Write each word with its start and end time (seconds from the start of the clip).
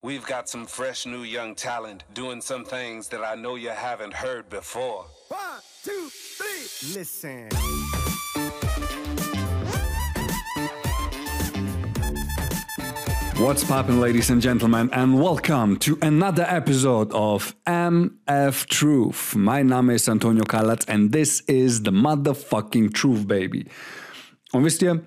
We've 0.00 0.24
got 0.24 0.48
some 0.48 0.64
fresh 0.64 1.06
new 1.06 1.24
young 1.24 1.56
talent 1.56 2.04
doing 2.14 2.40
some 2.40 2.64
things 2.64 3.08
that 3.08 3.24
I 3.24 3.34
know 3.34 3.56
you 3.56 3.70
haven't 3.70 4.14
heard 4.14 4.48
before. 4.48 5.06
One, 5.26 5.60
two, 5.82 6.08
three. 6.08 6.94
Listen. 6.94 7.48
What's 13.38 13.64
poppin', 13.64 14.00
ladies 14.00 14.30
and 14.30 14.40
gentlemen, 14.40 14.88
and 14.92 15.20
welcome 15.20 15.76
to 15.78 15.98
another 16.00 16.46
episode 16.48 17.12
of 17.12 17.56
MF 17.66 18.66
Truth. 18.66 19.34
My 19.34 19.64
Name 19.64 19.90
is 19.90 20.08
Antonio 20.08 20.44
Kalatz 20.44 20.84
and 20.86 21.10
this 21.10 21.40
is 21.48 21.82
the 21.82 21.90
motherfucking 21.90 22.94
truth, 22.94 23.26
baby. 23.26 23.66
Und 24.52 24.62
wisst 24.62 24.80
ihr, 24.80 25.02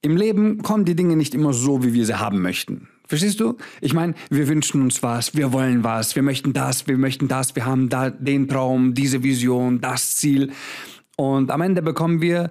im 0.00 0.16
Leben 0.16 0.62
kommen 0.62 0.86
die 0.86 0.96
Dinge 0.96 1.16
nicht 1.16 1.34
immer 1.34 1.52
so, 1.52 1.82
wie 1.82 1.92
wir 1.92 2.06
sie 2.06 2.18
haben 2.18 2.40
möchten. 2.40 2.88
Verstehst 3.06 3.40
du? 3.40 3.56
Ich 3.80 3.94
meine, 3.94 4.14
wir 4.30 4.48
wünschen 4.48 4.82
uns 4.82 5.02
was, 5.02 5.34
wir 5.36 5.52
wollen 5.52 5.84
was, 5.84 6.16
wir 6.16 6.22
möchten 6.22 6.52
das, 6.52 6.86
wir 6.86 6.98
möchten 6.98 7.28
das, 7.28 7.54
wir 7.54 7.66
haben 7.66 7.88
da 7.88 8.10
den 8.10 8.48
Traum, 8.48 8.94
diese 8.94 9.22
Vision, 9.22 9.80
das 9.80 10.16
Ziel. 10.16 10.52
Und 11.16 11.50
am 11.50 11.60
Ende 11.60 11.82
bekommen 11.82 12.20
wir 12.20 12.50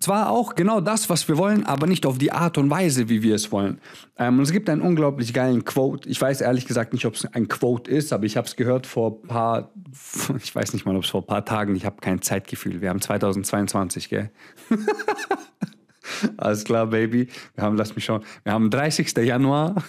zwar 0.00 0.30
auch 0.30 0.54
genau 0.54 0.80
das, 0.80 1.10
was 1.10 1.26
wir 1.28 1.38
wollen, 1.38 1.66
aber 1.66 1.86
nicht 1.86 2.06
auf 2.06 2.18
die 2.18 2.32
Art 2.32 2.56
und 2.56 2.70
Weise, 2.70 3.08
wie 3.08 3.22
wir 3.22 3.34
es 3.34 3.50
wollen. 3.50 3.80
Ähm, 4.16 4.38
und 4.38 4.44
es 4.44 4.52
gibt 4.52 4.70
einen 4.70 4.80
unglaublich 4.80 5.32
geilen 5.34 5.64
Quote. 5.64 6.08
Ich 6.08 6.20
weiß 6.20 6.40
ehrlich 6.40 6.66
gesagt 6.66 6.92
nicht, 6.92 7.04
ob 7.04 7.14
es 7.14 7.24
ein 7.24 7.48
Quote 7.48 7.90
ist, 7.90 8.12
aber 8.12 8.24
ich 8.24 8.36
habe 8.36 8.46
es 8.46 8.56
gehört 8.56 8.86
vor 8.86 9.20
ein 9.22 9.28
paar, 9.28 9.72
ich 10.42 10.54
weiß 10.54 10.72
nicht 10.72 10.86
mal, 10.86 10.96
ob 10.96 11.04
es 11.04 11.10
vor 11.10 11.22
ein 11.22 11.26
paar 11.26 11.44
Tagen, 11.44 11.74
ich 11.74 11.84
habe 11.84 11.96
kein 12.00 12.22
Zeitgefühl. 12.22 12.80
Wir 12.80 12.90
haben 12.90 13.00
2022, 13.00 14.08
gell? 14.08 14.30
Alles 16.36 16.64
klar, 16.64 16.86
Baby. 16.86 17.28
Wir 17.54 17.64
haben, 17.64 17.76
lass 17.76 17.94
mich 17.94 18.04
schauen, 18.04 18.24
wir 18.44 18.52
haben 18.52 18.70
30. 18.70 19.16
Januar. 19.18 19.82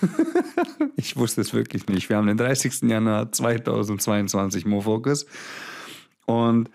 ich 0.95 1.15
wusste 1.17 1.41
es 1.41 1.53
wirklich 1.53 1.87
nicht. 1.87 2.09
Wir 2.09 2.17
haben 2.17 2.27
den 2.27 2.37
30. 2.37 2.81
Januar 2.83 3.31
2022, 3.31 4.65
Mofocus. 4.65 5.25
Und 6.25 6.69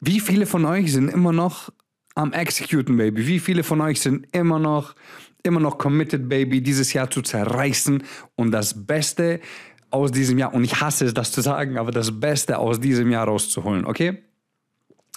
wie 0.00 0.20
viele 0.20 0.46
von 0.46 0.64
euch 0.64 0.92
sind 0.92 1.08
immer 1.08 1.32
noch 1.32 1.70
am 2.14 2.32
Executen, 2.32 2.96
Baby? 2.96 3.26
Wie 3.26 3.38
viele 3.38 3.62
von 3.62 3.80
euch 3.80 4.00
sind 4.00 4.26
immer 4.32 4.58
noch, 4.58 4.94
immer 5.42 5.60
noch 5.60 5.78
committed, 5.78 6.28
Baby, 6.28 6.60
dieses 6.62 6.92
Jahr 6.92 7.10
zu 7.10 7.22
zerreißen 7.22 8.02
und 8.36 8.52
das 8.52 8.86
Beste 8.86 9.40
aus 9.90 10.12
diesem 10.12 10.38
Jahr, 10.38 10.52
und 10.52 10.64
ich 10.64 10.80
hasse 10.80 11.06
es, 11.06 11.14
das 11.14 11.32
zu 11.32 11.40
sagen, 11.40 11.78
aber 11.78 11.90
das 11.90 12.20
Beste 12.20 12.58
aus 12.58 12.80
diesem 12.80 13.10
Jahr 13.10 13.26
rauszuholen, 13.26 13.84
okay? 13.86 14.22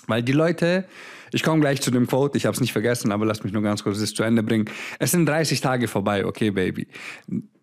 Weil 0.08 0.24
die 0.24 0.32
Leute, 0.32 0.86
ich 1.32 1.44
komme 1.44 1.62
gleich 1.62 1.82
zu 1.82 1.92
dem 1.92 2.08
Quote, 2.08 2.38
ich 2.38 2.46
habe 2.46 2.56
es 2.56 2.62
nicht 2.62 2.74
vergessen, 2.74 3.12
aber 3.12 3.26
lass 3.26 3.44
mich 3.44 3.54
nur 3.54 3.62
ganz 3.62 3.84
kurz 3.84 4.00
das 4.00 4.14
zu 4.14 4.24
Ende 4.24 4.44
bringen. 4.44 4.66
Es 5.00 5.12
sind 5.12 5.26
30 5.26 5.62
Tage 5.62 5.88
vorbei, 5.88 6.26
okay, 6.26 6.52
Baby. 6.52 6.88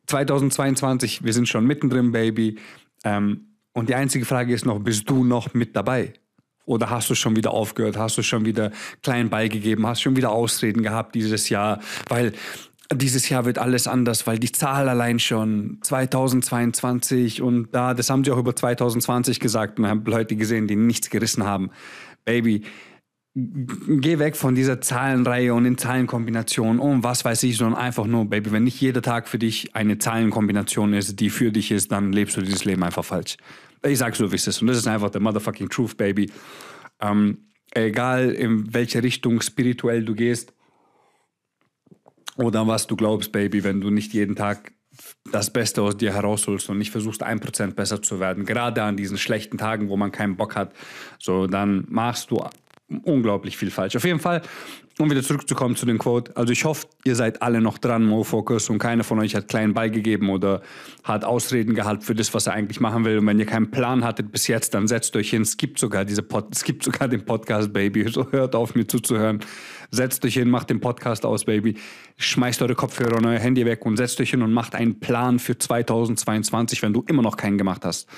2022, 0.07 1.25
wir 1.25 1.33
sind 1.33 1.49
schon 1.49 1.67
mittendrin, 1.67 2.13
Baby. 2.13 2.59
Ähm, 3.05 3.49
und 3.73 3.89
die 3.89 3.95
einzige 3.95 4.25
Frage 4.25 4.55
ist 4.55 4.65
noch, 4.65 4.79
bist 4.79 5.09
du 5.11 5.25
noch 5.25 5.53
mit 5.55 5.77
dabei? 5.77 6.15
Oder 6.65 6.91
hast 6.91 7.09
du 7.11 7.15
schon 7.15 7.37
wieder 7.37 7.53
aufgehört? 7.53 7.97
Hast 7.97 8.19
du 8.19 8.23
schon 8.23 8.45
wieder 8.45 8.73
klein 9.03 9.31
beigegeben? 9.31 9.87
Hast 9.87 10.03
schon 10.03 10.17
wieder 10.17 10.33
Ausreden 10.33 10.83
gehabt 10.83 11.15
dieses 11.15 11.49
Jahr? 11.49 11.81
Weil 12.09 12.33
dieses 12.93 13.29
Jahr 13.29 13.45
wird 13.45 13.59
alles 13.59 13.87
anders, 13.87 14.27
weil 14.27 14.39
die 14.39 14.53
Zahl 14.53 14.89
allein 14.89 15.19
schon 15.19 15.79
2022 15.83 17.43
und 17.43 17.69
da, 17.73 17.95
das 17.95 18.11
haben 18.11 18.25
sie 18.25 18.31
auch 18.31 18.39
über 18.39 18.55
2020 18.55 19.41
gesagt 19.41 19.79
und 19.79 19.87
haben 19.87 20.05
Leute 20.05 20.37
gesehen, 20.37 20.69
die 20.69 20.77
nichts 20.77 21.11
gerissen 21.11 21.45
haben. 21.45 21.71
Baby, 22.25 22.63
geh 23.37 24.19
weg 24.19 24.35
von 24.35 24.55
dieser 24.55 24.81
Zahlenreihe 24.81 25.53
und 25.53 25.65
den 25.65 25.77
Zahlenkombinationen 25.77 26.81
und 26.81 27.05
was 27.05 27.23
weiß 27.23 27.43
ich, 27.43 27.59
sondern 27.59 27.79
einfach 27.79 28.07
nur, 28.07 28.25
Baby, 28.25 28.51
wenn 28.51 28.65
nicht 28.65 28.81
jeder 28.81 29.03
Tag 29.03 29.29
für 29.29 29.39
dich 29.39 29.77
eine 29.77 29.99
Zahlenkombination 29.99 30.95
ist, 30.95 31.21
die 31.21 31.29
für 31.29 31.53
dich 31.53 31.71
ist, 31.71 31.93
dann 31.93 32.13
lebst 32.13 32.39
du 32.39 32.41
dieses 32.41 32.65
Leben 32.65 32.83
einfach 32.83 33.05
falsch. 33.05 33.37
Ich 33.85 33.99
sag 33.99 34.17
so, 34.17 34.33
wie 34.33 34.37
es 34.37 34.47
ist. 34.47 34.63
Und 34.63 34.69
das 34.69 34.79
ist 34.79 34.87
einfach 34.87 35.11
der 35.11 35.21
motherfucking 35.21 35.69
truth, 35.69 35.99
Baby. 35.99 36.31
Ähm, 36.99 37.49
egal 37.73 38.31
in 38.31 38.73
welche 38.73 39.03
Richtung 39.03 39.43
spirituell 39.43 40.03
du 40.03 40.15
gehst 40.15 40.55
oder 42.37 42.67
was 42.67 42.87
du 42.87 42.97
glaubst, 42.97 43.33
Baby, 43.33 43.65
wenn 43.65 43.83
du 43.83 43.91
nicht 43.91 44.15
jeden 44.15 44.35
Tag 44.35 44.73
das 45.31 45.53
Beste 45.53 45.83
aus 45.83 45.99
dir 45.99 46.15
herausholst 46.15 46.71
und 46.71 46.79
nicht 46.79 46.91
versuchst, 46.91 47.23
ein 47.23 47.41
Prozent 47.41 47.77
besser 47.77 48.01
zu 48.01 48.19
werden, 48.19 48.47
gerade 48.47 48.83
an 48.83 48.97
diesen 48.97 49.19
schlechten 49.19 49.59
Tagen, 49.59 49.91
wo 49.91 49.99
man 49.99 50.11
keinen 50.11 50.37
Bock 50.37 50.57
hat, 50.57 50.73
so, 51.19 51.47
dann 51.47 51.85
machst 51.91 52.31
du 52.31 52.43
unglaublich 52.89 53.57
viel 53.57 53.71
falsch. 53.71 53.97
Auf 53.97 54.05
jeden 54.05 54.21
Fall, 54.21 54.43
um 54.99 55.11
wieder 55.11 55.23
zurückzukommen 55.23 55.75
zu 55.75 55.87
dem 55.87 55.99
Quote, 55.99 56.37
also 56.37 56.53
ich 56.53 56.65
hoffe, 56.65 56.87
ihr 57.05 57.17
seid 57.17 57.43
alle 57.43 57.61
noch 57.61 57.79
dran, 57.79 58.05
Mo-Focus, 58.07 58.71
und 58.71 58.79
keiner 58.79 59.03
von 59.03 59.19
euch 59.19 59.35
hat 59.35 59.49
klein 59.49 59.75
beigegeben 59.75 60.31
oder 60.31 60.63
hat 61.03 61.25
Ausreden 61.25 61.75
gehabt 61.75 62.05
für 62.05 62.15
das, 62.15 62.33
was 62.33 62.47
er 62.47 62.53
eigentlich 62.53 62.81
machen 62.81 63.05
will. 63.05 63.19
Und 63.19 63.27
wenn 63.27 63.39
ihr 63.41 63.47
keinen 63.47 63.71
Plan 63.71 64.05
hattet 64.05 64.31
bis 64.31 64.47
jetzt, 64.47 64.73
dann 64.75 64.87
setzt 64.87 65.17
euch 65.17 65.31
hin. 65.31 65.43
Es 65.43 65.57
gibt 65.57 65.79
sogar 65.79 66.05
diese 66.05 66.23
Pod 66.23 66.47
es 66.53 66.63
gibt 66.63 66.85
sogar 66.85 67.09
den 67.09 67.25
Podcast, 67.25 67.73
Baby. 67.73 68.09
So 68.09 68.31
hört 68.31 68.55
auf, 68.55 68.75
mir 68.75 68.87
zuzuhören. 68.87 69.41
Setzt 69.91 70.25
euch 70.25 70.35
hin, 70.35 70.49
macht 70.49 70.71
den 70.71 70.81
Podcast 70.81 71.27
aus, 71.27 71.45
Baby. 71.45 71.77
Schmeißt 72.19 72.63
eure 72.63 72.75
Kopfhörer 72.75 73.17
und 73.17 73.27
euer 73.27 73.39
Handy 73.39 73.67
weg 73.67 73.85
und 73.85 73.97
setzt 73.97 74.21
euch 74.21 74.31
hin 74.31 74.43
und 74.43 74.53
macht 74.53 74.75
einen 74.75 75.01
Plan 75.01 75.39
für 75.39 75.59
2022, 75.59 76.83
wenn 76.83 76.93
du 76.93 77.05
immer 77.09 77.23
noch 77.23 77.37
keinen 77.37 77.59
gemacht 77.59 77.85
hast. 77.85 78.09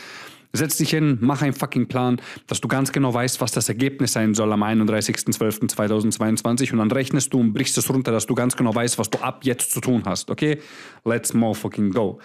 Setz 0.53 0.77
dich 0.79 0.91
hin, 0.91 1.19
mach 1.21 1.43
einen 1.43 1.53
fucking 1.53 1.89
Plan, 1.89 2.21
dass 2.47 2.61
du 2.61 2.69
ganz 2.69 2.93
genau 2.93 3.13
weißt, 3.13 3.41
was 3.41 3.51
das 3.53 3.69
Ergebnis 3.69 4.15
sein 4.15 4.35
soll 4.35 4.53
am 4.53 4.63
31.12.2022 4.63 6.73
und 6.73 6.79
dann 6.79 6.91
rechnest 6.91 7.35
du 7.35 7.41
und 7.41 7.53
brichst 7.53 7.77
es 7.77 7.91
runter, 7.91 8.13
dass 8.13 8.27
du 8.27 8.35
ganz 8.35 8.57
genau 8.57 8.75
weißt, 8.75 8.99
was 8.99 9.11
du 9.11 9.19
ab 9.19 9.45
jetzt 9.45 9.73
zu 9.73 9.81
tun 9.81 10.05
hast, 10.07 10.31
okay? 10.31 10.59
Let's 11.05 11.35
more 11.35 11.55
fucking 11.55 11.91
go. 11.91 12.19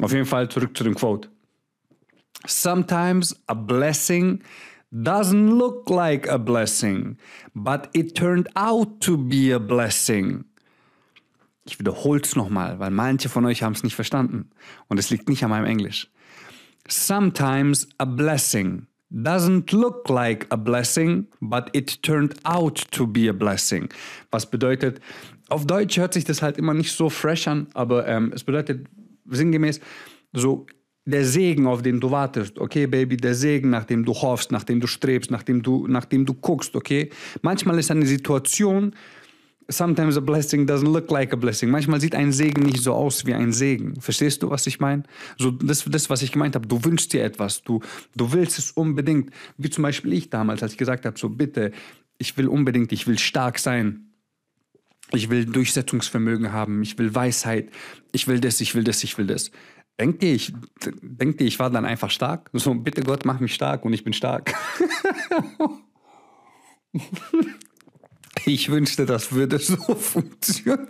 Auf 0.00 0.12
jeden 0.12 0.26
Fall 0.26 0.48
zurück 0.48 0.76
zu 0.76 0.84
dem 0.84 0.94
Quote. 0.94 1.28
Sometimes 2.46 3.42
a 3.46 3.54
blessing 3.54 4.42
doesn't 4.92 5.58
look 5.58 5.90
like 5.90 6.28
a 6.28 6.38
blessing, 6.38 7.16
but 7.54 7.88
it 7.92 8.14
turned 8.14 8.48
out 8.54 9.00
to 9.00 9.16
be 9.16 9.52
a 9.52 9.58
blessing. 9.58 10.44
Ich 11.66 11.78
wiederhole 11.78 12.20
es 12.20 12.36
nochmal, 12.36 12.78
weil 12.78 12.90
manche 12.90 13.28
von 13.28 13.46
euch 13.46 13.62
haben 13.62 13.72
es 13.72 13.82
nicht 13.82 13.94
verstanden. 13.94 14.50
Und 14.88 14.98
es 14.98 15.10
liegt 15.10 15.28
nicht 15.28 15.42
an 15.42 15.50
meinem 15.50 15.64
Englisch. 15.64 16.10
Sometimes 16.88 17.88
a 17.98 18.06
blessing 18.06 18.86
doesn't 19.10 19.72
look 19.72 20.08
like 20.08 20.46
a 20.50 20.56
blessing, 20.56 21.26
but 21.40 21.70
it 21.72 22.02
turned 22.02 22.34
out 22.44 22.76
to 22.90 23.06
be 23.06 23.28
a 23.28 23.32
blessing. 23.32 23.88
Was 24.30 24.46
bedeutet, 24.46 25.00
auf 25.48 25.66
Deutsch 25.66 25.96
hört 25.96 26.14
sich 26.14 26.24
das 26.24 26.42
halt 26.42 26.58
immer 26.58 26.74
nicht 26.74 26.92
so 26.92 27.08
fresh 27.08 27.48
an, 27.48 27.68
aber 27.74 28.06
ähm, 28.06 28.32
es 28.34 28.44
bedeutet 28.44 28.86
sinngemäß 29.26 29.80
so 30.32 30.66
der 31.06 31.24
Segen, 31.24 31.66
auf 31.66 31.82
den 31.82 32.00
du 32.00 32.10
wartest, 32.10 32.58
okay, 32.58 32.86
Baby, 32.86 33.16
der 33.16 33.34
Segen, 33.34 33.70
nach 33.70 33.84
dem 33.84 34.04
du 34.04 34.14
hoffst, 34.14 34.50
nach 34.50 34.64
dem 34.64 34.80
du 34.80 34.86
strebst, 34.86 35.30
nach 35.30 35.42
dem 35.42 35.62
du, 35.62 35.86
nach 35.86 36.06
dem 36.06 36.24
du 36.24 36.34
guckst, 36.34 36.74
okay. 36.74 37.10
Manchmal 37.42 37.78
ist 37.78 37.90
eine 37.90 38.06
Situation, 38.06 38.94
Sometimes 39.68 40.16
a 40.16 40.20
blessing 40.20 40.66
doesn't 40.66 40.92
look 40.92 41.10
like 41.10 41.32
a 41.32 41.36
blessing. 41.36 41.70
Manchmal 41.70 42.00
sieht 42.00 42.14
ein 42.14 42.32
Segen 42.32 42.64
nicht 42.64 42.82
so 42.82 42.92
aus 42.92 43.24
wie 43.24 43.34
ein 43.34 43.52
Segen. 43.52 43.98
Verstehst 44.00 44.42
du, 44.42 44.50
was 44.50 44.66
ich 44.66 44.78
meine? 44.78 45.04
So, 45.38 45.50
das, 45.50 45.84
das, 45.84 46.10
was 46.10 46.22
ich 46.22 46.32
gemeint 46.32 46.54
habe. 46.54 46.66
Du 46.66 46.84
wünschst 46.84 47.12
dir 47.12 47.24
etwas. 47.24 47.62
Du, 47.62 47.80
du 48.14 48.32
willst 48.32 48.58
es 48.58 48.72
unbedingt. 48.72 49.30
Wie 49.56 49.70
zum 49.70 49.82
Beispiel 49.82 50.12
ich 50.12 50.28
damals, 50.28 50.62
als 50.62 50.72
ich 50.72 50.78
gesagt 50.78 51.06
habe, 51.06 51.18
so 51.18 51.30
bitte, 51.30 51.72
ich 52.18 52.36
will 52.36 52.48
unbedingt, 52.48 52.92
ich 52.92 53.06
will 53.06 53.18
stark 53.18 53.58
sein. 53.58 54.10
Ich 55.12 55.30
will 55.30 55.46
Durchsetzungsvermögen 55.46 56.52
haben. 56.52 56.82
Ich 56.82 56.98
will 56.98 57.14
Weisheit. 57.14 57.70
Ich 58.12 58.28
will 58.28 58.40
das, 58.40 58.60
ich 58.60 58.74
will 58.74 58.84
das, 58.84 59.02
ich 59.02 59.16
will 59.16 59.26
das. 59.26 59.50
Denkt 59.98 60.22
ihr, 60.24 60.34
ich, 60.34 60.52
denkt 61.00 61.40
ihr, 61.40 61.46
ich 61.46 61.58
war 61.58 61.70
dann 61.70 61.84
einfach 61.84 62.10
stark? 62.10 62.50
So, 62.52 62.74
bitte 62.74 63.02
Gott, 63.02 63.24
mach 63.24 63.40
mich 63.40 63.54
stark 63.54 63.84
und 63.84 63.92
ich 63.92 64.02
bin 64.02 64.12
stark. 64.12 64.52
Ich 68.46 68.70
wünschte, 68.70 69.06
das 69.06 69.32
würde 69.32 69.58
so 69.58 69.76
funktionieren. 69.94 70.86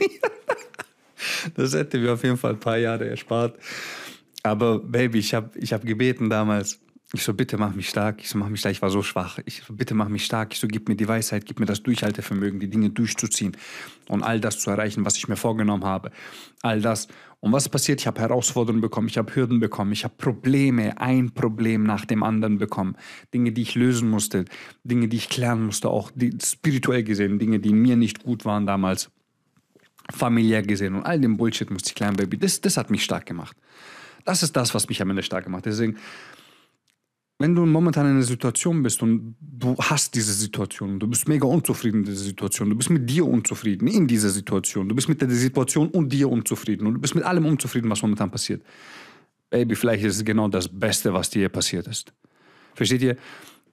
Das 1.54 1.74
hätte 1.74 1.98
mir 1.98 2.12
auf 2.14 2.22
jeden 2.22 2.36
Fall 2.36 2.52
ein 2.52 2.60
paar 2.60 2.78
Jahre 2.78 3.08
erspart. 3.08 3.58
Aber 4.42 4.78
Baby, 4.78 5.20
ich 5.20 5.34
habe 5.34 5.58
ich 5.58 5.72
hab 5.72 5.84
gebeten 5.84 6.28
damals. 6.28 6.80
Ich 7.14 7.22
so, 7.22 7.32
bitte 7.32 7.58
mach 7.58 7.76
mich 7.76 7.88
stark. 7.88 8.20
Ich 8.20 8.28
so, 8.28 8.38
mach 8.38 8.48
mich 8.48 8.58
stark. 8.58 8.72
Ich 8.72 8.82
war 8.82 8.90
so 8.90 9.00
schwach. 9.00 9.38
Ich 9.44 9.62
so, 9.62 9.72
bitte 9.72 9.94
mach 9.94 10.08
mich 10.08 10.24
stark. 10.24 10.52
Ich 10.52 10.58
so, 10.58 10.66
gib 10.66 10.88
mir 10.88 10.96
die 10.96 11.06
Weisheit, 11.06 11.46
gib 11.46 11.60
mir 11.60 11.66
das 11.66 11.80
Durchhaltevermögen, 11.84 12.58
die 12.58 12.68
Dinge 12.68 12.90
durchzuziehen 12.90 13.56
und 14.08 14.24
all 14.24 14.40
das 14.40 14.58
zu 14.58 14.70
erreichen, 14.70 15.04
was 15.04 15.16
ich 15.16 15.28
mir 15.28 15.36
vorgenommen 15.36 15.84
habe. 15.84 16.10
All 16.62 16.80
das. 16.80 17.06
Und 17.38 17.52
was 17.52 17.68
passiert? 17.68 18.00
Ich 18.00 18.08
habe 18.08 18.20
Herausforderungen 18.20 18.80
bekommen, 18.80 19.06
ich 19.06 19.16
habe 19.16 19.32
Hürden 19.32 19.60
bekommen, 19.60 19.92
ich 19.92 20.02
habe 20.02 20.14
Probleme, 20.18 21.00
ein 21.00 21.30
Problem 21.30 21.84
nach 21.84 22.04
dem 22.04 22.24
anderen 22.24 22.58
bekommen. 22.58 22.96
Dinge, 23.32 23.52
die 23.52 23.62
ich 23.62 23.76
lösen 23.76 24.10
musste, 24.10 24.44
Dinge, 24.82 25.06
die 25.06 25.18
ich 25.18 25.28
klären 25.28 25.64
musste, 25.64 25.90
auch 25.90 26.10
die, 26.16 26.36
spirituell 26.42 27.04
gesehen, 27.04 27.38
Dinge, 27.38 27.60
die 27.60 27.72
mir 27.72 27.94
nicht 27.94 28.24
gut 28.24 28.44
waren 28.44 28.66
damals, 28.66 29.10
familiär 30.12 30.62
gesehen 30.62 30.96
und 30.96 31.06
all 31.06 31.20
den 31.20 31.36
Bullshit 31.36 31.70
musste 31.70 31.90
ich 31.90 31.94
klären, 31.94 32.16
Baby. 32.16 32.38
Das, 32.38 32.60
das 32.60 32.76
hat 32.76 32.90
mich 32.90 33.04
stark 33.04 33.26
gemacht. 33.26 33.56
Das 34.24 34.42
ist 34.42 34.56
das, 34.56 34.74
was 34.74 34.88
mich 34.88 35.00
am 35.02 35.10
Ende 35.10 35.22
stark 35.22 35.44
gemacht. 35.44 35.66
Deswegen, 35.66 35.98
wenn 37.38 37.54
du 37.54 37.66
momentan 37.66 38.06
in 38.06 38.12
einer 38.12 38.22
Situation 38.22 38.82
bist 38.82 39.02
und 39.02 39.36
du 39.40 39.76
hast 39.78 40.14
diese 40.14 40.32
Situation, 40.32 41.00
du 41.00 41.06
bist 41.08 41.28
mega 41.28 41.46
unzufrieden 41.46 41.98
in 41.98 42.04
dieser 42.04 42.24
Situation, 42.24 42.70
du 42.70 42.76
bist 42.76 42.90
mit 42.90 43.10
dir 43.10 43.26
unzufrieden 43.26 43.88
in 43.88 44.06
dieser 44.06 44.30
Situation, 44.30 44.88
du 44.88 44.94
bist 44.94 45.08
mit 45.08 45.20
der 45.20 45.28
Situation 45.30 45.88
und 45.88 46.12
dir 46.12 46.30
unzufrieden 46.30 46.86
und 46.86 46.94
du 46.94 47.00
bist 47.00 47.14
mit 47.14 47.24
allem 47.24 47.44
unzufrieden, 47.46 47.90
was 47.90 48.02
momentan 48.02 48.30
passiert. 48.30 48.62
Baby, 49.50 49.74
vielleicht 49.74 50.04
ist 50.04 50.16
es 50.16 50.24
genau 50.24 50.48
das 50.48 50.68
Beste, 50.68 51.12
was 51.12 51.30
dir 51.30 51.48
passiert 51.48 51.86
ist. 51.88 52.12
Versteht 52.74 53.02
ihr? 53.02 53.16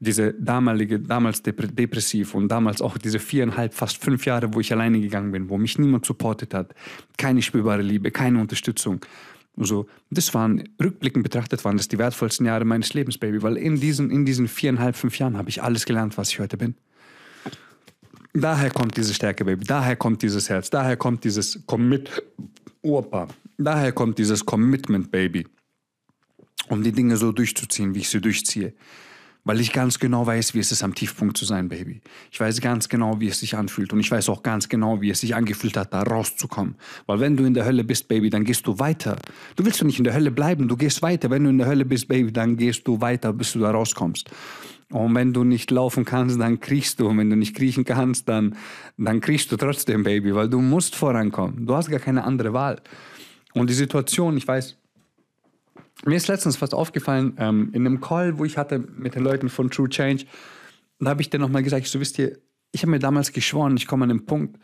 Diese 0.04 0.34
damalige, 0.34 1.00
damals 1.00 1.44
depressiv 1.44 2.34
und 2.34 2.48
damals 2.48 2.82
auch 2.82 2.98
diese 2.98 3.20
viereinhalb, 3.20 3.76
fast 3.76 4.04
fünf 4.04 4.26
Jahre, 4.26 4.52
wo 4.52 4.60
ich 4.60 4.74
alleine 4.74 5.00
gegangen 5.00 5.32
bin, 5.32 5.48
wo 5.48 5.60
mich 5.60 5.78
niemand 5.78 6.08
supportet 6.08 6.56
hat, 6.56 6.74
keine 7.18 7.44
spürbare 7.44 7.84
Liebe, 7.84 8.10
keine 8.10 8.42
Unterstützung 8.42 9.06
so, 9.58 9.88
das 10.10 10.34
waren, 10.34 10.70
rückblickend 10.82 11.24
betrachtet, 11.24 11.64
waren 11.66 11.78
das 11.78 11.88
die 11.88 11.98
wertvollsten 11.98 12.46
Jahre 12.46 12.66
meines 12.66 12.94
Lebens, 12.94 13.18
Baby, 13.18 13.42
weil 13.44 13.58
in 13.58 13.80
diesen, 13.80 14.10
in 14.10 14.26
diesen 14.26 14.48
viereinhalb, 14.48 14.96
fünf 14.96 15.20
Jahren 15.20 15.38
habe 15.38 15.50
ich 15.50 15.62
alles 15.62 15.86
gelernt, 15.86 16.18
was 16.18 16.30
ich 16.30 16.40
heute 16.40 16.58
bin. 16.58 16.76
Daher 18.34 18.70
kommt 18.70 18.96
diese 18.96 19.14
Stärke, 19.14 19.44
Baby. 19.44 19.66
Daher 19.66 19.98
kommt 19.98 20.22
dieses 20.22 20.50
Herz. 20.50 20.70
Daher 20.70 20.96
kommt 20.96 21.26
dieses 21.26 21.66
Commit. 21.66 22.24
Opa. 22.82 23.28
Daher 23.58 23.92
kommt 23.92 24.18
dieses 24.18 24.46
Commitment, 24.46 25.12
Baby. 25.12 25.46
Um 26.70 26.82
die 26.82 26.94
Dinge 26.94 27.18
so 27.18 27.34
durchzuziehen, 27.34 27.94
wie 27.94 28.00
ich 28.00 28.10
sie 28.10 28.22
durchziehe. 28.22 28.74
Weil 29.44 29.60
ich 29.60 29.74
ganz 29.74 29.98
genau 29.98 30.26
weiß, 30.28 30.54
wie 30.54 30.60
es 30.60 30.72
ist, 30.72 30.84
am 30.84 30.94
Tiefpunkt 30.94 31.36
zu 31.36 31.46
sein, 31.46 31.68
Baby. 31.68 32.02
Ich 32.32 32.40
weiß 32.40 32.62
ganz 32.62 32.90
genau, 32.90 33.20
wie 33.20 33.28
es 33.28 33.40
sich 33.40 33.56
anfühlt. 33.56 33.92
Und 33.92 34.00
ich 34.00 34.12
weiß 34.12 34.30
auch 34.30 34.44
ganz 34.44 34.70
genau, 34.70 35.02
wie 35.02 35.10
es 35.10 35.22
sich 35.22 35.34
angefühlt 35.34 35.78
hat, 35.78 35.94
da 35.94 36.04
rauszukommen. 36.04 36.76
Weil 37.08 37.20
wenn 37.20 37.36
du 37.36 37.46
in 37.46 37.56
der 37.56 37.66
Hölle 37.66 37.84
bist, 37.84 38.08
Baby, 38.08 38.30
dann 38.30 38.44
gehst 38.44 38.68
du 38.68 38.78
weiter. 38.78 39.18
Du 39.56 39.66
willst 39.66 39.82
doch 39.82 39.86
nicht 39.86 39.98
in 39.98 40.04
der 40.04 40.14
Hölle 40.14 40.30
bleiben, 40.30 40.68
du 40.68 40.78
gehst 40.78 41.02
weiter. 41.02 41.32
Wenn 41.32 41.44
du 41.44 41.50
in 41.50 41.58
der 41.58 41.66
Hölle 41.66 41.86
bist, 41.86 42.08
Baby, 42.08 42.32
dann 42.32 42.56
gehst 42.56 42.88
du 42.88 43.02
weiter, 43.02 43.34
bis 43.34 43.54
du 43.54 43.60
da 43.60 43.72
rauskommst. 43.72 44.30
Und 44.92 45.16
wenn 45.16 45.34
du 45.34 45.44
nicht 45.44 45.72
laufen 45.72 46.06
kannst, 46.06 46.40
dann 46.40 46.60
kriechst 46.60 47.00
du. 47.00 47.08
Und 47.08 47.18
wenn 47.18 47.30
du 47.30 47.36
nicht 47.36 47.56
kriechen 47.56 47.84
kannst, 47.84 48.30
dann, 48.30 48.56
dann 48.98 49.22
kriechst 49.22 49.52
du 49.52 49.58
trotzdem, 49.58 50.04
Baby, 50.04 50.36
weil 50.36 50.50
du 50.50 50.62
musst 50.62 50.96
vorankommen. 50.96 51.66
Du 51.66 51.74
hast 51.74 51.90
gar 51.90 52.00
keine 52.00 52.24
andere 52.26 52.54
Wahl. 52.54 52.80
Und 53.54 53.70
die 53.70 53.74
Situation, 53.74 54.38
ich 54.38 54.48
weiß, 54.48 54.78
mir 56.06 56.16
ist 56.16 56.28
letztens 56.28 56.58
fast 56.58 56.74
aufgefallen, 56.74 57.36
ähm, 57.38 57.70
in 57.74 57.86
einem 57.86 58.02
Call, 58.02 58.38
wo 58.38 58.46
ich 58.46 58.58
hatte 58.58 58.80
mit 58.80 59.16
den 59.16 59.24
Leuten 59.24 59.50
von 59.50 59.70
True 59.70 59.90
Change, 59.90 60.26
da 61.00 61.12
habe 61.12 61.22
ich 61.22 61.30
dir 61.30 61.40
nochmal 61.40 61.64
gesagt, 61.64 61.88
so 61.88 62.00
wisst 62.00 62.20
ihr, 62.20 62.38
ich 62.72 62.82
habe 62.82 62.92
mir 62.92 63.00
damals 63.00 63.32
geschworen, 63.32 63.76
ich 63.76 63.88
komme 63.88 64.04
an 64.04 64.10
den 64.10 64.26
Punkt, 64.26 64.58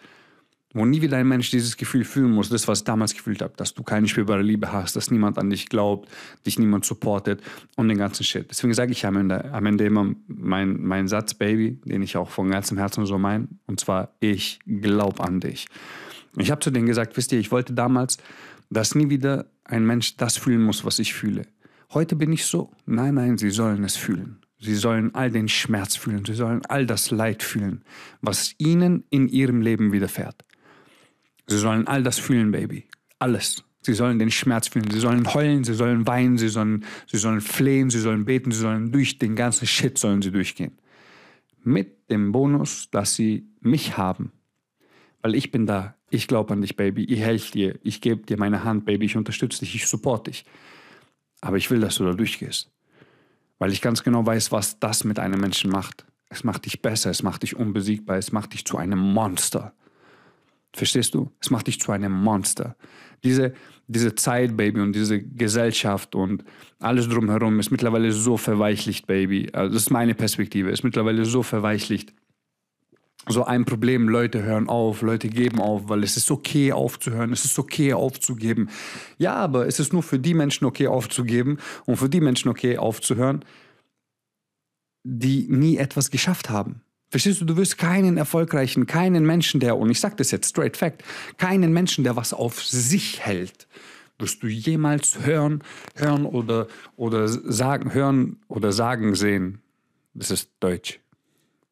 wo 0.73 0.85
nie 0.85 1.01
wieder 1.01 1.17
ein 1.17 1.27
Mensch 1.27 1.49
dieses 1.49 1.77
Gefühl 1.77 2.03
fühlen 2.03 2.31
muss, 2.31 2.49
das, 2.49 2.67
was 2.67 2.79
ich 2.79 2.85
damals 2.85 3.13
gefühlt 3.13 3.41
habe, 3.41 3.53
dass 3.57 3.73
du 3.73 3.83
keine 3.83 4.07
spürbare 4.07 4.41
Liebe 4.41 4.71
hast, 4.71 4.95
dass 4.95 5.11
niemand 5.11 5.37
an 5.37 5.49
dich 5.49 5.69
glaubt, 5.69 6.09
dich 6.45 6.59
niemand 6.59 6.85
supportet 6.85 7.41
und 7.75 7.87
den 7.87 7.97
ganzen 7.97 8.23
Shit. 8.23 8.49
Deswegen 8.49 8.73
sage 8.73 8.91
ich 8.91 9.05
am 9.05 9.15
Ende, 9.15 9.51
am 9.51 9.65
Ende 9.65 9.85
immer 9.85 10.13
meinen 10.27 10.85
mein 10.85 11.07
Satz, 11.07 11.33
Baby, 11.33 11.79
den 11.85 12.01
ich 12.01 12.17
auch 12.17 12.29
von 12.29 12.49
ganzem 12.49 12.77
Herzen 12.77 13.05
so 13.05 13.17
meine, 13.17 13.47
und 13.65 13.79
zwar, 13.79 14.15
ich 14.19 14.59
glaube 14.65 15.23
an 15.23 15.39
dich. 15.39 15.67
Ich 16.37 16.51
habe 16.51 16.61
zu 16.61 16.71
denen 16.71 16.85
gesagt, 16.85 17.17
wisst 17.17 17.31
ihr, 17.31 17.39
ich 17.39 17.51
wollte 17.51 17.73
damals, 17.73 18.17
dass 18.69 18.95
nie 18.95 19.09
wieder 19.09 19.45
ein 19.63 19.85
Mensch 19.85 20.17
das 20.17 20.37
fühlen 20.37 20.61
muss, 20.61 20.85
was 20.85 20.99
ich 20.99 21.13
fühle. 21.13 21.47
Heute 21.93 22.15
bin 22.15 22.31
ich 22.31 22.45
so. 22.45 22.71
Nein, 22.85 23.15
nein, 23.15 23.37
sie 23.37 23.49
sollen 23.49 23.83
es 23.83 23.95
fühlen. 23.95 24.39
Sie 24.59 24.75
sollen 24.75 25.13
all 25.13 25.31
den 25.31 25.47
Schmerz 25.47 25.95
fühlen. 25.95 26.25
Sie 26.25 26.33
sollen 26.33 26.65
all 26.67 26.85
das 26.85 27.11
Leid 27.11 27.43
fühlen, 27.43 27.83
was 28.21 28.55
ihnen 28.57 29.03
in 29.09 29.27
ihrem 29.29 29.61
Leben 29.61 29.91
widerfährt. 29.91 30.43
Sie 31.47 31.57
sollen 31.57 31.87
all 31.87 32.03
das 32.03 32.19
fühlen, 32.19 32.51
Baby. 32.51 32.87
Alles. 33.19 33.63
Sie 33.81 33.93
sollen 33.93 34.19
den 34.19 34.31
Schmerz 34.31 34.67
fühlen. 34.67 34.89
Sie 34.91 34.99
sollen 34.99 35.33
heulen, 35.33 35.63
sie 35.63 35.73
sollen 35.73 36.05
weinen, 36.07 36.37
sie 36.37 36.49
sollen, 36.49 36.83
sie 37.05 37.17
sollen 37.17 37.41
flehen, 37.41 37.89
sie 37.89 37.99
sollen 37.99 38.25
beten, 38.25 38.51
sie 38.51 38.59
sollen 38.59 38.91
durch 38.91 39.17
den 39.17 39.35
ganzen 39.35 39.65
Shit 39.65 39.97
sollen 39.97 40.21
sie 40.21 40.31
durchgehen. 40.31 40.77
Mit 41.63 42.09
dem 42.09 42.31
Bonus, 42.31 42.89
dass 42.91 43.15
sie 43.15 43.47
mich 43.61 43.97
haben. 43.97 44.31
Weil 45.27 45.35
ich 45.35 45.51
bin 45.51 45.65
da. 45.65 45.93
Ich 46.09 46.25
glaube 46.29 46.53
an 46.53 46.61
dich, 46.61 46.77
Baby. 46.77 47.03
Ich 47.03 47.19
helfe 47.19 47.51
dir. 47.51 47.77
Ich 47.83 47.99
gebe 47.99 48.25
dir 48.25 48.37
meine 48.37 48.63
Hand, 48.63 48.85
Baby. 48.85 49.07
Ich 49.07 49.17
unterstütze 49.17 49.59
dich. 49.59 49.75
Ich 49.75 49.85
support 49.85 50.27
dich. 50.27 50.45
Aber 51.41 51.57
ich 51.57 51.69
will, 51.69 51.81
dass 51.81 51.97
du 51.97 52.05
da 52.05 52.13
durchgehst. 52.13 52.71
Weil 53.59 53.73
ich 53.73 53.81
ganz 53.81 54.03
genau 54.03 54.25
weiß, 54.25 54.53
was 54.53 54.79
das 54.79 55.03
mit 55.03 55.19
einem 55.19 55.41
Menschen 55.41 55.69
macht. 55.69 56.05
Es 56.29 56.45
macht 56.45 56.65
dich 56.65 56.81
besser. 56.81 57.09
Es 57.09 57.23
macht 57.23 57.43
dich 57.43 57.57
unbesiegbar. 57.57 58.15
Es 58.15 58.31
macht 58.31 58.53
dich 58.53 58.63
zu 58.63 58.77
einem 58.77 58.99
Monster. 58.99 59.73
Verstehst 60.71 61.13
du? 61.13 61.29
Es 61.41 61.49
macht 61.49 61.67
dich 61.67 61.81
zu 61.81 61.91
einem 61.91 62.13
Monster. 62.13 62.77
Diese, 63.25 63.53
diese 63.87 64.15
Zeit, 64.15 64.55
Baby, 64.55 64.79
und 64.79 64.93
diese 64.93 65.21
Gesellschaft 65.21 66.15
und 66.15 66.45
alles 66.79 67.09
drumherum 67.09 67.59
ist 67.59 67.69
mittlerweile 67.69 68.13
so 68.13 68.37
verweichlicht, 68.37 69.07
Baby. 69.07 69.49
Also 69.51 69.73
das 69.73 69.81
ist 69.81 69.89
meine 69.89 70.15
Perspektive. 70.15 70.69
Ist 70.69 70.85
mittlerweile 70.85 71.25
so 71.25 71.43
verweichlicht 71.43 72.13
so 73.29 73.43
ein 73.43 73.65
Problem, 73.65 74.07
Leute 74.07 74.43
hören 74.43 74.69
auf, 74.69 75.01
Leute 75.01 75.29
geben 75.29 75.59
auf, 75.59 75.89
weil 75.89 76.03
es 76.03 76.17
ist 76.17 76.31
okay 76.31 76.71
aufzuhören, 76.71 77.33
es 77.33 77.45
ist 77.45 77.59
okay 77.59 77.93
aufzugeben. 77.93 78.69
Ja, 79.17 79.35
aber 79.35 79.67
es 79.67 79.79
ist 79.79 79.93
nur 79.93 80.03
für 80.03 80.19
die 80.19 80.33
Menschen 80.33 80.65
okay 80.65 80.87
aufzugeben 80.87 81.57
und 81.85 81.97
für 81.97 82.09
die 82.09 82.21
Menschen 82.21 82.49
okay 82.49 82.77
aufzuhören, 82.77 83.43
die 85.03 85.47
nie 85.49 85.77
etwas 85.77 86.11
geschafft 86.11 86.49
haben. 86.49 86.81
Verstehst 87.09 87.39
du, 87.39 87.45
du 87.45 87.55
wirst 87.55 87.77
keinen 87.77 88.17
erfolgreichen, 88.17 88.85
keinen 88.85 89.25
Menschen, 89.25 89.59
der, 89.59 89.77
und 89.77 89.89
ich 89.89 89.99
sage 89.99 90.15
das 90.17 90.31
jetzt 90.31 90.49
straight 90.49 90.75
fact, 90.75 91.03
keinen 91.37 91.71
Menschen, 91.71 92.03
der 92.03 92.15
was 92.15 92.33
auf 92.33 92.63
sich 92.63 93.21
hält, 93.21 93.67
wirst 94.19 94.43
du 94.43 94.47
jemals 94.47 95.19
hören, 95.23 95.63
hören 95.95 96.25
oder, 96.25 96.67
oder 96.97 97.27
sagen, 97.27 97.93
hören 97.93 98.37
oder 98.47 98.71
sagen 98.71 99.15
sehen. 99.15 99.61
Das 100.13 100.31
ist 100.31 100.51
Deutsch 100.59 100.99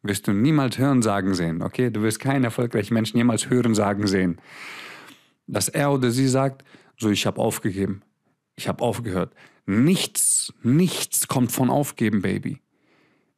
wirst 0.07 0.27
du 0.27 0.33
niemals 0.33 0.77
hören 0.77 1.01
sagen 1.01 1.33
sehen, 1.33 1.61
okay? 1.61 1.89
Du 1.89 2.01
wirst 2.01 2.19
keinen 2.19 2.43
erfolgreichen 2.43 2.93
Menschen 2.93 3.17
jemals 3.17 3.49
hören 3.49 3.75
sagen 3.75 4.07
sehen. 4.07 4.37
Dass 5.47 5.69
er 5.69 5.91
oder 5.91 6.11
sie 6.11 6.27
sagt, 6.27 6.63
so 6.97 7.09
ich 7.09 7.25
habe 7.25 7.41
aufgegeben, 7.41 8.01
ich 8.55 8.67
habe 8.67 8.83
aufgehört. 8.83 9.33
Nichts, 9.65 10.53
nichts 10.63 11.27
kommt 11.27 11.51
von 11.51 11.69
aufgeben, 11.69 12.21
Baby. 12.21 12.59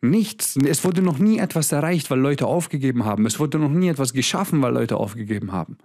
Nichts. 0.02 0.58
Es 0.58 0.84
wurde 0.84 1.02
noch 1.02 1.18
nie 1.18 1.40
etwas 1.40 1.72
erreicht, 1.72 2.12
weil 2.12 2.20
Leute 2.20 2.46
aufgegeben 2.46 3.06
haben. 3.06 3.26
Es 3.26 3.40
wurde 3.40 3.58
noch 3.58 3.72
nie 3.72 3.88
etwas 3.88 4.14
geschaffen, 4.14 4.62
weil 4.62 4.74
Leute 4.74 4.98
aufgegeben 4.98 5.52
haben. 5.52 5.78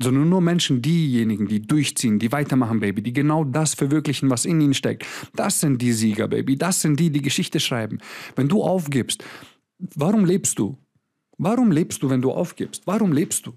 Sondern 0.00 0.28
nur 0.30 0.40
Menschen, 0.40 0.80
diejenigen, 0.80 1.48
die 1.48 1.60
durchziehen, 1.60 2.18
die 2.18 2.32
weitermachen, 2.32 2.80
Baby, 2.80 3.02
die 3.02 3.12
genau 3.12 3.44
das 3.44 3.74
verwirklichen, 3.74 4.30
was 4.30 4.46
in 4.46 4.60
ihnen 4.60 4.74
steckt. 4.74 5.04
Das 5.36 5.60
sind 5.60 5.82
die 5.82 5.92
Sieger, 5.92 6.28
Baby. 6.28 6.56
Das 6.56 6.80
sind 6.80 6.98
die, 6.98 7.10
die 7.10 7.20
Geschichte 7.20 7.60
schreiben. 7.60 7.98
Wenn 8.36 8.48
du 8.48 8.62
aufgibst, 8.62 9.22
Warum 9.96 10.24
lebst 10.24 10.58
du? 10.58 10.78
Warum 11.38 11.72
lebst 11.72 12.02
du, 12.02 12.10
wenn 12.10 12.22
du 12.22 12.30
aufgibst? 12.30 12.86
Warum 12.86 13.12
lebst 13.12 13.46
du? 13.46 13.52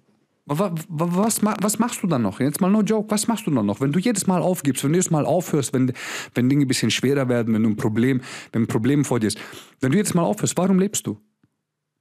Was, 0.48 1.42
was, 1.42 1.80
machst 1.80 2.04
du 2.04 2.08
dann 2.08 2.22
noch? 2.22 2.40
Jetzt 2.40 2.62
mal 2.62 2.70
no 2.70 2.82
joke, 2.82 3.10
was 3.10 3.28
machst 3.28 3.48
du 3.48 3.52
dann 3.52 3.66
noch? 3.66 3.82
Wenn 3.82 3.92
du 3.92 4.00
jedes 4.00 4.28
Mal 4.28 4.44
aufgibst, 4.44 4.84
wenn 4.84 4.92
du 4.92 4.98
jedes 4.98 5.10
Mal 5.10 5.26
aufhörst, 5.26 5.74
wenn, 5.74 5.92
wenn 6.36 6.50
Dinge 6.50 6.66
ein 6.66 6.68
bisschen 6.68 6.92
schwerer 6.92 7.28
werden, 7.30 7.54
wenn 7.54 7.64
du 7.64 7.70
ein 7.70 7.76
Problem, 7.76 8.22
wenn 8.52 8.64
ein 8.64 8.68
Problem 8.68 9.06
vor 9.06 9.20
dir 9.20 9.28
ist, 9.28 9.40
wenn 9.82 9.92
du 9.92 9.98
jedes 9.98 10.14
Mal 10.14 10.22
aufhörst, 10.22 10.56
warum 10.56 10.78
lebst 10.78 11.08
du? 11.08 11.20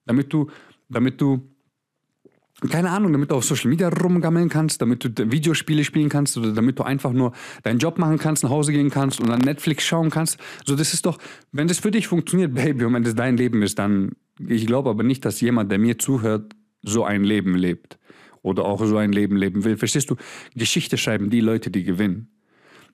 Damit 0.04 0.31
du, 0.33 0.50
damit 0.90 1.21
du 1.23 1.53
keine 2.71 2.90
Ahnung, 2.90 3.12
damit 3.12 3.30
du 3.30 3.35
auf 3.35 3.44
Social 3.44 3.71
Media 3.71 3.88
rumgammeln 3.88 4.49
kannst, 4.49 4.80
damit 4.80 5.04
du 5.04 5.30
Videospiele 5.30 5.85
spielen 5.85 6.09
kannst 6.09 6.37
oder 6.37 6.52
damit 6.52 6.78
du 6.78 6.83
einfach 6.83 7.12
nur 7.12 7.33
deinen 7.62 7.78
Job 7.78 7.99
machen 7.99 8.18
kannst, 8.18 8.42
nach 8.42 8.50
Hause 8.50 8.73
gehen 8.73 8.90
kannst 8.90 9.21
und 9.21 9.28
dann 9.28 9.40
Netflix 9.40 9.85
schauen 9.85 10.11
kannst. 10.11 10.38
So, 10.64 10.76
das 10.76 10.94
ist 10.94 11.06
doch, 11.06 11.18
wenn 11.52 11.68
das 11.68 11.78
für 11.78 11.90
dich 11.90 12.06
funktioniert, 12.06 12.54
Baby, 12.54 12.85
und 12.85 12.94
wenn 12.94 13.04
das 13.04 13.14
dein 13.14 13.37
Leben 13.37 13.62
ist, 13.62 13.78
dann, 13.78 14.12
ich 14.47 14.66
glaube 14.66 14.90
aber 14.90 15.02
nicht, 15.02 15.25
dass 15.25 15.40
jemand, 15.40 15.71
der 15.71 15.78
mir 15.78 15.99
zuhört, 15.99 16.54
so 16.83 17.04
ein 17.04 17.25
Leben 17.25 17.54
lebt 17.54 17.99
oder 18.42 18.64
auch 18.64 18.85
so 18.85 18.97
ein 18.99 19.12
Leben 19.12 19.37
leben 19.37 19.64
will. 19.64 19.76
Verstehst 19.76 20.11
du? 20.11 20.16
Geschichte 20.54 20.99
schreiben 20.99 21.30
die 21.30 21.40
Leute, 21.40 21.71
die 21.71 21.83
gewinnen. 21.83 22.28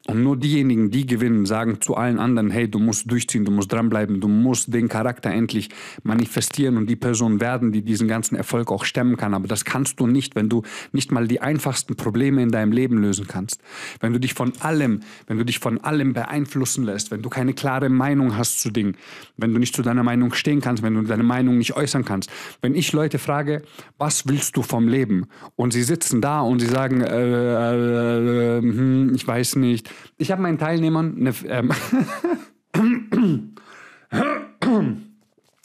Und 0.06 0.22
nur 0.22 0.38
diejenigen, 0.38 0.90
die 0.90 1.04
gewinnen, 1.04 1.44
sagen 1.44 1.82
zu 1.82 1.94
allen 1.94 2.18
anderen, 2.18 2.50
hey, 2.50 2.68
du 2.68 2.78
musst 2.78 3.10
durchziehen, 3.10 3.44
du 3.44 3.52
musst 3.52 3.70
dranbleiben, 3.70 4.18
du 4.18 4.28
musst 4.28 4.72
den 4.72 4.88
Charakter 4.88 5.30
endlich 5.30 5.68
manifestieren 6.02 6.78
und 6.78 6.88
die 6.88 6.96
Person 6.96 7.38
werden, 7.40 7.70
die 7.70 7.82
diesen 7.82 8.08
ganzen 8.08 8.34
Erfolg 8.34 8.72
auch 8.72 8.84
stemmen 8.84 9.18
kann. 9.18 9.34
Aber 9.34 9.46
das 9.46 9.66
kannst 9.66 10.00
du 10.00 10.06
nicht, 10.06 10.36
wenn 10.36 10.48
du 10.48 10.62
nicht 10.92 11.12
mal 11.12 11.28
die 11.28 11.42
einfachsten 11.42 11.96
Probleme 11.96 12.42
in 12.42 12.50
deinem 12.50 12.72
Leben 12.72 12.96
lösen 12.96 13.26
kannst. 13.28 13.60
Wenn 14.00 14.14
du 14.14 14.18
dich 14.18 14.32
von 14.32 14.54
allem, 14.60 15.00
wenn 15.26 15.36
du 15.36 15.44
dich 15.44 15.58
von 15.58 15.78
allem 15.84 16.14
beeinflussen 16.14 16.84
lässt, 16.84 17.10
wenn 17.10 17.20
du 17.20 17.28
keine 17.28 17.52
klare 17.52 17.90
Meinung 17.90 18.38
hast 18.38 18.60
zu 18.60 18.70
Dingen, 18.70 18.96
wenn 19.36 19.52
du 19.52 19.58
nicht 19.58 19.76
zu 19.76 19.82
deiner 19.82 20.02
Meinung 20.02 20.32
stehen 20.32 20.62
kannst, 20.62 20.82
wenn 20.82 20.94
du 20.94 21.02
deine 21.02 21.24
Meinung 21.24 21.58
nicht 21.58 21.76
äußern 21.76 22.06
kannst. 22.06 22.30
Wenn 22.62 22.74
ich 22.74 22.94
Leute 22.94 23.18
frage, 23.18 23.62
was 23.98 24.26
willst 24.26 24.56
du 24.56 24.62
vom 24.62 24.88
Leben? 24.88 25.26
Und 25.56 25.74
sie 25.74 25.82
sitzen 25.82 26.22
da 26.22 26.40
und 26.40 26.60
sie 26.60 26.68
sagen, 26.68 27.02
äh, 27.02 27.20
äh, 27.20 28.58
äh, 28.58 28.62
hm, 28.62 29.14
ich 29.14 29.26
weiß 29.26 29.56
nicht, 29.56 29.89
ich 30.18 30.30
habe 30.30 30.42
meinen 30.42 30.58
Teilnehmern 30.58 31.16
eine, 31.16 31.34
ähm, 31.46 31.72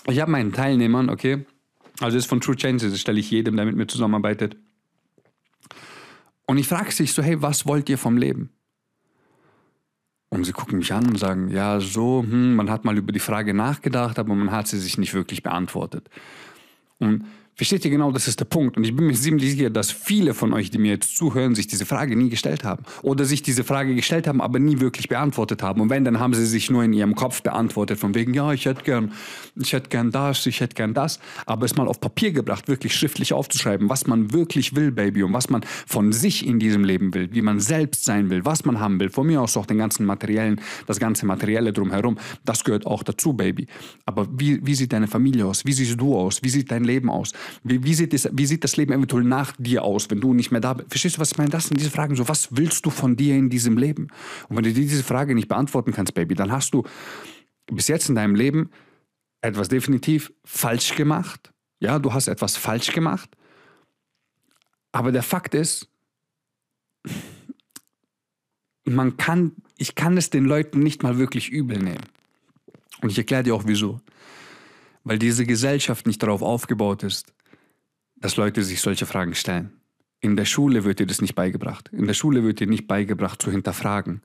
ich 0.07 0.19
habe 0.21 0.31
meinen 0.31 0.53
Teilnehmern, 0.53 1.09
okay, 1.09 1.45
also 1.99 2.15
das 2.17 2.25
ist 2.25 2.29
von 2.29 2.41
True 2.41 2.55
Changes, 2.55 2.91
das 2.91 3.01
stelle 3.01 3.19
ich 3.19 3.31
jedem, 3.31 3.55
der 3.55 3.65
mit 3.65 3.75
mir 3.75 3.87
zusammenarbeitet. 3.87 4.57
Und 6.45 6.57
ich 6.57 6.67
frage 6.67 6.91
sich 6.91 7.13
so, 7.13 7.23
hey, 7.23 7.41
was 7.41 7.65
wollt 7.65 7.89
ihr 7.89 7.97
vom 7.97 8.17
Leben? 8.17 8.49
Und 10.29 10.43
sie 10.43 10.51
gucken 10.51 10.79
mich 10.79 10.91
an 10.91 11.07
und 11.07 11.17
sagen, 11.17 11.49
ja, 11.49 11.79
so, 11.79 12.21
hm, 12.21 12.55
man 12.55 12.69
hat 12.69 12.83
mal 12.83 12.97
über 12.97 13.11
die 13.11 13.19
Frage 13.19 13.53
nachgedacht, 13.53 14.19
aber 14.19 14.35
man 14.35 14.51
hat 14.51 14.67
sie 14.67 14.79
sich 14.79 14.97
nicht 14.97 15.13
wirklich 15.13 15.43
beantwortet. 15.43 16.09
Und 16.99 17.25
Versteht 17.57 17.85
ihr 17.85 17.91
genau, 17.91 18.11
das 18.11 18.27
ist 18.27 18.41
der 18.41 18.45
Punkt. 18.45 18.75
Und 18.75 18.83
ich 18.83 18.93
bin 18.93 19.07
mir 19.07 19.13
ziemlich 19.13 19.51
sicher, 19.51 19.69
dass 19.69 19.89
viele 19.89 20.33
von 20.33 20.51
euch, 20.51 20.71
die 20.71 20.77
mir 20.77 20.91
jetzt 20.91 21.15
zuhören, 21.15 21.55
sich 21.55 21.67
diese 21.67 21.85
Frage 21.85 22.17
nie 22.17 22.27
gestellt 22.27 22.65
haben. 22.65 22.83
Oder 23.01 23.23
sich 23.23 23.43
diese 23.43 23.63
Frage 23.63 23.95
gestellt 23.95 24.27
haben, 24.27 24.41
aber 24.41 24.59
nie 24.59 24.81
wirklich 24.81 25.07
beantwortet 25.07 25.63
haben. 25.63 25.79
Und 25.79 25.89
wenn, 25.89 26.03
dann 26.03 26.19
haben 26.19 26.33
sie 26.33 26.45
sich 26.45 26.69
nur 26.69 26.83
in 26.83 26.91
ihrem 26.91 27.15
Kopf 27.15 27.43
beantwortet, 27.43 27.97
von 27.97 28.13
wegen, 28.13 28.33
ja, 28.33 28.51
ich 28.51 28.65
hätte 28.65 28.83
gern, 28.83 29.13
ich 29.55 29.71
hätte 29.71 29.87
gern 29.87 30.11
das, 30.11 30.45
ich 30.47 30.59
hätte 30.59 30.75
gern 30.75 30.93
das. 30.93 31.21
Aber 31.45 31.65
es 31.65 31.77
mal 31.77 31.87
auf 31.87 32.01
Papier 32.01 32.33
gebracht, 32.33 32.67
wirklich 32.67 32.93
schriftlich 32.93 33.31
aufzuschreiben, 33.31 33.87
was 33.87 34.05
man 34.05 34.33
wirklich 34.33 34.75
will, 34.75 34.91
Baby, 34.91 35.23
und 35.23 35.31
was 35.31 35.49
man 35.49 35.61
von 35.87 36.11
sich 36.11 36.45
in 36.45 36.59
diesem 36.59 36.83
Leben 36.83 37.13
will, 37.13 37.29
wie 37.31 37.41
man 37.41 37.61
selbst 37.61 38.03
sein 38.03 38.29
will, 38.29 38.43
was 38.43 38.65
man 38.65 38.81
haben 38.81 38.99
will. 38.99 39.09
Von 39.09 39.27
mir 39.27 39.41
aus 39.41 39.55
auch 39.55 39.65
den 39.65 39.77
ganzen 39.77 40.05
materiellen, 40.05 40.59
das 40.87 40.99
ganze 40.99 41.25
Materielle 41.25 41.71
drumherum. 41.71 42.17
Das 42.43 42.65
gehört 42.65 42.85
auch 42.85 43.03
dazu, 43.03 43.31
Baby. 43.31 43.67
Aber 44.05 44.27
wie, 44.37 44.59
wie 44.67 44.75
sieht 44.75 44.91
deine 44.91 45.07
Familie 45.07 45.45
aus? 45.45 45.63
Wie 45.63 45.71
siehst 45.71 46.01
du 46.01 46.17
aus? 46.17 46.43
Wie 46.43 46.49
sieht 46.49 46.69
dein 46.69 46.83
Leben 46.83 47.09
aus? 47.09 47.31
Wie, 47.63 47.83
wie, 47.83 47.93
sieht 47.93 48.13
das, 48.13 48.29
wie 48.31 48.45
sieht 48.45 48.63
das 48.63 48.77
Leben 48.77 48.93
eventuell 48.93 49.23
nach 49.23 49.53
dir 49.57 49.83
aus, 49.83 50.09
wenn 50.09 50.21
du 50.21 50.33
nicht 50.33 50.51
mehr 50.51 50.61
da 50.61 50.73
bist? 50.73 50.89
Verstehst 50.89 51.17
du, 51.17 51.21
was 51.21 51.31
ich 51.31 51.37
meine? 51.37 51.49
Das 51.49 51.67
sind 51.67 51.79
diese 51.79 51.91
Fragen 51.91 52.15
so, 52.15 52.27
was 52.27 52.55
willst 52.55 52.85
du 52.85 52.89
von 52.89 53.15
dir 53.15 53.35
in 53.35 53.49
diesem 53.49 53.77
Leben? 53.77 54.07
Und 54.49 54.57
wenn 54.57 54.63
du 54.63 54.73
dir 54.73 54.81
diese 54.81 55.03
Frage 55.03 55.35
nicht 55.35 55.47
beantworten 55.47 55.91
kannst, 55.91 56.13
Baby, 56.13 56.35
dann 56.35 56.51
hast 56.51 56.73
du 56.73 56.83
bis 57.67 57.87
jetzt 57.87 58.09
in 58.09 58.15
deinem 58.15 58.35
Leben 58.35 58.69
etwas 59.41 59.69
definitiv 59.69 60.31
falsch 60.43 60.95
gemacht. 60.95 61.51
Ja, 61.79 61.99
du 61.99 62.13
hast 62.13 62.27
etwas 62.27 62.57
falsch 62.57 62.91
gemacht. 62.91 63.29
Aber 64.91 65.11
der 65.11 65.23
Fakt 65.23 65.53
ist, 65.53 65.89
man 68.85 69.17
kann, 69.17 69.51
ich 69.77 69.95
kann 69.95 70.17
es 70.17 70.29
den 70.29 70.45
Leuten 70.45 70.79
nicht 70.79 71.03
mal 71.03 71.17
wirklich 71.17 71.49
übel 71.49 71.79
nehmen. 71.79 72.05
Und 73.01 73.11
ich 73.11 73.17
erkläre 73.17 73.43
dir 73.43 73.55
auch 73.55 73.63
wieso. 73.65 73.99
Weil 75.05 75.19
diese 75.19 75.45
Gesellschaft 75.45 76.07
nicht 76.07 76.21
darauf 76.21 76.41
aufgebaut 76.41 77.03
ist, 77.03 77.33
dass 78.17 78.35
Leute 78.35 78.63
sich 78.63 78.81
solche 78.81 79.05
Fragen 79.05 79.35
stellen. 79.35 79.71
In 80.19 80.35
der 80.35 80.45
Schule 80.45 80.83
wird 80.83 80.99
dir 80.99 81.05
das 81.05 81.21
nicht 81.21 81.35
beigebracht. 81.35 81.89
In 81.93 82.07
der 82.07 82.15
Schule 82.15 82.43
wird 82.43 82.59
dir 82.59 82.65
nicht 82.65 82.87
beigebracht 82.87 83.39
zu 83.39 83.51
hinterfragen. 83.51 84.23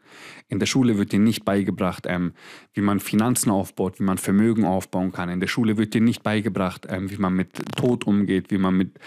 In 0.48 0.58
der 0.58 0.64
Schule 0.64 0.96
wird 0.96 1.12
dir 1.12 1.18
nicht 1.18 1.44
beigebracht, 1.44 2.06
ähm, 2.08 2.32
wie 2.72 2.80
man 2.80 3.00
Finanzen 3.00 3.50
aufbaut, 3.50 4.00
wie 4.00 4.04
man 4.04 4.16
Vermögen 4.16 4.64
aufbauen 4.64 5.12
kann. 5.12 5.28
In 5.28 5.40
der 5.40 5.48
Schule 5.48 5.76
wird 5.76 5.92
dir 5.92 6.00
nicht 6.00 6.22
beigebracht, 6.22 6.86
ähm, 6.88 7.10
wie 7.10 7.18
man 7.18 7.34
mit 7.34 7.50
Tod 7.76 8.06
umgeht, 8.06 8.50
wie 8.50 8.56
man 8.56 8.78
mit 8.78 8.98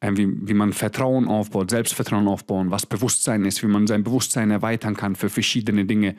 ähm, 0.00 0.16
wie, 0.16 0.48
wie 0.48 0.54
man 0.54 0.72
Vertrauen 0.72 1.28
aufbaut, 1.28 1.70
Selbstvertrauen 1.70 2.26
aufbauen, 2.26 2.70
was 2.70 2.86
Bewusstsein 2.86 3.44
ist, 3.44 3.62
wie 3.62 3.68
man 3.68 3.86
sein 3.86 4.02
Bewusstsein 4.02 4.50
erweitern 4.50 4.96
kann 4.96 5.14
für 5.14 5.28
verschiedene 5.28 5.84
Dinge 5.84 6.16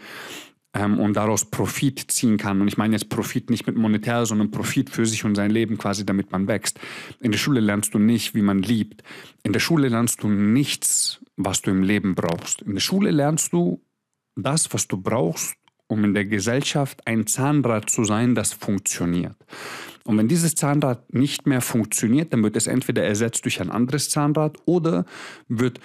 ähm, 0.74 1.00
und 1.00 1.14
daraus 1.14 1.46
Profit 1.46 2.12
ziehen 2.12 2.38
kann. 2.38 2.62
Und 2.62 2.68
ich 2.68 2.78
meine 2.78 2.94
jetzt 2.94 3.10
Profit 3.10 3.50
nicht 3.50 3.68
mit 3.68 3.76
monetär, 3.76 4.26
sondern 4.26 4.52
Profit 4.52 4.90
für 4.90 5.06
sich 5.06 5.24
und 5.24 5.36
sein 5.36 5.52
Leben 5.52 5.78
quasi, 5.78 6.06
damit 6.06 6.32
man 6.32 6.48
wächst. 6.48 6.80
In 7.20 7.32
der 7.32 7.38
Schule 7.38 7.60
lernst 7.60 7.94
du 7.94 8.00
nicht, 8.00 8.36
wie 8.36 8.42
man 8.42 8.62
liebt. 8.62 9.04
In 9.44 9.54
der 9.54 9.60
Schule 9.60 9.88
lernst 9.88 10.24
du 10.24 10.30
nichts, 10.30 11.22
was 11.38 11.62
du 11.62 11.72
im 11.72 11.84
Leben 11.84 12.16
brauchst. 12.16 12.62
In 12.62 12.74
der 12.74 12.82
Schule 12.82 13.12
lernst 13.12 13.54
du 13.54 13.82
das, 14.36 14.74
was 14.74 14.88
du 14.88 14.98
brauchst, 14.98 15.56
um 15.88 16.04
in 16.04 16.14
der 16.14 16.26
Gesellschaft 16.26 17.06
ein 17.06 17.28
Zahnrad 17.28 17.90
zu 17.90 18.04
sein, 18.04 18.34
das 18.34 18.54
funktioniert. 18.54 19.36
Und 20.06 20.18
wenn 20.18 20.28
dieses 20.28 20.56
Zahnrad 20.56 21.14
nicht 21.14 21.46
mehr 21.46 21.62
funktioniert, 21.62 22.34
dann 22.34 22.44
wird 22.44 22.56
es 22.56 22.68
entweder 22.68 23.04
ersetzt 23.04 23.46
durch 23.46 23.62
ein 23.62 23.70
anderes 23.70 24.10
Zahnrad 24.10 24.58
oder 24.66 25.06
wird 25.48 25.80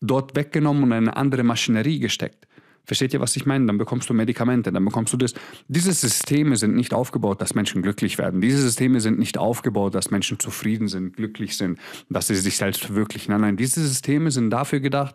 dort 0.00 0.36
weggenommen 0.36 0.84
und 0.84 0.92
eine 0.92 1.16
andere 1.16 1.42
Maschinerie 1.42 1.98
gesteckt. 1.98 2.46
Versteht 2.86 3.14
ihr, 3.14 3.20
was 3.20 3.34
ich 3.36 3.46
meine? 3.46 3.66
Dann 3.66 3.78
bekommst 3.78 4.10
du 4.10 4.14
Medikamente, 4.14 4.70
dann 4.70 4.84
bekommst 4.84 5.12
du 5.12 5.16
das. 5.16 5.34
Diese 5.68 5.92
Systeme 5.92 6.56
sind 6.56 6.74
nicht 6.74 6.92
aufgebaut, 6.92 7.40
dass 7.40 7.54
Menschen 7.54 7.82
glücklich 7.82 8.18
werden. 8.18 8.40
Diese 8.40 8.60
Systeme 8.60 9.00
sind 9.00 9.18
nicht 9.18 9.38
aufgebaut, 9.38 9.94
dass 9.94 10.10
Menschen 10.10 10.38
zufrieden 10.38 10.88
sind, 10.88 11.16
glücklich 11.16 11.56
sind, 11.56 11.78
dass 12.10 12.26
sie 12.26 12.36
sich 12.36 12.56
selbst 12.56 12.84
verwirklichen. 12.84 13.32
Nein, 13.32 13.40
nein, 13.40 13.56
diese 13.56 13.80
Systeme 13.86 14.30
sind 14.30 14.50
dafür 14.50 14.80
gedacht, 14.80 15.14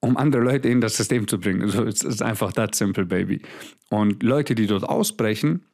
um 0.00 0.16
andere 0.16 0.42
Leute 0.42 0.68
in 0.68 0.80
das 0.80 0.96
System 0.96 1.28
zu 1.28 1.38
bringen. 1.38 1.62
Also 1.62 1.84
es 1.84 2.02
ist 2.02 2.22
einfach 2.22 2.52
that 2.52 2.74
simple, 2.74 3.04
baby. 3.04 3.42
Und 3.90 4.22
Leute, 4.22 4.54
die 4.54 4.66
dort 4.66 4.84
ausbrechen, 4.84 5.64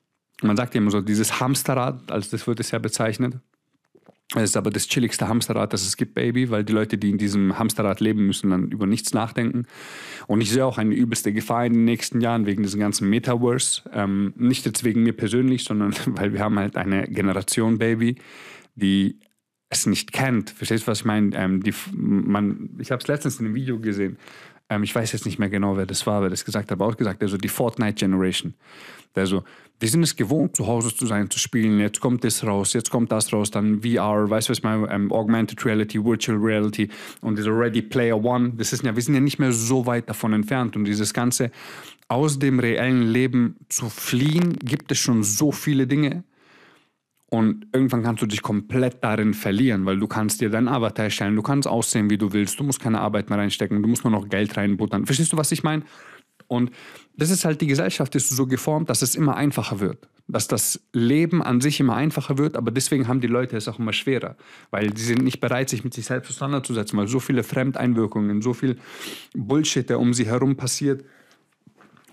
man 0.43 0.57
sagt 0.57 0.75
ja 0.75 0.81
immer 0.81 0.91
so, 0.91 1.00
dieses 1.00 1.41
Hamsterrad, 1.41 2.11
als 2.11 2.31
das 2.31 2.47
wird 2.47 2.61
es 2.61 2.71
ja 2.71 2.79
bezeichnet, 2.79 3.35
es 4.35 4.50
ist 4.50 4.57
aber 4.57 4.71
das 4.71 4.88
chilligste 4.88 5.28
Hamsterrad, 5.28 5.73
das 5.73 5.87
es 5.87 5.97
gibt, 5.97 6.14
Baby, 6.14 6.50
weil 6.50 6.64
die 6.64 6.73
Leute, 6.73 6.99
die 6.99 7.11
in 7.11 7.19
diesem 7.19 7.59
Hamsterrad 7.59 8.00
leben, 8.00 8.26
müssen 8.26 8.50
dann 8.50 8.71
über 8.71 8.87
nichts 8.87 9.12
nachdenken. 9.12 9.66
Und 10.26 10.40
ich 10.40 10.50
sehe 10.50 10.64
auch 10.64 10.78
eine 10.78 10.95
übelste 10.95 11.33
Gefahr 11.33 11.66
in 11.66 11.75
den 11.75 11.85
nächsten 11.85 12.21
Jahren 12.21 12.47
wegen 12.47 12.62
diesem 12.62 12.81
ganzen 12.81 13.09
Metaverse. 13.11 13.83
Ähm, 13.93 14.33
nicht 14.37 14.64
jetzt 14.66 14.83
wegen 14.83 15.02
mir 15.02 15.12
persönlich, 15.12 15.64
sondern 15.64 15.95
weil 16.07 16.33
wir 16.33 16.40
haben 16.40 16.59
halt 16.59 16.76
eine 16.76 17.07
Generation, 17.07 17.78
Baby, 17.78 18.16
die 18.75 19.21
es 19.69 19.87
nicht 19.87 20.12
kennt. 20.12 20.50
Verstehst 20.50 20.85
du, 20.85 20.90
was 20.90 21.00
ich 21.00 21.04
meine? 21.04 21.37
Ähm, 21.37 21.62
die, 21.62 21.75
man, 21.93 22.71
ich 22.78 22.90
habe 22.90 23.02
es 23.02 23.09
letztens 23.09 23.38
in 23.38 23.47
einem 23.47 23.54
Video 23.54 23.78
gesehen. 23.78 24.16
Ähm, 24.75 24.83
ich 24.83 24.95
weiß 24.95 25.12
jetzt 25.12 25.26
nicht 25.26 25.38
mehr 25.38 25.49
genau, 25.49 25.76
wer 25.76 25.87
das 25.87 26.07
war, 26.07 26.23
wer 26.23 26.31
das 26.31 26.45
gesagt 26.45 26.71
hat, 26.71 26.81
aber 26.81 26.87
auch 26.87 26.97
gesagt, 26.97 27.23
also 27.23 27.37
die 27.37 27.49
Fortnite 27.49 27.95
Generation. 27.95 28.54
Also, 29.14 29.45
wir 29.81 29.88
sind 29.88 30.02
es 30.02 30.16
gewohnt, 30.16 30.57
zu 30.57 30.66
Hause 30.66 30.95
zu 30.95 31.07
sein, 31.07 31.31
zu 31.31 31.38
spielen. 31.38 31.78
Jetzt 31.78 32.00
kommt 32.00 32.25
das 32.25 32.45
raus, 32.45 32.73
jetzt 32.73 32.90
kommt 32.90 33.12
das 33.12 33.33
raus, 33.33 33.50
dann 33.50 33.83
VR, 33.83 34.28
weißt 34.31 34.49
du, 34.49 34.50
was 34.52 34.62
meine? 34.62 34.88
Ähm, 34.90 35.12
Augmented 35.12 35.64
Reality, 35.64 36.02
Virtual 36.04 36.38
Reality 36.38 36.88
und 37.21 37.38
dieser 37.38 37.50
Ready 37.50 37.83
Player 37.83 38.23
One. 38.23 38.52
Das 38.57 38.73
ist 38.73 38.85
ja, 38.85 38.95
wir 38.95 39.02
sind 39.02 39.14
ja 39.14 39.21
nicht 39.21 39.38
mehr 39.38 39.52
so 39.52 39.87
weit 39.87 40.09
davon 40.09 40.33
entfernt. 40.33 40.76
Und 40.76 40.85
dieses 40.85 41.12
Ganze 41.12 41.50
aus 42.09 42.38
dem 42.38 42.61
reellen 42.61 43.02
Leben 43.02 43.57
zu 43.69 43.88
fliehen, 43.88 44.57
gibt 44.62 44.93
es 44.93 44.99
schon 44.99 45.23
so 45.23 45.52
viele 45.52 45.87
Dinge. 45.87 46.25
Und 47.35 47.67
irgendwann 47.73 48.05
kannst 48.05 48.23
du 48.23 48.26
dich 48.26 48.43
komplett 48.43 49.03
darin 49.03 49.35
verlieren, 49.35 49.87
weil 49.87 49.99
du 49.99 50.07
kannst 50.07 50.41
dir 50.41 50.50
deinen 50.50 50.69
Avatar 50.69 51.07
erstellen, 51.07 51.35
du 51.35 51.43
kannst 51.43 51.67
aussehen, 51.67 52.09
wie 52.09 52.17
du 52.17 52.33
willst, 52.33 52.61
du 52.61 52.62
musst 52.62 52.79
keine 52.79 53.00
Arbeit 53.00 53.29
mehr 53.29 53.37
reinstecken, 53.37 53.83
du 53.83 53.88
musst 53.88 54.05
nur 54.05 54.12
noch 54.12 54.29
Geld 54.29 54.57
reinbuttern. 54.57 55.05
Verstehst 55.05 55.33
du, 55.33 55.37
was 55.37 55.50
ich 55.50 55.64
meine? 55.64 55.83
Und 56.47 56.71
das 57.17 57.31
ist 57.31 57.45
halt, 57.45 57.61
die 57.61 57.67
Gesellschaft 57.67 58.14
ist 58.14 58.29
so 58.29 58.47
geformt, 58.47 58.88
dass 58.88 59.03
es 59.03 59.17
immer 59.17 59.35
einfacher 59.35 59.81
wird. 59.81 60.09
Dass 60.29 60.47
das 60.47 60.81
Leben 60.93 61.43
an 61.43 61.61
sich 61.61 61.81
immer 61.81 61.97
einfacher 61.97 62.38
wird, 62.38 62.57
aber 62.57 62.71
deswegen 62.71 63.09
haben 63.09 63.21
die 63.21 63.26
Leute 63.26 63.57
es 63.57 63.67
auch 63.67 63.81
immer 63.81 63.93
schwerer. 63.93 64.37
Weil 64.71 64.97
sie 64.97 65.05
sind 65.05 65.25
nicht 65.25 65.41
bereit, 65.41 65.69
sich 65.69 65.83
mit 65.83 65.93
sich 65.93 66.07
selbst 66.07 66.31
auseinanderzusetzen, 66.31 66.97
weil 66.97 67.09
so 67.09 67.19
viele 67.19 67.43
Fremdeinwirkungen, 67.43 68.43
so 68.43 68.55
viel 68.55 68.76
Bullshit, 69.35 69.91
der 69.91 69.99
um 69.99 70.14
sie 70.14 70.26
herum 70.26 70.55
passiert, 70.55 71.05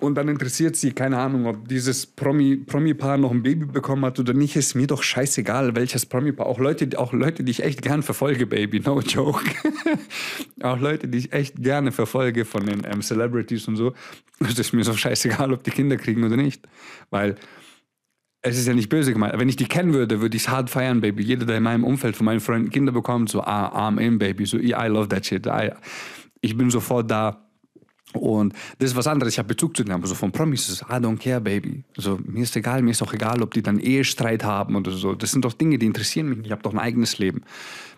und 0.01 0.15
dann 0.15 0.27
interessiert 0.27 0.75
sie, 0.75 0.91
keine 0.93 1.17
Ahnung, 1.17 1.45
ob 1.45 1.67
dieses 1.67 2.05
Promi-Paar 2.05 2.65
Promi 2.65 2.93
noch 2.93 3.31
ein 3.31 3.43
Baby 3.43 3.65
bekommen 3.65 4.03
hat 4.03 4.19
oder 4.19 4.33
nicht, 4.33 4.55
ist 4.55 4.73
mir 4.73 4.87
doch 4.87 5.03
scheißegal, 5.03 5.75
welches 5.75 6.05
Promi-Paar. 6.05 6.47
Auch 6.47 6.59
Leute, 6.59 6.97
auch 6.97 7.13
Leute, 7.13 7.43
die 7.43 7.51
ich 7.51 7.63
echt 7.63 7.81
gern 7.81 8.01
verfolge, 8.01 8.47
Baby, 8.47 8.79
no 8.79 8.99
joke. 8.99 9.45
auch 10.63 10.79
Leute, 10.79 11.07
die 11.07 11.19
ich 11.19 11.33
echt 11.33 11.61
gerne 11.61 11.91
verfolge 11.91 12.45
von 12.45 12.65
den 12.65 12.81
ähm, 12.85 13.01
Celebrities 13.01 13.67
und 13.67 13.75
so. 13.75 13.93
Es 14.39 14.57
ist 14.57 14.73
mir 14.73 14.83
so 14.83 14.93
scheißegal, 14.93 15.53
ob 15.53 15.63
die 15.63 15.71
Kinder 15.71 15.97
kriegen 15.97 16.23
oder 16.23 16.35
nicht. 16.35 16.67
Weil 17.11 17.35
es 18.41 18.57
ist 18.57 18.67
ja 18.67 18.73
nicht 18.73 18.89
böse 18.89 19.13
gemeint. 19.13 19.37
Wenn 19.37 19.49
ich 19.49 19.55
die 19.55 19.67
kennen 19.67 19.93
würde, 19.93 20.19
würde 20.19 20.35
ich 20.35 20.43
es 20.43 20.49
hart 20.49 20.71
feiern, 20.71 21.01
Baby. 21.01 21.21
Jeder, 21.23 21.45
der 21.45 21.57
in 21.57 21.63
meinem 21.63 21.83
Umfeld 21.83 22.15
von 22.15 22.25
meinen 22.25 22.39
Freunden 22.39 22.71
Kinder 22.71 22.91
bekommt, 22.91 23.29
so, 23.29 23.41
ah, 23.41 23.67
arm 23.67 23.99
in, 23.99 24.17
Baby. 24.17 24.45
So, 24.45 24.57
I 24.57 24.87
love 24.87 25.09
that 25.09 25.27
shit. 25.27 25.45
I, 25.45 25.73
ich 26.41 26.57
bin 26.57 26.71
sofort 26.71 27.11
da 27.11 27.50
und 28.13 28.53
das 28.79 28.91
ist 28.91 28.95
was 28.95 29.07
anderes. 29.07 29.33
Ich 29.33 29.39
habe 29.39 29.47
Bezug 29.47 29.75
zu 29.75 29.83
denen, 29.83 29.95
aber 29.95 30.07
so 30.07 30.15
von 30.15 30.31
Promis 30.31 30.69
ist 30.69 30.83
I 30.83 30.95
don't 30.95 31.17
care, 31.17 31.41
baby. 31.41 31.83
Also, 31.97 32.19
mir 32.25 32.43
ist 32.43 32.55
egal, 32.55 32.81
mir 32.81 32.91
ist 32.91 33.01
auch 33.01 33.13
egal, 33.13 33.41
ob 33.41 33.53
die 33.53 33.61
dann 33.61 33.79
Ehestreit 33.79 34.43
haben 34.43 34.75
oder 34.75 34.91
so. 34.91 35.13
Das 35.15 35.31
sind 35.31 35.45
doch 35.45 35.53
Dinge, 35.53 35.77
die 35.77 35.85
interessieren 35.85 36.29
mich. 36.29 36.39
Ich 36.45 36.51
habe 36.51 36.61
doch 36.61 36.73
ein 36.73 36.79
eigenes 36.79 37.17
Leben. 37.17 37.43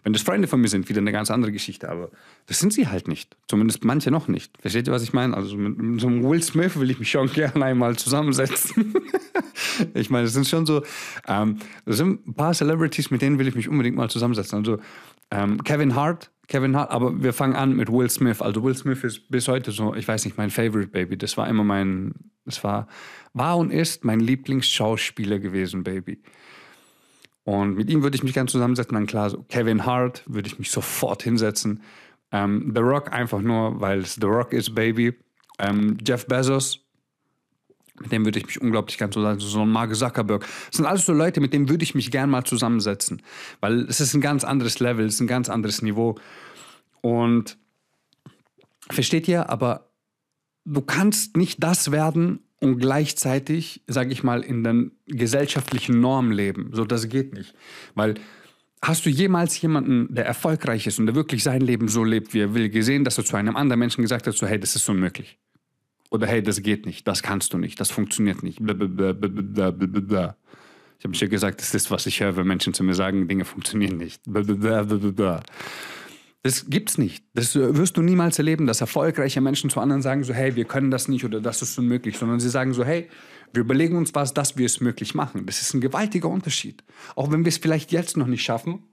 Wenn 0.04 0.12
das 0.12 0.22
Freunde 0.22 0.50
von 0.50 0.60
mir 0.60 0.68
sind, 0.68 0.90
wieder 0.90 1.00
eine 1.00 1.14
ganz 1.14 1.32
andere 1.32 1.52
Geschichte. 1.52 1.90
Aber 1.90 2.10
das 2.48 2.60
sind 2.60 2.74
sie 2.74 2.88
halt 2.88 3.08
nicht. 3.08 3.38
Zumindest 3.48 3.86
manche 3.86 4.12
noch 4.12 4.28
nicht. 4.28 4.52
Versteht 4.60 4.88
ihr, 4.88 4.94
was 4.94 5.02
ich 5.02 5.14
meine? 5.14 5.36
Also 5.36 5.56
mit, 5.56 5.78
mit 5.78 6.02
so 6.02 6.08
einem 6.08 6.24
Will 6.24 6.44
Smith 6.44 6.78
will 6.78 6.92
ich 6.92 7.00
mich 7.00 7.10
schon 7.10 7.28
gerne 7.34 7.64
einmal 7.64 7.96
zusammensetzen. 7.96 8.94
ich 9.94 10.10
meine, 10.10 10.26
das 10.26 10.34
sind 10.34 10.48
schon 10.48 10.66
so, 10.66 10.84
ähm, 11.28 11.60
das 11.86 11.98
sind 11.98 12.28
ein 12.28 12.34
paar 12.34 12.54
Celebrities, 12.54 13.12
mit 13.12 13.22
denen 13.22 13.40
will 13.40 13.48
ich 13.48 13.56
mich 13.56 13.70
unbedingt 13.70 13.96
mal 13.96 14.10
zusammensetzen. 14.10 14.60
Also 14.60 14.80
ähm, 15.32 15.64
Kevin 15.64 15.96
Hart 15.96 16.30
Kevin 16.48 16.76
Hart, 16.76 16.92
aber 16.92 17.24
wir 17.24 17.34
fangen 17.34 17.56
an 17.56 17.76
mit 17.76 17.90
Will 17.92 18.10
Smith. 18.10 18.42
Also 18.42 18.64
Will 18.64 18.76
Smith 18.76 19.04
ist 19.04 19.30
bis 19.30 19.48
heute 19.48 19.72
so, 19.72 19.96
ich 19.96 20.08
weiß 20.08 20.26
nicht, 20.26 20.38
mein 20.38 20.50
Favorite 20.50 20.90
Baby. 20.90 21.18
Das 21.18 21.38
war 21.38 21.48
immer 21.48 21.64
mein, 21.64 22.14
das 22.46 22.64
war, 22.64 22.88
war 23.34 23.58
und 23.58 23.72
ist 23.72 24.04
mein 24.04 24.20
Lieblingsschauspieler 24.20 25.40
gewesen, 25.40 25.84
Baby. 25.84 26.22
Und 27.46 27.76
mit 27.76 27.90
ihm 27.90 28.04
würde 28.04 28.16
ich 28.16 28.24
mich 28.24 28.34
gerne 28.34 28.50
zusammensetzen. 28.50 28.94
Dann 28.94 29.06
klar, 29.06 29.30
so 29.30 29.44
Kevin 29.44 29.86
Hart 29.86 30.24
würde 30.28 30.48
ich 30.48 30.60
mich 30.60 30.72
sofort 30.72 31.24
hinsetzen. 31.24 31.82
Ähm, 32.32 32.72
The 32.76 32.82
Rock 32.82 33.12
einfach 33.12 33.42
nur, 33.42 33.80
weil 33.80 34.00
es 34.00 34.16
The 34.16 34.28
Rock 34.28 34.54
ist, 34.54 34.74
Baby. 34.74 35.14
Ähm, 35.60 35.98
Jeff 36.06 36.26
Bezos, 36.26 36.86
mit 38.00 38.12
dem 38.12 38.26
würde 38.26 38.40
ich 38.40 38.46
mich 38.46 38.60
unglaublich 38.60 38.98
gern 38.98 39.12
zusammensetzen. 39.12 39.52
So 39.52 39.62
ein 39.62 39.70
Mark 39.70 39.96
Zuckerberg. 39.96 40.42
Das 40.42 40.78
sind 40.78 40.86
alles 40.86 41.06
so 41.06 41.14
Leute, 41.14 41.42
mit 41.42 41.54
denen 41.54 41.70
würde 41.70 41.84
ich 41.84 41.94
mich 41.94 42.12
gern 42.12 42.30
mal 42.30 42.44
zusammensetzen. 42.44 43.22
Weil 43.60 43.82
es 43.84 44.00
ist 44.00 44.14
ein 44.14 44.22
ganz 44.22 44.44
anderes 44.44 44.80
Level, 44.80 45.06
es 45.06 45.16
ist 45.16 45.22
ein 45.22 45.28
ganz 45.28 45.50
anderes 45.50 45.82
Niveau. 45.82 46.16
Und 47.02 47.58
versteht 48.90 49.28
ihr, 49.28 49.50
aber 49.50 49.90
du 50.66 50.82
kannst 50.82 51.38
nicht 51.38 51.64
das 51.64 51.92
werden 51.92 52.40
und 52.60 52.80
gleichzeitig, 52.80 53.84
sage 53.88 54.12
ich 54.12 54.24
mal, 54.24 54.42
in 54.42 54.64
der 54.64 54.86
gesellschaftlichen 55.06 56.00
Norm 56.00 56.32
leben. 56.32 56.70
So, 56.74 56.86
das 56.86 57.10
geht 57.10 57.34
nicht. 57.34 57.54
Weil 57.94 58.16
hast 58.82 59.06
du 59.06 59.10
jemals 59.10 59.62
jemanden, 59.62 60.14
der 60.14 60.26
erfolgreich 60.26 60.88
ist 60.88 60.98
und 60.98 61.06
der 61.06 61.16
wirklich 61.16 61.44
sein 61.44 61.62
Leben 61.62 61.88
so 61.90 62.04
lebt, 62.04 62.34
wie 62.34 62.40
er 62.40 62.54
will, 62.54 62.70
gesehen, 62.70 63.04
dass 63.04 63.18
er 63.18 63.26
zu 63.26 63.36
einem 63.36 63.56
anderen 63.56 63.80
Menschen 63.80 64.02
gesagt 64.02 64.28
hat, 64.28 64.34
so, 64.34 64.48
hey, 64.48 64.60
das 64.60 64.76
ist 64.76 64.88
unmöglich. 64.90 65.38
Oder 66.14 66.28
hey, 66.28 66.44
das 66.44 66.62
geht 66.62 66.86
nicht, 66.86 67.08
das 67.08 67.24
kannst 67.24 67.54
du 67.54 67.58
nicht, 67.58 67.80
das 67.80 67.90
funktioniert 67.90 68.44
nicht. 68.44 68.60
Blablabla. 68.62 70.38
Ich 71.00 71.06
habe 71.06 71.18
mir 71.20 71.28
gesagt, 71.28 71.60
das 71.60 71.74
ist, 71.74 71.90
was 71.90 72.06
ich 72.06 72.22
höre, 72.22 72.38
wenn 72.38 72.46
Menschen 72.46 72.76
zu 72.76 72.84
mir 72.84 72.94
sagen, 72.94 73.28
Dinge 73.28 73.46
funktionieren 73.46 73.98
nicht. 73.98 74.22
Das 76.44 76.66
gibt's 76.70 77.00
nicht. 77.00 77.26
Das 77.34 77.56
wirst 77.56 77.98
du 77.98 78.04
niemals 78.04 78.38
erleben, 78.38 78.68
dass 78.68 78.80
erfolgreiche 78.80 79.42
Menschen 79.42 79.72
zu 79.72 79.80
anderen 79.80 80.04
sagen, 80.04 80.24
so, 80.24 80.36
hey, 80.36 80.56
wir 80.56 80.66
können 80.66 80.92
das 80.92 81.08
nicht 81.08 81.26
oder 81.26 81.42
das 81.42 81.64
ist 81.64 81.80
unmöglich, 81.80 82.16
sondern 82.20 82.40
sie 82.40 82.50
sagen 82.50 82.74
so, 82.74 82.86
hey, 82.86 83.10
wir 83.52 83.62
überlegen 83.62 83.98
uns 83.98 84.14
was, 84.14 84.36
dass 84.36 84.56
wir 84.56 84.68
es 84.68 84.82
möglich 84.82 85.16
machen. 85.16 85.48
Das 85.48 85.62
ist 85.62 85.74
ein 85.74 85.82
gewaltiger 85.82 86.30
Unterschied. 86.30 86.84
Auch 87.16 87.32
wenn 87.32 87.44
wir 87.44 87.50
es 87.50 87.58
vielleicht 87.58 87.92
jetzt 87.92 88.18
noch 88.18 88.28
nicht 88.28 88.44
schaffen, 88.44 88.84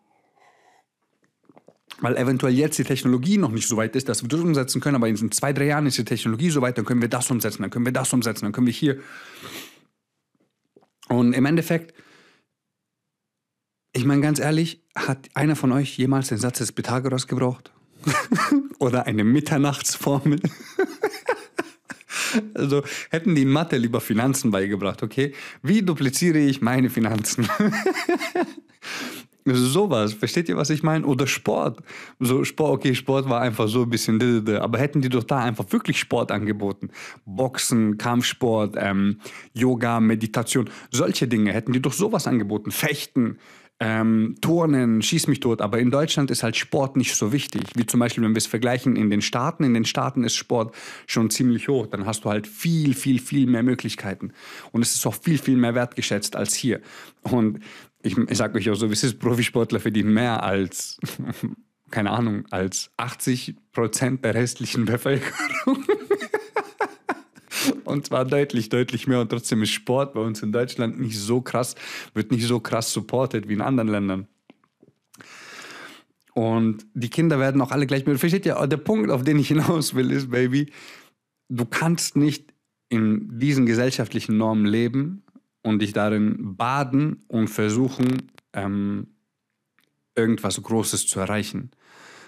weil 2.00 2.16
eventuell 2.16 2.52
jetzt 2.52 2.78
die 2.78 2.84
Technologie 2.84 3.38
noch 3.38 3.50
nicht 3.50 3.68
so 3.68 3.76
weit 3.76 3.96
ist, 3.96 4.08
dass 4.08 4.22
wir 4.22 4.28
das 4.28 4.40
umsetzen 4.40 4.80
können, 4.80 4.96
aber 4.96 5.08
in 5.08 5.32
zwei, 5.32 5.52
drei 5.52 5.66
Jahren 5.66 5.86
ist 5.86 5.98
die 5.98 6.04
Technologie 6.04 6.50
so 6.50 6.62
weit, 6.62 6.78
dann 6.78 6.84
können 6.84 7.02
wir 7.02 7.08
das 7.08 7.30
umsetzen, 7.30 7.62
dann 7.62 7.70
können 7.70 7.84
wir 7.84 7.92
das 7.92 8.12
umsetzen, 8.12 8.46
dann 8.46 8.52
können 8.52 8.66
wir 8.66 8.74
hier. 8.74 9.00
Und 11.08 11.32
im 11.32 11.44
Endeffekt, 11.44 11.94
ich 13.92 14.04
meine 14.04 14.20
ganz 14.20 14.38
ehrlich, 14.38 14.84
hat 14.94 15.28
einer 15.34 15.56
von 15.56 15.72
euch 15.72 15.98
jemals 15.98 16.28
den 16.28 16.38
Satz 16.38 16.58
des 16.58 16.72
Pythagoras 16.72 17.26
gebraucht? 17.26 17.72
Oder 18.78 19.06
eine 19.06 19.24
Mitternachtsformel? 19.24 20.40
also 22.54 22.82
hätten 23.10 23.34
die 23.34 23.44
Mathe 23.44 23.76
lieber 23.76 24.00
Finanzen 24.00 24.50
beigebracht, 24.50 25.02
okay? 25.02 25.34
Wie 25.62 25.82
dupliziere 25.82 26.38
ich 26.38 26.62
meine 26.62 26.90
Finanzen? 26.90 27.48
Sowas, 29.54 30.12
versteht 30.12 30.48
ihr, 30.48 30.56
was 30.56 30.70
ich 30.70 30.82
meine? 30.82 31.06
Oder 31.06 31.26
Sport. 31.26 31.80
So 32.18 32.44
Sport, 32.44 32.72
okay, 32.72 32.94
Sport 32.94 33.28
war 33.28 33.40
einfach 33.40 33.68
so 33.68 33.82
ein 33.82 33.90
bisschen, 33.90 34.48
aber 34.56 34.78
hätten 34.78 35.00
die 35.00 35.08
doch 35.08 35.24
da 35.24 35.38
einfach 35.38 35.64
wirklich 35.70 35.98
Sport 35.98 36.32
angeboten. 36.32 36.90
Boxen, 37.24 37.98
Kampfsport, 37.98 38.76
ähm, 38.78 39.20
Yoga, 39.52 40.00
Meditation, 40.00 40.70
solche 40.90 41.28
Dinge 41.28 41.52
hätten 41.52 41.72
die 41.72 41.82
doch 41.82 41.92
sowas 41.92 42.26
angeboten. 42.26 42.70
Fechten, 42.70 43.38
ähm, 43.82 44.36
Turnen, 44.42 45.00
schieß 45.00 45.26
mich 45.26 45.40
tot. 45.40 45.62
Aber 45.62 45.78
in 45.78 45.90
Deutschland 45.90 46.30
ist 46.30 46.42
halt 46.42 46.56
Sport 46.56 46.96
nicht 46.96 47.14
so 47.16 47.32
wichtig. 47.32 47.62
Wie 47.74 47.86
zum 47.86 47.98
Beispiel, 47.98 48.22
wenn 48.22 48.32
wir 48.32 48.38
es 48.38 48.46
vergleichen 48.46 48.94
in 48.94 49.08
den 49.08 49.22
Staaten. 49.22 49.64
In 49.64 49.72
den 49.72 49.86
Staaten 49.86 50.22
ist 50.22 50.36
Sport 50.36 50.74
schon 51.06 51.30
ziemlich 51.30 51.68
hoch. 51.68 51.86
Dann 51.86 52.04
hast 52.04 52.24
du 52.24 52.28
halt 52.28 52.46
viel, 52.46 52.94
viel, 52.94 53.18
viel 53.18 53.46
mehr 53.46 53.62
Möglichkeiten. 53.62 54.32
Und 54.72 54.82
es 54.82 54.94
ist 54.94 55.06
auch 55.06 55.14
viel, 55.14 55.38
viel 55.38 55.56
mehr 55.56 55.74
wertgeschätzt 55.74 56.36
als 56.36 56.54
hier. 56.54 56.80
Und 57.22 57.60
ich, 58.02 58.16
ich 58.16 58.38
sage 58.38 58.58
euch 58.58 58.70
auch 58.70 58.74
so, 58.74 58.88
wie 58.88 58.94
es 58.94 59.04
ist, 59.04 59.18
Profisportler 59.18 59.80
verdienen 59.80 60.12
mehr 60.14 60.42
als, 60.42 60.98
keine 61.90 62.10
Ahnung, 62.10 62.44
als 62.50 62.90
80 62.96 63.56
Prozent 63.72 64.24
der 64.24 64.34
restlichen 64.34 64.84
Bevölkerung. 64.84 65.32
Und 67.84 68.06
zwar 68.06 68.24
deutlich, 68.24 68.68
deutlich 68.68 69.06
mehr. 69.06 69.20
Und 69.20 69.28
trotzdem 69.28 69.62
ist 69.62 69.70
Sport 69.70 70.14
bei 70.14 70.20
uns 70.20 70.42
in 70.42 70.52
Deutschland 70.52 70.98
nicht 71.00 71.18
so 71.18 71.40
krass, 71.40 71.74
wird 72.14 72.30
nicht 72.30 72.46
so 72.46 72.60
krass 72.60 72.92
supported 72.92 73.48
wie 73.48 73.54
in 73.54 73.60
anderen 73.60 73.88
Ländern. 73.88 74.28
Und 76.32 76.86
die 76.94 77.10
Kinder 77.10 77.38
werden 77.38 77.60
auch 77.60 77.72
alle 77.72 77.86
gleich 77.86 78.06
mit. 78.06 78.18
Versteht 78.18 78.46
ihr? 78.46 78.54
Der 78.66 78.76
Punkt, 78.76 79.10
auf 79.10 79.24
den 79.24 79.38
ich 79.38 79.48
hinaus 79.48 79.94
will, 79.94 80.10
ist, 80.10 80.30
Baby, 80.30 80.72
du 81.48 81.66
kannst 81.66 82.16
nicht 82.16 82.54
in 82.88 83.38
diesen 83.38 83.66
gesellschaftlichen 83.66 84.36
Normen 84.36 84.64
leben 84.64 85.22
und 85.62 85.80
dich 85.82 85.92
darin 85.92 86.56
baden 86.56 87.24
und 87.28 87.48
versuchen, 87.48 88.30
ähm, 88.52 89.08
irgendwas 90.14 90.62
Großes 90.62 91.06
zu 91.06 91.20
erreichen 91.20 91.70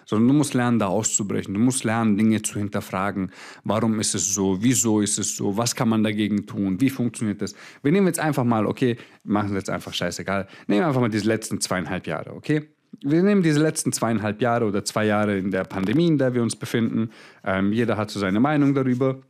sondern 0.07 0.29
du 0.29 0.35
musst 0.35 0.55
lernen, 0.55 0.79
da 0.79 0.87
auszubrechen. 0.87 1.55
Du 1.55 1.61
musst 1.61 1.85
lernen, 1.85 2.17
Dinge 2.17 2.43
zu 2.43 2.59
hinterfragen. 2.59 3.31
Warum 3.65 4.01
ist 4.01 4.15
es 4.15 4.35
so? 4.35 4.63
Wieso 4.63 5.01
ist 5.01 5.19
es 5.19 5.37
so? 5.37 5.57
Was 5.57 5.75
kann 5.75 5.89
man 5.89 6.03
dagegen 6.03 6.47
tun? 6.47 6.81
Wie 6.81 6.91
funktioniert 6.91 7.43
das? 7.43 7.55
Wir 7.83 7.93
nehmen 7.93 8.07
jetzt 8.07 8.19
einfach 8.19 8.45
mal, 8.45 8.67
okay, 8.67 8.97
machen 9.25 9.51
wir 9.51 9.59
jetzt 9.59 9.71
einfach 9.71 9.95
scheißegal. 9.95 10.49
Nehmen 10.67 10.85
einfach 10.85 11.01
mal 11.01 11.09
diese 11.09 11.27
letzten 11.27 11.61
zweieinhalb 11.61 12.07
Jahre, 12.07 12.35
okay? 12.35 12.69
Wir 13.01 13.23
nehmen 13.23 13.43
diese 13.43 13.61
letzten 13.61 13.93
zweieinhalb 13.93 14.43
Jahre 14.43 14.67
oder 14.67 14.85
zwei 14.85 15.07
Jahre 15.07 15.39
in 15.39 15.51
der 15.51 15.65
Pandemie, 15.65 16.09
in 16.09 16.19
der 16.19 16.35
wir 16.35 16.43
uns 16.43 16.57
befinden. 16.57 17.11
Ähm, 17.43 17.73
jeder 17.73 17.97
hat 17.97 18.11
so 18.11 18.21
seine 18.21 18.39
Meinung 18.39 18.75
darüber. 18.75 19.23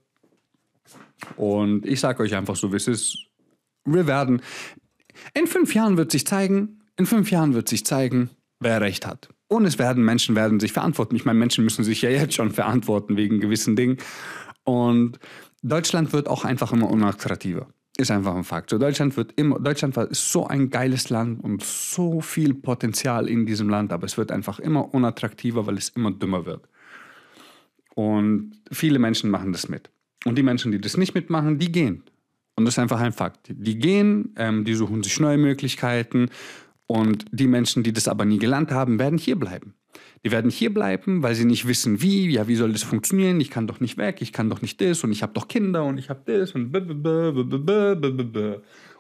Und 1.37 1.87
ich 1.87 2.01
sage 2.01 2.25
euch 2.25 2.35
einfach 2.35 2.57
so, 2.57 2.73
wie 2.73 2.77
es 2.77 2.89
ist. 2.89 3.29
Wir 3.85 4.07
werden, 4.07 4.43
in 5.35 5.47
fünf 5.47 5.75
Jahren 5.75 5.97
wird 5.97 6.13
sich 6.13 6.27
zeigen, 6.27 6.83
in 6.97 7.07
fünf 7.07 7.31
Jahren 7.31 7.55
wird 7.55 7.69
sich 7.69 7.85
zeigen, 7.85 8.31
wer 8.61 8.81
recht 8.81 9.07
hat. 9.07 9.29
Und 9.49 9.67
es 9.67 9.79
werden 9.79 10.05
Menschen 10.05 10.35
werden 10.35 10.61
sich 10.61 10.73
verantworten. 10.73 11.17
Ich 11.17 11.25
meine, 11.25 11.39
Menschen 11.39 11.65
müssen 11.65 11.85
sich 11.85 12.03
ja 12.03 12.11
jetzt 12.11 12.35
schon 12.35 12.51
verantworten 12.51 13.17
wegen 13.17 13.41
gewissen 13.41 13.77
Dingen. 13.77 13.99
Und 14.65 15.19
Deutschland 15.63 16.13
wird 16.13 16.29
auch 16.29 16.45
einfach 16.45 16.73
immer 16.73 16.91
unattraktiver. 16.91 17.69
Ist 17.99 18.11
einfach 18.11 18.35
ein 18.35 18.45
Fakt. 18.45 18.71
So 18.71 18.79
Deutschland 18.79 19.17
wird 19.17 19.33
immer, 19.37 19.61
Deutschland 19.61 19.97
ist 19.97 20.33
so 20.33 20.47
ein 20.47 20.71
geiles 20.71 21.11
Land 21.11 21.45
und 21.45 21.63
so 21.63 22.23
viel 22.23 22.55
Potenzial 22.55 23.29
in 23.29 23.45
diesem 23.45 23.69
Land, 23.69 23.93
aber 23.93 24.07
es 24.07 24.17
wird 24.17 24.33
einfach 24.33 24.59
immer 24.59 24.95
unattraktiver, 24.95 25.67
weil 25.67 25.77
es 25.77 25.91
immer 25.91 26.11
dümmer 26.11 26.47
wird. 26.47 26.67
Und 27.95 28.53
viele 28.71 28.99
Menschen 28.99 29.29
machen 29.31 29.53
das 29.53 29.69
mit. 29.69 29.91
Und 30.25 30.37
die 30.37 30.43
Menschen, 30.43 30.73
die 30.73 30.81
das 30.81 30.97
nicht 30.97 31.15
mitmachen, 31.15 31.59
die 31.59 31.71
gehen. 31.71 32.05
Und 32.57 32.65
das 32.65 32.75
ist 32.75 32.79
einfach 32.79 33.01
ein 33.01 33.13
Fakt. 33.13 33.49
Die 33.49 33.79
gehen, 33.79 34.35
ähm, 34.37 34.65
die 34.65 34.75
suchen 34.75 35.03
sich 35.03 35.19
neue 35.21 35.39
Möglichkeiten 35.39 36.29
und 36.87 37.25
die 37.33 37.47
Menschen, 37.47 37.83
die 37.83 37.93
das 37.93 38.09
aber 38.09 38.25
nie 38.25 38.39
gelernt 38.39 38.71
haben, 38.71 38.99
werden 38.99 39.19
hier 39.19 39.37
bleiben. 39.37 39.75
Die 40.25 40.31
werden 40.31 40.51
hier 40.51 40.73
bleiben, 40.73 41.23
weil 41.23 41.35
sie 41.35 41.45
nicht 41.45 41.67
wissen, 41.67 42.01
wie, 42.01 42.31
ja, 42.31 42.47
wie 42.47 42.55
soll 42.55 42.73
das 42.73 42.83
funktionieren? 42.83 43.41
Ich 43.41 43.51
kann 43.51 43.67
doch 43.67 43.81
nicht 43.81 43.97
weg, 43.99 44.21
ich 44.21 44.33
kann 44.33 44.49
doch 44.49 44.63
nicht 44.63 44.81
das 44.81 45.03
und 45.03 45.11
ich 45.11 45.23
habe 45.23 45.33
doch 45.33 45.49
Kinder 45.49 45.85
und 45.85 45.99
ich 45.99 46.11
habe 46.11 46.23
das 46.25 46.53
und 46.53 46.73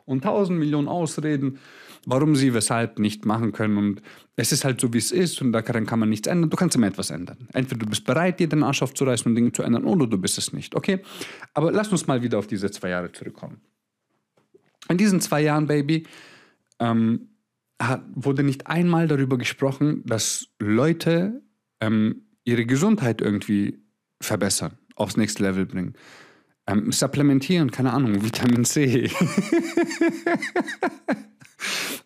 und 0.04 0.24
tausend 0.24 0.58
Millionen 0.58 0.88
Ausreden, 0.88 1.58
warum 2.06 2.36
sie 2.36 2.54
weshalb 2.54 2.98
nicht 2.98 3.24
machen 3.24 3.52
können. 3.52 3.76
Und 3.76 4.02
es 4.36 4.52
ist 4.52 4.64
halt 4.64 4.80
so, 4.80 4.92
wie 4.92 4.98
es 4.98 5.12
ist 5.12 5.40
und 5.40 5.52
daran 5.52 5.86
kann 5.86 5.98
man 5.98 6.08
nichts 6.08 6.26
ändern. 6.26 6.50
Du 6.50 6.56
kannst 6.56 6.76
immer 6.76 6.86
etwas 6.86 7.10
ändern. 7.10 7.48
Entweder 7.52 7.80
du 7.80 7.86
bist 7.86 8.04
bereit, 8.04 8.40
dir 8.40 8.48
den 8.48 8.62
Arsch 8.62 8.82
aufzureißen 8.82 9.30
und 9.30 9.34
Dinge 9.34 9.52
zu 9.52 9.62
ändern, 9.62 9.84
oder 9.84 10.06
du 10.06 10.18
bist 10.18 10.38
es 10.38 10.52
nicht. 10.52 10.74
Okay? 10.74 11.00
Aber 11.54 11.70
lass 11.70 11.88
uns 11.88 12.06
mal 12.06 12.22
wieder 12.22 12.38
auf 12.38 12.46
diese 12.46 12.70
zwei 12.70 12.90
Jahre 12.90 13.12
zurückkommen. 13.12 13.60
In 14.88 14.98
diesen 14.98 15.20
zwei 15.20 15.42
Jahren, 15.42 15.66
Baby, 15.66 16.06
ähm, 16.78 17.28
hat, 17.80 18.02
wurde 18.14 18.42
nicht 18.42 18.66
einmal 18.66 19.08
darüber 19.08 19.38
gesprochen, 19.38 20.02
dass 20.04 20.48
Leute 20.58 21.42
ähm, 21.80 22.22
ihre 22.44 22.66
Gesundheit 22.66 23.20
irgendwie 23.20 23.80
verbessern, 24.20 24.78
aufs 24.96 25.16
nächste 25.16 25.42
Level 25.42 25.66
bringen. 25.66 25.94
Ähm, 26.66 26.92
supplementieren, 26.92 27.70
keine 27.70 27.92
Ahnung, 27.92 28.24
Vitamin 28.24 28.64
C. 28.64 29.10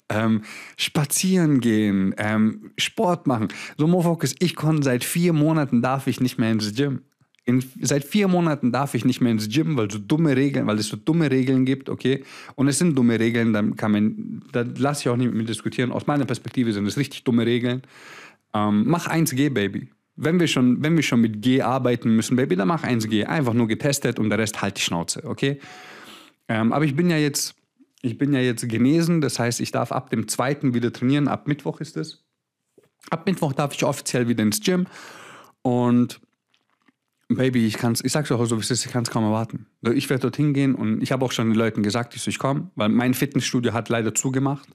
ähm, 0.09 0.43
spazieren 0.77 1.61
gehen, 1.61 2.15
ähm, 2.19 2.73
Sport 2.79 3.27
machen. 3.27 3.49
So, 3.77 3.87
Mofokus, 3.87 4.35
ich 4.39 4.57
konnte 4.57 4.83
seit 4.85 5.05
vier 5.05 5.33
Monaten 5.33 5.83
darf 5.83 6.07
ich 6.07 6.21
nicht 6.21 6.39
mehr 6.39 6.53
ins 6.53 6.75
Gym 6.75 7.03
in, 7.47 7.65
seit 7.81 8.05
vier 8.05 8.27
Monaten 8.27 8.73
darf 8.73 8.95
ich 8.95 9.05
nicht 9.05 9.21
mehr 9.21 9.31
ins 9.31 9.49
Gym, 9.49 9.77
weil 9.77 9.89
so 9.89 9.99
dumme 9.99 10.37
Regeln, 10.37 10.67
weil 10.67 10.79
es 10.79 10.89
so 10.89 10.97
dumme 10.97 11.31
Regeln 11.31 11.65
gibt, 11.65 11.89
okay? 11.89 12.25
Und 12.57 12.67
es 12.67 12.79
sind 12.79 12.99
dumme 12.99 13.19
Regeln, 13.21 13.53
dann 13.53 13.77
kann 13.77 13.93
man, 13.93 14.43
da 14.53 14.65
lasse 14.77 15.03
ich 15.03 15.09
auch 15.09 15.17
nicht 15.17 15.29
mit 15.29 15.37
mir 15.37 15.45
diskutieren. 15.45 15.93
Aus 15.93 16.09
meiner 16.09 16.25
Perspektive 16.25 16.73
sind 16.73 16.87
es 16.87 16.97
richtig 16.97 17.23
dumme 17.23 17.47
Regeln. 17.47 17.83
Ähm, 18.53 18.85
mach 18.87 19.07
1G, 19.07 19.51
Baby. 19.51 19.89
Wenn 20.17 20.41
wir, 20.41 20.49
schon, 20.49 20.83
wenn 20.83 20.97
wir 20.97 21.05
schon 21.05 21.21
mit 21.21 21.41
G 21.41 21.63
arbeiten 21.63 22.17
müssen, 22.17 22.37
Baby, 22.37 22.57
dann 22.57 22.69
mach 22.69 22.83
1G. 22.83 23.25
Einfach 23.25 23.55
nur 23.55 23.69
getestet 23.69 24.19
und 24.19 24.29
der 24.29 24.39
Rest 24.39 24.61
halt 24.61 24.79
die 24.79 24.83
Schnauze, 24.83 25.23
okay? 25.25 25.61
Ähm, 26.49 26.73
aber 26.73 26.85
ich 26.85 26.97
bin 26.97 27.11
ja 27.11 27.17
jetzt, 27.17 27.55
ich 28.07 28.19
bin 28.19 28.33
ja 28.33 28.41
jetzt 28.41 28.69
genesen, 28.69 29.21
das 29.21 29.39
heißt, 29.39 29.61
ich 29.61 29.73
darf 29.73 29.93
ab 29.93 30.11
dem 30.11 30.29
zweiten 30.29 30.75
wieder 30.75 30.93
trainieren. 30.93 31.29
Ab 31.29 31.49
Mittwoch 31.49 31.81
ist 31.81 31.97
es. 31.97 32.25
Ab 33.11 33.27
Mittwoch 33.27 33.53
darf 33.53 33.75
ich 33.75 33.85
offiziell 33.85 34.29
wieder 34.29 34.43
ins 34.43 34.61
Gym. 34.61 34.87
Und 35.63 36.21
Baby, 37.29 37.67
ich 37.67 37.77
kann's, 37.77 38.05
ich 38.05 38.13
sag's 38.13 38.31
auch 38.31 38.45
so, 38.45 38.57
wie 38.57 38.61
es 38.61 38.71
ist, 38.71 38.87
ich 38.87 38.93
kann 38.93 39.03
es 39.03 39.11
kaum 39.11 39.25
erwarten. 39.25 39.67
Ich 39.83 40.09
werde 40.09 40.23
dorthin 40.23 40.55
gehen 40.55 40.77
und 40.77 41.03
ich 41.03 41.11
habe 41.11 41.25
auch 41.25 41.33
schon 41.33 41.49
den 41.49 41.57
Leuten 41.57 41.83
gesagt, 41.83 42.15
ich, 42.15 42.23
so, 42.23 42.29
ich 42.29 42.39
komme, 42.39 42.71
weil 42.77 42.89
mein 42.89 43.15
Fitnessstudio 43.15 43.73
hat 43.73 43.89
leider 43.89 44.15
zugemacht. 44.15 44.69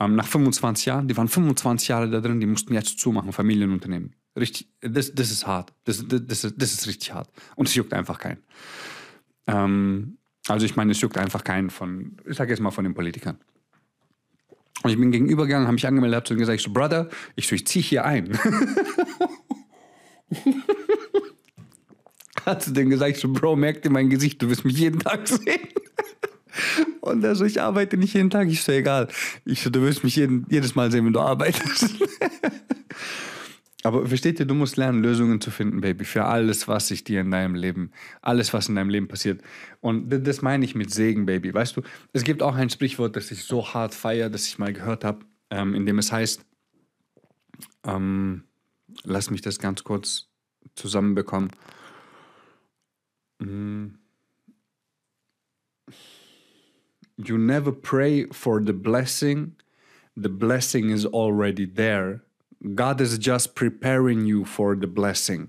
Ähm, 0.00 0.16
nach 0.16 0.26
25 0.26 0.86
Jahren, 0.86 1.08
die 1.08 1.16
waren 1.16 1.28
25 1.28 1.88
Jahre 1.88 2.08
da 2.08 2.20
drin, 2.20 2.40
die 2.40 2.46
mussten 2.46 2.72
jetzt 2.72 2.98
zumachen, 2.98 3.32
Familienunternehmen. 3.32 4.14
Richtig, 4.38 4.68
das, 4.80 5.14
das 5.14 5.30
ist 5.30 5.46
hart. 5.46 5.74
Das, 5.84 6.06
das, 6.06 6.22
das, 6.26 6.44
ist, 6.44 6.54
das 6.56 6.72
ist 6.72 6.86
richtig 6.86 7.12
hart. 7.12 7.30
Und 7.56 7.68
es 7.68 7.74
juckt 7.74 7.92
einfach 7.92 8.18
keinen. 8.18 8.42
Ähm, 9.46 10.18
also 10.48 10.64
ich 10.66 10.76
meine, 10.76 10.92
es 10.92 11.00
juckt 11.00 11.18
einfach 11.18 11.42
keinen 11.44 11.70
von, 11.70 12.16
ich 12.26 12.36
sage 12.36 12.50
jetzt 12.50 12.60
mal 12.60 12.70
von 12.70 12.84
den 12.84 12.94
Politikern. 12.94 13.38
Und 14.82 14.90
ich 14.90 14.98
bin 14.98 15.10
gegenübergegangen, 15.10 15.66
habe 15.66 15.74
mich 15.74 15.86
angemeldet, 15.86 16.30
ihm 16.30 16.38
gesagt, 16.38 16.60
ich 16.60 16.64
so, 16.64 16.72
Brother, 16.72 17.08
ich 17.34 17.48
so, 17.48 17.54
ich 17.54 17.66
ziehe 17.66 17.84
hier 17.84 18.04
ein. 18.04 18.38
hat 22.46 22.62
zu 22.62 22.72
dem 22.72 22.88
gesagt, 22.90 23.16
so, 23.16 23.28
Bro, 23.28 23.56
merk 23.56 23.82
dir 23.82 23.90
mein 23.90 24.08
Gesicht, 24.08 24.40
du 24.40 24.48
wirst 24.48 24.64
mich 24.64 24.78
jeden 24.78 25.00
Tag 25.00 25.26
sehen. 25.28 25.68
Und 27.00 27.22
er 27.24 27.34
so, 27.34 27.44
ich 27.44 27.60
arbeite 27.60 27.96
nicht 27.96 28.14
jeden 28.14 28.30
Tag. 28.30 28.48
Ich 28.48 28.62
so, 28.62 28.72
egal. 28.72 29.08
Ich 29.44 29.62
so, 29.62 29.70
du 29.70 29.82
wirst 29.82 30.04
mich 30.04 30.16
jeden, 30.16 30.46
jedes 30.48 30.74
Mal 30.74 30.90
sehen, 30.90 31.04
wenn 31.04 31.12
du 31.12 31.20
arbeitest. 31.20 31.94
Aber 33.86 34.04
versteht 34.04 34.40
ihr, 34.40 34.46
du 34.46 34.54
musst 34.54 34.76
lernen, 34.76 35.00
Lösungen 35.00 35.40
zu 35.40 35.52
finden, 35.52 35.80
Baby, 35.80 36.04
für 36.04 36.24
alles, 36.24 36.66
was 36.66 36.88
sich 36.88 37.04
dir 37.04 37.20
in 37.20 37.30
deinem 37.30 37.54
Leben, 37.54 37.92
alles, 38.20 38.52
was 38.52 38.68
in 38.68 38.74
deinem 38.74 38.90
Leben 38.90 39.06
passiert. 39.06 39.42
Und 39.80 40.10
das 40.10 40.42
meine 40.42 40.64
ich 40.64 40.74
mit 40.74 40.92
Segen, 40.92 41.24
Baby. 41.24 41.54
Weißt 41.54 41.76
du, 41.76 41.82
es 42.12 42.24
gibt 42.24 42.42
auch 42.42 42.56
ein 42.56 42.68
Sprichwort, 42.68 43.14
das 43.14 43.30
ich 43.30 43.44
so 43.44 43.74
hart 43.74 43.94
feiere, 43.94 44.28
das 44.28 44.48
ich 44.48 44.58
mal 44.58 44.72
gehört 44.72 45.04
habe, 45.04 45.20
ähm, 45.50 45.72
in 45.72 45.86
dem 45.86 46.00
es 46.00 46.10
heißt, 46.10 46.44
ähm, 47.84 48.42
lass 49.04 49.30
mich 49.30 49.42
das 49.42 49.60
ganz 49.60 49.84
kurz 49.84 50.26
zusammenbekommen. 50.74 51.50
Mm. 53.38 53.86
You 57.18 57.38
never 57.38 57.70
pray 57.70 58.26
for 58.32 58.60
the 58.60 58.72
blessing, 58.72 59.54
the 60.16 60.28
blessing 60.28 60.90
is 60.90 61.06
already 61.06 61.72
there. 61.72 62.25
God 62.74 63.00
is 63.00 63.18
just 63.20 63.54
preparing 63.54 64.24
you 64.24 64.44
for 64.44 64.76
the 64.78 64.86
blessing. 64.86 65.48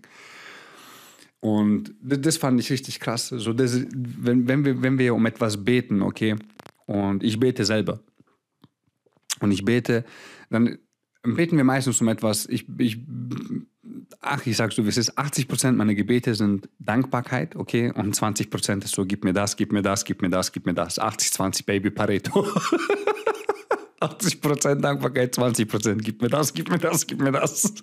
Und 1.40 1.94
das 2.02 2.38
fand 2.38 2.60
ich 2.60 2.72
richtig 2.72 3.00
krass. 3.00 3.30
So 3.30 3.54
das, 3.54 3.80
wenn, 3.94 4.48
wenn, 4.48 4.66
wir, 4.66 4.82
wenn 4.82 4.98
wir 4.98 5.14
um 5.14 5.26
etwas 5.26 5.64
beten, 5.64 6.02
okay, 6.02 6.36
und 6.86 7.24
ich 7.24 7.40
bete 7.40 7.64
selber. 7.66 8.00
Und 9.40 9.52
ich 9.52 9.64
bete, 9.64 10.04
dann 10.50 10.80
beten 11.24 11.58
wir 11.58 11.64
meistens 11.64 12.02
um 12.02 12.08
etwas. 12.08 12.48
Ich, 12.48 12.66
ich, 12.78 13.00
ach, 14.22 14.46
ich 14.46 14.58
sag's 14.58 14.76
so, 14.76 14.86
wie 14.86 14.90
es 14.90 14.98
ist. 14.98 15.18
80 15.18 15.48
Prozent 15.48 15.78
meiner 15.78 15.94
Gebete 15.94 16.34
sind 16.34 16.70
Dankbarkeit, 16.80 17.56
okay, 17.56 17.92
und 17.92 18.16
20 18.16 18.50
Prozent 18.50 18.84
ist 18.84 18.96
so, 18.96 19.06
gib 19.06 19.24
mir 19.24 19.34
das, 19.34 19.56
gib 19.56 19.72
mir 19.72 19.82
das, 19.84 20.06
gib 20.06 20.22
mir 20.22 20.30
das, 20.30 20.52
gib 20.52 20.66
mir 20.66 20.74
das. 20.74 20.98
80, 20.98 21.34
20 21.34 21.66
Baby 21.66 21.92
Pareto. 21.92 22.48
80 24.00 24.42
Prozent 24.42 24.84
Dankbarkeit, 24.84 25.34
20 25.34 25.68
Prozent, 25.68 26.04
gib 26.04 26.22
mir 26.22 26.30
das, 26.30 26.54
gib 26.54 26.70
mir 26.70 26.78
das, 26.78 27.08
gib 27.08 27.20
mir 27.20 27.32
das. 27.32 27.74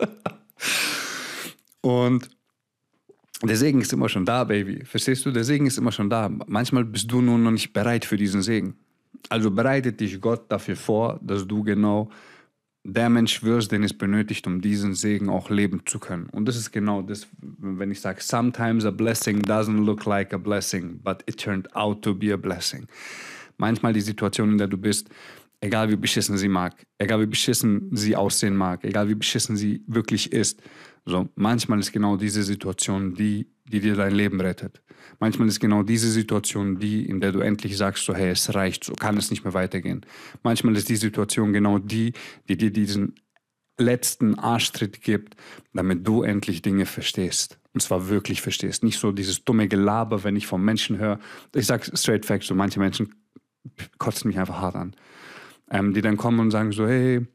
und 1.81 2.29
der 3.43 3.57
Segen 3.57 3.81
ist 3.81 3.93
immer 3.93 4.09
schon 4.09 4.25
da, 4.25 4.45
Baby. 4.45 4.85
Verstehst 4.85 5.27
du? 5.27 5.31
Der 5.31 5.45
Segen 5.45 5.67
ist 5.67 5.79
immer 5.79 5.93
schon 5.93 6.09
da. 6.09 6.31
Manchmal 6.47 6.85
bist 6.85 7.11
du 7.11 7.21
nur 7.21 7.39
noch 7.39 7.51
nicht 7.51 7.73
bereit 7.73 8.05
für 8.05 8.17
diesen 8.17 8.43
Segen. 8.43 8.77
Also 9.29 9.51
bereitet 9.51 10.01
dich 10.01 10.21
Gott 10.21 10.51
dafür 10.51 10.77
vor, 10.77 11.21
dass 11.23 11.47
du 11.47 11.63
genau 11.63 12.11
der 12.85 13.09
Mensch 13.09 13.43
wirst, 13.43 13.73
den 13.73 13.83
es 13.83 13.95
benötigt, 13.95 14.47
um 14.47 14.61
diesen 14.61 14.95
Segen 14.95 15.31
auch 15.31 15.49
leben 15.49 15.83
zu 15.87 15.99
können. 15.99 16.29
Und 16.31 16.47
das 16.47 16.57
ist 16.57 16.71
genau 16.71 17.01
das, 17.01 17.27
wenn 17.41 17.91
ich 17.91 18.01
sage, 18.01 18.21
sometimes 18.21 18.85
a 18.85 18.91
blessing 18.91 19.41
doesn't 19.41 19.85
look 19.85 20.05
like 20.05 20.35
a 20.35 20.39
blessing, 20.39 21.01
but 21.03 21.23
it 21.27 21.43
turned 21.43 21.75
out 21.75 22.03
to 22.03 22.15
be 22.15 22.33
a 22.33 22.37
blessing. 22.37 22.87
Manchmal 23.57 23.95
die 23.95 24.03
Situation, 24.03 24.53
in 24.53 24.59
der 24.59 24.69
du 24.69 24.77
bist, 24.77 25.09
egal 25.65 25.91
wie 25.91 25.97
beschissen 25.97 26.37
sie 26.37 26.49
mag, 26.49 26.75
egal 26.99 27.23
wie 27.23 27.27
beschissen 27.27 27.89
sie 27.97 28.17
aussehen 28.17 28.55
mag, 28.55 28.85
egal 28.85 29.09
wie 29.09 29.15
beschissen 29.15 29.57
sie 29.57 29.83
wirklich 29.87 30.31
ist, 30.33 30.63
so 31.07 31.29
manchmal 31.37 31.79
ist 31.81 31.93
genau 31.93 32.17
diese 32.17 32.43
Situation 32.43 33.15
die, 33.15 33.49
die 33.65 33.81
dir 33.81 33.97
dein 33.97 34.15
Leben 34.15 34.41
rettet. 34.43 34.83
Manchmal 35.21 35.49
ist 35.49 35.61
genau 35.61 35.83
diese 35.83 36.11
Situation 36.11 36.79
die, 36.79 37.07
in 37.07 37.21
der 37.21 37.33
du 37.33 37.41
endlich 37.41 37.79
sagst, 37.79 38.05
so 38.05 38.15
hey, 38.15 38.31
es 38.31 38.55
reicht, 38.55 38.85
so 38.85 38.93
kann 38.93 39.17
es 39.17 39.31
nicht 39.31 39.45
mehr 39.45 39.55
weitergehen. 39.55 40.05
Manchmal 40.43 40.77
ist 40.77 40.91
die 40.91 40.97
Situation 40.97 41.55
genau 41.55 41.79
die, 41.79 42.13
die 42.49 42.59
dir 42.59 42.71
diesen 42.71 43.15
letzten 43.79 44.39
Arschtritt 44.39 45.01
gibt, 45.01 45.35
damit 45.73 46.07
du 46.07 46.23
endlich 46.23 46.61
Dinge 46.61 46.85
verstehst. 46.85 47.59
Und 47.73 47.81
zwar 47.81 48.09
wirklich 48.09 48.41
verstehst. 48.41 48.85
Nicht 48.85 49.01
so 49.01 49.13
dieses 49.13 49.45
dumme 49.45 49.67
Gelaber, 49.67 50.25
wenn 50.25 50.37
ich 50.37 50.47
von 50.47 50.63
Menschen 50.63 50.99
höre. 50.99 51.19
Ich 51.55 51.67
sag 51.67 51.85
straight 51.85 52.25
fact, 52.25 52.45
so 52.45 52.55
manche 52.55 52.79
Menschen 52.79 53.15
kotzen 53.99 54.29
mich 54.29 54.39
einfach 54.39 54.61
hart 54.61 54.77
an. 54.77 54.95
Ähm, 55.75 55.93
die 55.93 56.03
dann 56.03 56.17
kommen 56.17 56.39
und 56.39 56.53
sagen 56.53 56.71
so, 56.71 56.87
hey, 56.87 57.27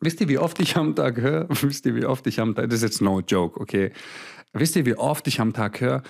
wisst 0.00 0.20
ihr, 0.22 0.28
wie 0.28 0.38
oft 0.38 0.58
ich 0.60 0.76
am 0.76 0.94
Tag 0.94 1.20
höre? 1.20 1.46
Wisst 1.62 1.84
ihr, 1.84 1.94
wie 1.94 2.06
oft 2.06 2.26
ich 2.26 2.40
am 2.40 2.54
Tag, 2.54 2.70
das 2.70 2.76
ist 2.76 2.82
jetzt 2.82 3.02
no 3.02 3.20
joke, 3.20 3.60
okay? 3.60 3.92
Wisst 4.54 4.74
ihr, 4.76 4.86
wie 4.86 4.96
oft 4.96 5.28
ich 5.28 5.40
am 5.40 5.52
Tag 5.52 5.82
höre, 5.82 6.02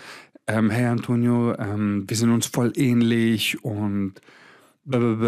ähm, 0.47 0.71
hey 0.71 0.87
Antonio, 0.87 1.55
ähm, 1.59 2.05
wir 2.07 2.17
sind 2.17 2.31
uns 2.31 2.47
voll 2.47 2.73
ähnlich 2.77 3.65
und 3.65 4.15
und 4.87 5.21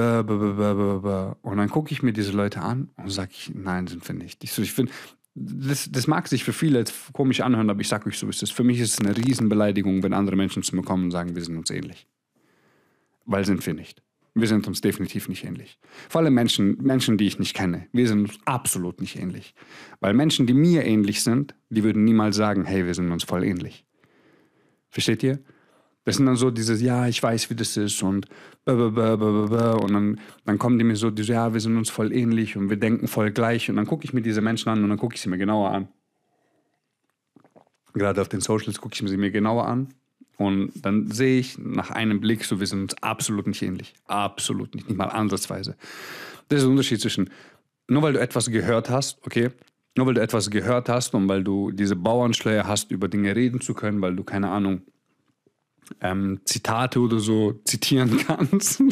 dann 1.56 1.70
gucke 1.70 1.90
ich 1.90 2.02
mir 2.02 2.12
diese 2.12 2.32
Leute 2.32 2.60
an 2.60 2.90
und 2.98 3.08
sage 3.08 3.30
ich, 3.32 3.50
nein, 3.54 3.86
sind 3.86 4.06
wir 4.06 4.14
nicht. 4.14 4.44
Ich, 4.44 4.52
so, 4.52 4.60
ich 4.60 4.74
finde, 4.74 4.92
das, 5.34 5.90
das 5.90 6.06
mag 6.06 6.28
sich 6.28 6.44
für 6.44 6.52
viele 6.52 6.78
jetzt 6.78 7.12
komisch 7.14 7.40
anhören, 7.40 7.70
aber 7.70 7.80
ich 7.80 7.88
sage 7.88 8.06
euch 8.06 8.18
so, 8.18 8.28
ist 8.28 8.42
es. 8.42 8.50
Für 8.50 8.64
mich 8.64 8.78
ist 8.80 8.92
es 8.92 9.00
eine 9.00 9.16
Riesenbeleidigung, 9.16 10.02
wenn 10.02 10.12
andere 10.12 10.36
Menschen 10.36 10.62
zu 10.62 10.76
mir 10.76 10.82
kommen 10.82 11.04
und 11.04 11.10
sagen, 11.10 11.34
wir 11.34 11.42
sind 11.42 11.56
uns 11.56 11.70
ähnlich. 11.70 12.06
Weil 13.24 13.46
sind 13.46 13.64
wir 13.64 13.72
nicht. 13.72 14.02
Wir 14.38 14.48
sind 14.48 14.66
uns 14.68 14.82
definitiv 14.82 15.30
nicht 15.30 15.44
ähnlich. 15.44 15.78
Vor 16.10 16.20
allem 16.20 16.34
Menschen, 16.34 16.76
Menschen, 16.82 17.16
die 17.16 17.26
ich 17.26 17.38
nicht 17.38 17.54
kenne. 17.54 17.86
Wir 17.92 18.06
sind 18.06 18.20
uns 18.20 18.38
absolut 18.44 19.00
nicht 19.00 19.16
ähnlich. 19.16 19.54
Weil 20.00 20.12
Menschen, 20.12 20.46
die 20.46 20.52
mir 20.52 20.84
ähnlich 20.84 21.22
sind, 21.22 21.54
die 21.70 21.82
würden 21.82 22.04
niemals 22.04 22.36
sagen, 22.36 22.66
hey, 22.66 22.84
wir 22.84 22.92
sind 22.92 23.10
uns 23.10 23.24
voll 23.24 23.44
ähnlich. 23.44 23.86
Versteht 24.90 25.22
ihr? 25.22 25.38
Das 26.04 26.16
sind 26.16 26.26
dann 26.26 26.36
so 26.36 26.50
dieses, 26.50 26.82
ja, 26.82 27.08
ich 27.08 27.22
weiß, 27.22 27.48
wie 27.48 27.54
das 27.54 27.78
ist 27.78 28.02
und 28.02 28.26
und 28.66 28.96
dann, 28.96 30.20
dann 30.44 30.58
kommen 30.58 30.78
die 30.78 30.84
mir 30.84 30.96
so, 30.96 31.10
diese, 31.10 31.32
ja, 31.32 31.54
wir 31.54 31.60
sind 31.60 31.78
uns 31.78 31.88
voll 31.88 32.12
ähnlich 32.12 32.58
und 32.58 32.68
wir 32.68 32.76
denken 32.76 33.08
voll 33.08 33.30
gleich 33.30 33.70
und 33.70 33.76
dann 33.76 33.86
gucke 33.86 34.04
ich 34.04 34.12
mir 34.12 34.20
diese 34.20 34.42
Menschen 34.42 34.68
an 34.68 34.84
und 34.84 34.90
dann 34.90 34.98
gucke 34.98 35.14
ich 35.14 35.22
sie 35.22 35.30
mir 35.30 35.38
genauer 35.38 35.70
an. 35.70 35.88
Gerade 37.94 38.20
auf 38.20 38.28
den 38.28 38.40
Socials 38.42 38.82
gucke 38.82 38.94
ich 39.00 39.08
sie 39.08 39.16
mir 39.16 39.30
genauer 39.30 39.66
an 39.66 39.94
und 40.36 40.72
dann 40.74 41.10
sehe 41.10 41.38
ich 41.38 41.58
nach 41.58 41.90
einem 41.90 42.20
Blick, 42.20 42.44
so 42.44 42.60
wir 42.60 42.66
sind 42.66 42.82
uns 42.82 43.02
absolut 43.02 43.46
nicht 43.46 43.62
ähnlich. 43.62 43.94
Absolut 44.06 44.74
nicht, 44.74 44.88
nicht 44.88 44.96
mal 44.96 45.06
ansatzweise. 45.06 45.76
Das 46.48 46.58
ist 46.58 46.64
der 46.64 46.70
Unterschied 46.70 47.00
zwischen, 47.00 47.30
nur 47.88 48.02
weil 48.02 48.12
du 48.12 48.20
etwas 48.20 48.50
gehört 48.50 48.90
hast, 48.90 49.18
okay, 49.24 49.50
nur 49.96 50.06
weil 50.06 50.14
du 50.14 50.20
etwas 50.20 50.50
gehört 50.50 50.88
hast 50.88 51.14
und 51.14 51.28
weil 51.28 51.42
du 51.42 51.70
diese 51.70 51.96
Bauernschleier 51.96 52.66
hast, 52.66 52.90
über 52.90 53.08
Dinge 53.08 53.34
reden 53.34 53.60
zu 53.60 53.72
können, 53.72 54.02
weil 54.02 54.14
du, 54.14 54.24
keine 54.24 54.50
Ahnung, 54.50 54.82
ähm, 56.00 56.40
Zitate 56.44 57.00
oder 57.00 57.18
so 57.18 57.54
zitieren 57.64 58.18
kannst, 58.26 58.82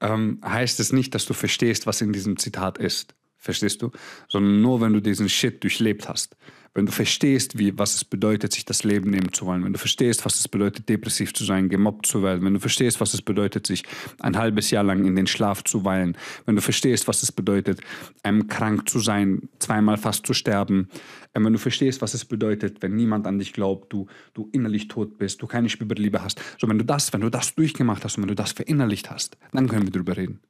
ähm, 0.00 0.40
heißt 0.42 0.80
es 0.80 0.92
nicht, 0.92 1.14
dass 1.14 1.26
du 1.26 1.34
verstehst, 1.34 1.86
was 1.86 2.00
in 2.00 2.12
diesem 2.12 2.38
Zitat 2.38 2.78
ist. 2.78 3.14
Verstehst 3.42 3.82
du? 3.82 3.90
Sondern 4.28 4.62
nur, 4.62 4.80
wenn 4.80 4.92
du 4.92 5.00
diesen 5.00 5.28
Shit 5.28 5.62
durchlebt 5.62 6.08
hast 6.08 6.36
wenn 6.74 6.86
du 6.86 6.92
verstehst, 6.92 7.58
wie, 7.58 7.76
was 7.78 7.94
es 7.94 8.04
bedeutet, 8.04 8.52
sich 8.52 8.64
das 8.64 8.82
Leben 8.82 9.10
nehmen 9.10 9.32
zu 9.32 9.44
wollen, 9.44 9.64
wenn 9.64 9.74
du 9.74 9.78
verstehst, 9.78 10.24
was 10.24 10.36
es 10.36 10.48
bedeutet, 10.48 10.88
depressiv 10.88 11.34
zu 11.34 11.44
sein, 11.44 11.68
gemobbt 11.68 12.06
zu 12.06 12.22
werden, 12.22 12.44
wenn 12.44 12.54
du 12.54 12.60
verstehst, 12.60 13.00
was 13.00 13.12
es 13.12 13.20
bedeutet, 13.20 13.66
sich 13.66 13.82
ein 14.20 14.38
halbes 14.38 14.70
Jahr 14.70 14.82
lang 14.82 15.04
in 15.04 15.14
den 15.14 15.26
Schlaf 15.26 15.64
zu 15.64 15.84
weilen, 15.84 16.16
wenn 16.46 16.56
du 16.56 16.62
verstehst, 16.62 17.08
was 17.08 17.22
es 17.22 17.30
bedeutet, 17.30 17.80
ähm, 18.24 18.46
krank 18.46 18.88
zu 18.88 19.00
sein, 19.00 19.48
zweimal 19.58 19.98
fast 19.98 20.26
zu 20.26 20.32
sterben, 20.32 20.88
ähm, 21.34 21.44
wenn 21.44 21.52
du 21.52 21.58
verstehst, 21.58 22.00
was 22.00 22.14
es 22.14 22.24
bedeutet, 22.24 22.82
wenn 22.82 22.96
niemand 22.96 23.26
an 23.26 23.38
dich 23.38 23.52
glaubt, 23.52 23.92
du, 23.92 24.06
du 24.32 24.48
innerlich 24.52 24.88
tot 24.88 25.18
bist, 25.18 25.42
du 25.42 25.46
keine 25.46 25.68
Spielberliebe 25.68 26.22
hast, 26.22 26.40
so 26.58 26.68
wenn 26.68 26.78
du 26.78 26.84
das, 26.84 27.12
wenn 27.12 27.20
du 27.20 27.30
das 27.30 27.54
durchgemacht 27.54 28.02
hast 28.04 28.16
und 28.16 28.22
wenn 28.22 28.28
du 28.28 28.34
das 28.34 28.52
verinnerlicht 28.52 29.10
hast, 29.10 29.36
dann 29.52 29.68
können 29.68 29.84
wir 29.84 29.92
drüber 29.92 30.16
reden. 30.16 30.40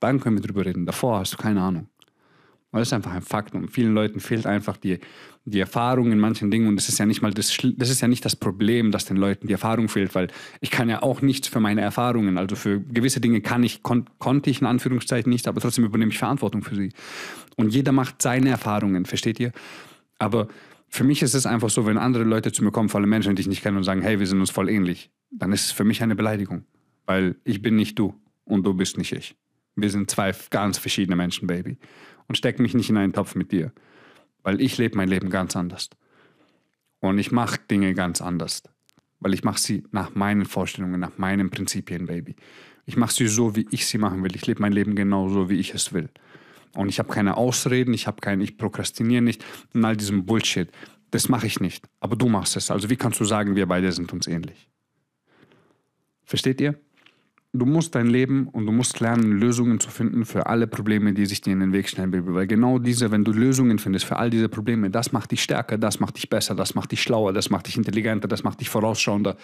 Dann 0.00 0.18
können 0.18 0.38
wir 0.38 0.42
drüber 0.42 0.64
reden. 0.64 0.86
Davor 0.86 1.18
hast 1.20 1.34
du 1.34 1.36
keine 1.36 1.60
Ahnung. 1.60 1.88
Das 2.72 2.82
ist 2.82 2.92
einfach 2.92 3.12
ein 3.12 3.22
Fakt 3.22 3.54
und 3.54 3.68
vielen 3.68 3.94
Leuten 3.94 4.20
fehlt 4.20 4.46
einfach 4.46 4.76
die, 4.76 5.00
die 5.44 5.58
Erfahrung 5.58 6.12
in 6.12 6.20
manchen 6.20 6.52
Dingen 6.52 6.68
und 6.68 6.76
das 6.76 6.88
ist 6.88 6.98
ja 6.98 7.06
nicht 7.06 7.20
mal 7.20 7.32
das, 7.32 7.56
das 7.76 7.90
ist 7.90 8.00
ja 8.00 8.06
nicht 8.06 8.24
das 8.24 8.36
Problem, 8.36 8.92
dass 8.92 9.04
den 9.06 9.16
Leuten 9.16 9.48
die 9.48 9.52
Erfahrung 9.52 9.88
fehlt, 9.88 10.14
weil 10.14 10.28
ich 10.60 10.70
kann 10.70 10.88
ja 10.88 11.02
auch 11.02 11.20
nichts 11.20 11.48
für 11.48 11.58
meine 11.58 11.80
Erfahrungen, 11.80 12.38
also 12.38 12.54
für 12.54 12.80
gewisse 12.80 13.20
Dinge 13.20 13.40
kann 13.40 13.64
ich, 13.64 13.82
kon, 13.82 14.04
konnte 14.18 14.50
ich 14.50 14.60
in 14.60 14.68
Anführungszeichen 14.68 15.30
nicht, 15.30 15.48
aber 15.48 15.60
trotzdem 15.60 15.84
übernehme 15.84 16.12
ich 16.12 16.18
Verantwortung 16.18 16.62
für 16.62 16.76
sie. 16.76 16.92
Und 17.56 17.74
jeder 17.74 17.90
macht 17.90 18.22
seine 18.22 18.50
Erfahrungen, 18.50 19.04
versteht 19.04 19.40
ihr? 19.40 19.50
Aber 20.18 20.46
für 20.88 21.02
mich 21.02 21.22
ist 21.22 21.34
es 21.34 21.46
einfach 21.46 21.70
so, 21.70 21.86
wenn 21.86 21.98
andere 21.98 22.24
Leute 22.24 22.52
zu 22.52 22.62
mir 22.62 22.70
kommen, 22.70 22.88
vor 22.88 23.00
allem 23.00 23.10
Menschen, 23.10 23.34
die 23.34 23.42
ich 23.42 23.48
nicht 23.48 23.62
kenne 23.62 23.78
und 23.78 23.84
sagen, 23.84 24.02
hey, 24.02 24.20
wir 24.20 24.26
sind 24.28 24.38
uns 24.38 24.50
voll 24.50 24.70
ähnlich, 24.70 25.10
dann 25.32 25.52
ist 25.52 25.66
es 25.66 25.72
für 25.72 25.84
mich 25.84 26.04
eine 26.04 26.14
Beleidigung, 26.14 26.64
weil 27.06 27.34
ich 27.42 27.62
bin 27.62 27.74
nicht 27.74 27.98
du 27.98 28.14
und 28.44 28.64
du 28.64 28.74
bist 28.74 28.96
nicht 28.96 29.12
ich. 29.12 29.34
Wir 29.74 29.90
sind 29.90 30.10
zwei 30.10 30.32
ganz 30.50 30.78
verschiedene 30.78 31.16
Menschen, 31.16 31.48
Baby 31.48 31.78
und 32.30 32.36
steck 32.36 32.60
mich 32.60 32.74
nicht 32.74 32.88
in 32.88 32.96
einen 32.96 33.12
Topf 33.12 33.34
mit 33.34 33.50
dir. 33.50 33.72
Weil 34.44 34.60
ich 34.60 34.78
lebe 34.78 34.96
mein 34.96 35.08
Leben 35.08 35.30
ganz 35.30 35.56
anders. 35.56 35.90
Und 37.00 37.18
ich 37.18 37.32
mache 37.32 37.58
Dinge 37.68 37.92
ganz 37.92 38.22
anders. 38.22 38.62
Weil 39.18 39.34
ich 39.34 39.42
mache 39.42 39.58
sie 39.58 39.82
nach 39.90 40.14
meinen 40.14 40.44
Vorstellungen, 40.44 41.00
nach 41.00 41.18
meinen 41.18 41.50
Prinzipien, 41.50 42.06
Baby. 42.06 42.36
Ich 42.86 42.96
mache 42.96 43.12
sie 43.12 43.26
so, 43.26 43.56
wie 43.56 43.66
ich 43.72 43.84
sie 43.84 43.98
machen 43.98 44.22
will. 44.22 44.36
Ich 44.36 44.46
lebe 44.46 44.62
mein 44.62 44.70
Leben 44.70 44.94
genau 44.94 45.28
so, 45.28 45.50
wie 45.50 45.58
ich 45.58 45.74
es 45.74 45.92
will. 45.92 46.08
Und 46.76 46.88
ich 46.88 47.00
habe 47.00 47.12
keine 47.12 47.36
Ausreden, 47.36 47.94
ich 47.94 48.06
habe 48.06 48.20
kein, 48.20 48.40
ich 48.40 48.56
prokrastiniere 48.56 49.22
nicht 49.22 49.44
und 49.74 49.84
all 49.84 49.96
diesem 49.96 50.24
Bullshit. 50.24 50.70
Das 51.10 51.28
mache 51.28 51.48
ich 51.48 51.58
nicht. 51.58 51.88
Aber 51.98 52.14
du 52.14 52.28
machst 52.28 52.56
es. 52.56 52.70
Also 52.70 52.90
wie 52.90 52.96
kannst 52.96 53.18
du 53.18 53.24
sagen, 53.24 53.56
wir 53.56 53.66
beide 53.66 53.90
sind 53.90 54.12
uns 54.12 54.28
ähnlich? 54.28 54.68
Versteht 56.22 56.60
ihr? 56.60 56.78
Du 57.52 57.66
musst 57.66 57.94
dein 57.94 58.06
Leben 58.06 58.48
und 58.48 58.66
du 58.66 58.72
musst 58.72 59.00
lernen, 59.00 59.32
Lösungen 59.32 59.80
zu 59.80 59.90
finden 59.90 60.24
für 60.24 60.46
alle 60.46 60.66
Probleme, 60.66 61.12
die 61.12 61.26
sich 61.26 61.40
dir 61.40 61.52
in 61.52 61.60
den 61.60 61.72
Weg 61.72 61.88
stellen, 61.88 62.10
Baby. 62.10 62.34
Weil 62.34 62.46
genau 62.46 62.78
diese, 62.78 63.10
wenn 63.10 63.24
du 63.24 63.32
Lösungen 63.32 63.78
findest 63.78 64.04
für 64.04 64.16
all 64.16 64.30
diese 64.30 64.48
Probleme, 64.48 64.90
das 64.90 65.12
macht 65.12 65.32
dich 65.32 65.42
stärker, 65.42 65.76
das 65.76 65.98
macht 66.00 66.16
dich 66.16 66.28
besser, 66.30 66.54
das 66.54 66.74
macht 66.74 66.92
dich 66.92 67.02
schlauer, 67.02 67.32
das 67.32 67.50
macht 67.50 67.66
dich 67.66 67.76
intelligenter, 67.76 68.28
das 68.28 68.44
macht 68.44 68.60
dich 68.60 68.68
vorausschauender, 68.68 69.36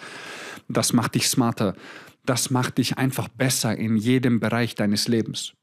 das 0.69 0.93
macht 0.93 1.15
dich 1.15 1.27
smarter, 1.27 1.75
das 2.25 2.49
macht 2.49 2.77
dich 2.77 2.97
einfach 2.97 3.27
besser 3.27 3.75
in 3.77 3.97
jedem 3.97 4.39
Bereich 4.39 4.75
deines 4.75 5.07
Lebens. 5.07 5.53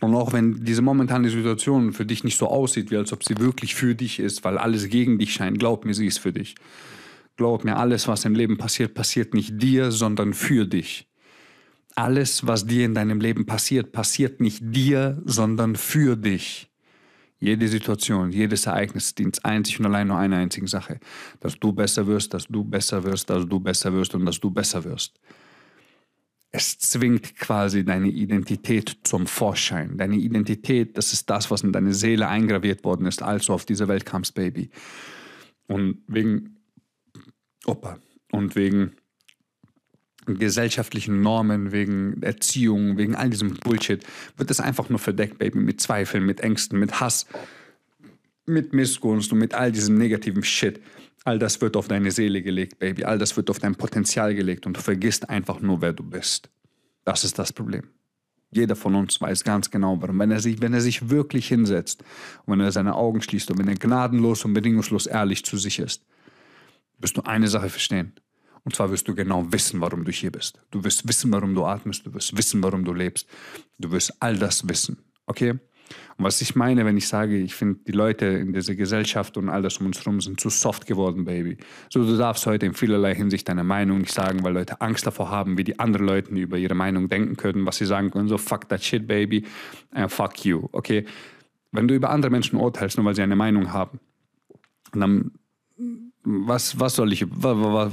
Und 0.00 0.14
auch 0.14 0.32
wenn 0.32 0.64
diese 0.64 0.82
momentane 0.82 1.28
Situation 1.28 1.92
für 1.92 2.06
dich 2.06 2.24
nicht 2.24 2.38
so 2.38 2.48
aussieht, 2.48 2.90
wie 2.90 2.96
als 2.96 3.12
ob 3.12 3.22
sie 3.22 3.36
wirklich 3.38 3.74
für 3.74 3.94
dich 3.94 4.18
ist, 4.18 4.44
weil 4.44 4.56
alles 4.56 4.88
gegen 4.88 5.18
dich 5.18 5.34
scheint, 5.34 5.58
glaub 5.58 5.84
mir, 5.84 5.94
sie 5.94 6.06
ist 6.06 6.18
für 6.18 6.32
dich. 6.32 6.54
Glaub 7.36 7.64
mir, 7.64 7.76
alles, 7.76 8.08
was 8.08 8.24
im 8.24 8.34
Leben 8.34 8.56
passiert, 8.56 8.94
passiert 8.94 9.34
nicht 9.34 9.60
dir, 9.62 9.90
sondern 9.90 10.32
für 10.32 10.66
dich. 10.66 11.09
Alles, 12.00 12.46
was 12.46 12.64
dir 12.64 12.86
in 12.86 12.94
deinem 12.94 13.20
Leben 13.20 13.44
passiert, 13.44 13.92
passiert 13.92 14.40
nicht 14.40 14.62
dir, 14.62 15.20
sondern 15.26 15.76
für 15.76 16.16
dich. 16.16 16.70
Jede 17.38 17.68
Situation, 17.68 18.32
jedes 18.32 18.64
Ereignis 18.64 19.14
dient 19.14 19.44
einzig 19.44 19.78
und 19.80 19.84
allein 19.84 20.08
nur 20.08 20.16
einer 20.16 20.38
einzigen 20.38 20.66
Sache. 20.66 20.98
Dass 21.40 21.58
du 21.58 21.74
besser 21.74 22.06
wirst, 22.06 22.32
dass 22.32 22.46
du 22.46 22.64
besser 22.64 23.04
wirst, 23.04 23.28
dass 23.28 23.46
du 23.46 23.60
besser 23.60 23.92
wirst 23.92 24.14
und 24.14 24.24
dass 24.24 24.40
du 24.40 24.50
besser 24.50 24.82
wirst. 24.84 25.20
Es 26.52 26.78
zwingt 26.78 27.36
quasi 27.36 27.84
deine 27.84 28.08
Identität 28.08 29.00
zum 29.02 29.26
Vorschein. 29.26 29.98
Deine 29.98 30.16
Identität, 30.16 30.96
das 30.96 31.12
ist 31.12 31.28
das, 31.28 31.50
was 31.50 31.60
in 31.60 31.70
deine 31.70 31.92
Seele 31.92 32.28
eingraviert 32.28 32.82
worden 32.82 33.04
ist, 33.04 33.22
als 33.22 33.44
du 33.44 33.52
auf 33.52 33.66
diese 33.66 33.88
Welt 33.88 34.06
kamst, 34.06 34.34
Baby. 34.34 34.70
Und 35.66 35.98
wegen, 36.06 36.56
Opa, 37.66 37.98
und 38.32 38.56
wegen 38.56 38.92
gesellschaftlichen 40.26 41.20
Normen, 41.22 41.72
wegen 41.72 42.22
Erziehung, 42.22 42.98
wegen 42.98 43.14
all 43.14 43.30
diesem 43.30 43.54
Bullshit, 43.54 44.04
wird 44.36 44.50
es 44.50 44.60
einfach 44.60 44.88
nur 44.88 44.98
verdeckt, 44.98 45.38
Baby, 45.38 45.58
mit 45.58 45.80
Zweifeln, 45.80 46.24
mit 46.24 46.40
Ängsten, 46.40 46.78
mit 46.78 47.00
Hass, 47.00 47.26
mit 48.46 48.72
Missgunst 48.72 49.32
und 49.32 49.38
mit 49.38 49.54
all 49.54 49.72
diesem 49.72 49.96
negativen 49.96 50.42
Shit. 50.42 50.80
All 51.24 51.38
das 51.38 51.60
wird 51.60 51.76
auf 51.76 51.88
deine 51.88 52.10
Seele 52.10 52.42
gelegt, 52.42 52.78
Baby. 52.78 53.04
All 53.04 53.18
das 53.18 53.36
wird 53.36 53.50
auf 53.50 53.58
dein 53.58 53.74
Potenzial 53.74 54.34
gelegt 54.34 54.66
und 54.66 54.76
du 54.76 54.80
vergisst 54.80 55.28
einfach 55.28 55.60
nur, 55.60 55.82
wer 55.82 55.92
du 55.92 56.02
bist. 56.02 56.48
Das 57.04 57.24
ist 57.24 57.38
das 57.38 57.52
Problem. 57.52 57.84
Jeder 58.52 58.74
von 58.74 58.94
uns 58.94 59.20
weiß 59.20 59.44
ganz 59.44 59.70
genau, 59.70 60.00
warum. 60.00 60.18
Wenn 60.18 60.30
er 60.30 60.40
sich, 60.40 60.60
wenn 60.60 60.74
er 60.74 60.80
sich 60.80 61.08
wirklich 61.08 61.46
hinsetzt 61.46 62.02
und 62.46 62.54
wenn 62.54 62.60
er 62.64 62.72
seine 62.72 62.94
Augen 62.94 63.22
schließt 63.22 63.50
und 63.50 63.58
wenn 63.58 63.68
er 63.68 63.76
gnadenlos 63.76 64.44
und 64.44 64.54
bedingungslos 64.54 65.06
ehrlich 65.06 65.44
zu 65.44 65.56
sich 65.56 65.78
ist, 65.78 66.04
wirst 66.98 67.16
du 67.16 67.22
eine 67.22 67.48
Sache 67.48 67.68
verstehen. 67.68 68.12
Und 68.64 68.74
zwar 68.74 68.90
wirst 68.90 69.08
du 69.08 69.14
genau 69.14 69.50
wissen, 69.52 69.80
warum 69.80 70.04
du 70.04 70.12
hier 70.12 70.30
bist. 70.30 70.60
Du 70.70 70.84
wirst 70.84 71.06
wissen, 71.08 71.32
warum 71.32 71.54
du 71.54 71.64
atmest. 71.64 72.06
Du 72.06 72.14
wirst 72.14 72.36
wissen, 72.36 72.62
warum 72.62 72.84
du 72.84 72.92
lebst. 72.92 73.26
Du 73.78 73.90
wirst 73.90 74.14
all 74.20 74.36
das 74.36 74.68
wissen. 74.68 74.98
Okay? 75.26 75.58
Und 76.16 76.24
was 76.24 76.40
ich 76.40 76.54
meine, 76.54 76.84
wenn 76.84 76.96
ich 76.96 77.08
sage, 77.08 77.36
ich 77.38 77.54
finde, 77.54 77.80
die 77.86 77.92
Leute 77.92 78.26
in 78.26 78.52
dieser 78.52 78.74
Gesellschaft 78.74 79.36
und 79.36 79.48
all 79.48 79.62
das 79.62 79.78
um 79.78 79.86
uns 79.86 79.98
herum 79.98 80.20
sind 80.20 80.40
zu 80.40 80.50
soft 80.50 80.86
geworden, 80.86 81.24
Baby. 81.24 81.56
So, 81.88 82.04
du 82.04 82.16
darfst 82.16 82.46
heute 82.46 82.66
in 82.66 82.74
vielerlei 82.74 83.14
Hinsicht 83.14 83.48
deine 83.48 83.64
Meinung 83.64 83.98
nicht 83.98 84.12
sagen, 84.12 84.44
weil 84.44 84.52
Leute 84.52 84.80
Angst 84.80 85.06
davor 85.06 85.30
haben, 85.30 85.58
wie 85.58 85.64
die 85.64 85.78
anderen 85.78 86.06
Leute 86.06 86.30
über 86.30 86.58
ihre 86.58 86.74
Meinung 86.74 87.08
denken 87.08 87.36
können, 87.36 87.66
was 87.66 87.76
sie 87.76 87.86
sagen 87.86 88.10
können. 88.10 88.28
So, 88.28 88.38
fuck 88.38 88.68
that 88.68 88.84
shit, 88.84 89.06
Baby. 89.06 89.46
Uh, 89.96 90.08
fuck 90.08 90.44
you. 90.44 90.68
Okay? 90.72 91.06
Wenn 91.72 91.88
du 91.88 91.94
über 91.94 92.10
andere 92.10 92.30
Menschen 92.30 92.58
urteilst, 92.58 92.96
nur 92.96 93.06
weil 93.06 93.14
sie 93.14 93.22
eine 93.22 93.36
Meinung 93.36 93.72
haben, 93.72 93.98
dann 94.92 95.32
was, 96.24 96.78
was 96.78 96.94
soll 96.94 97.12
ich, 97.12 97.26
was, 97.28 97.92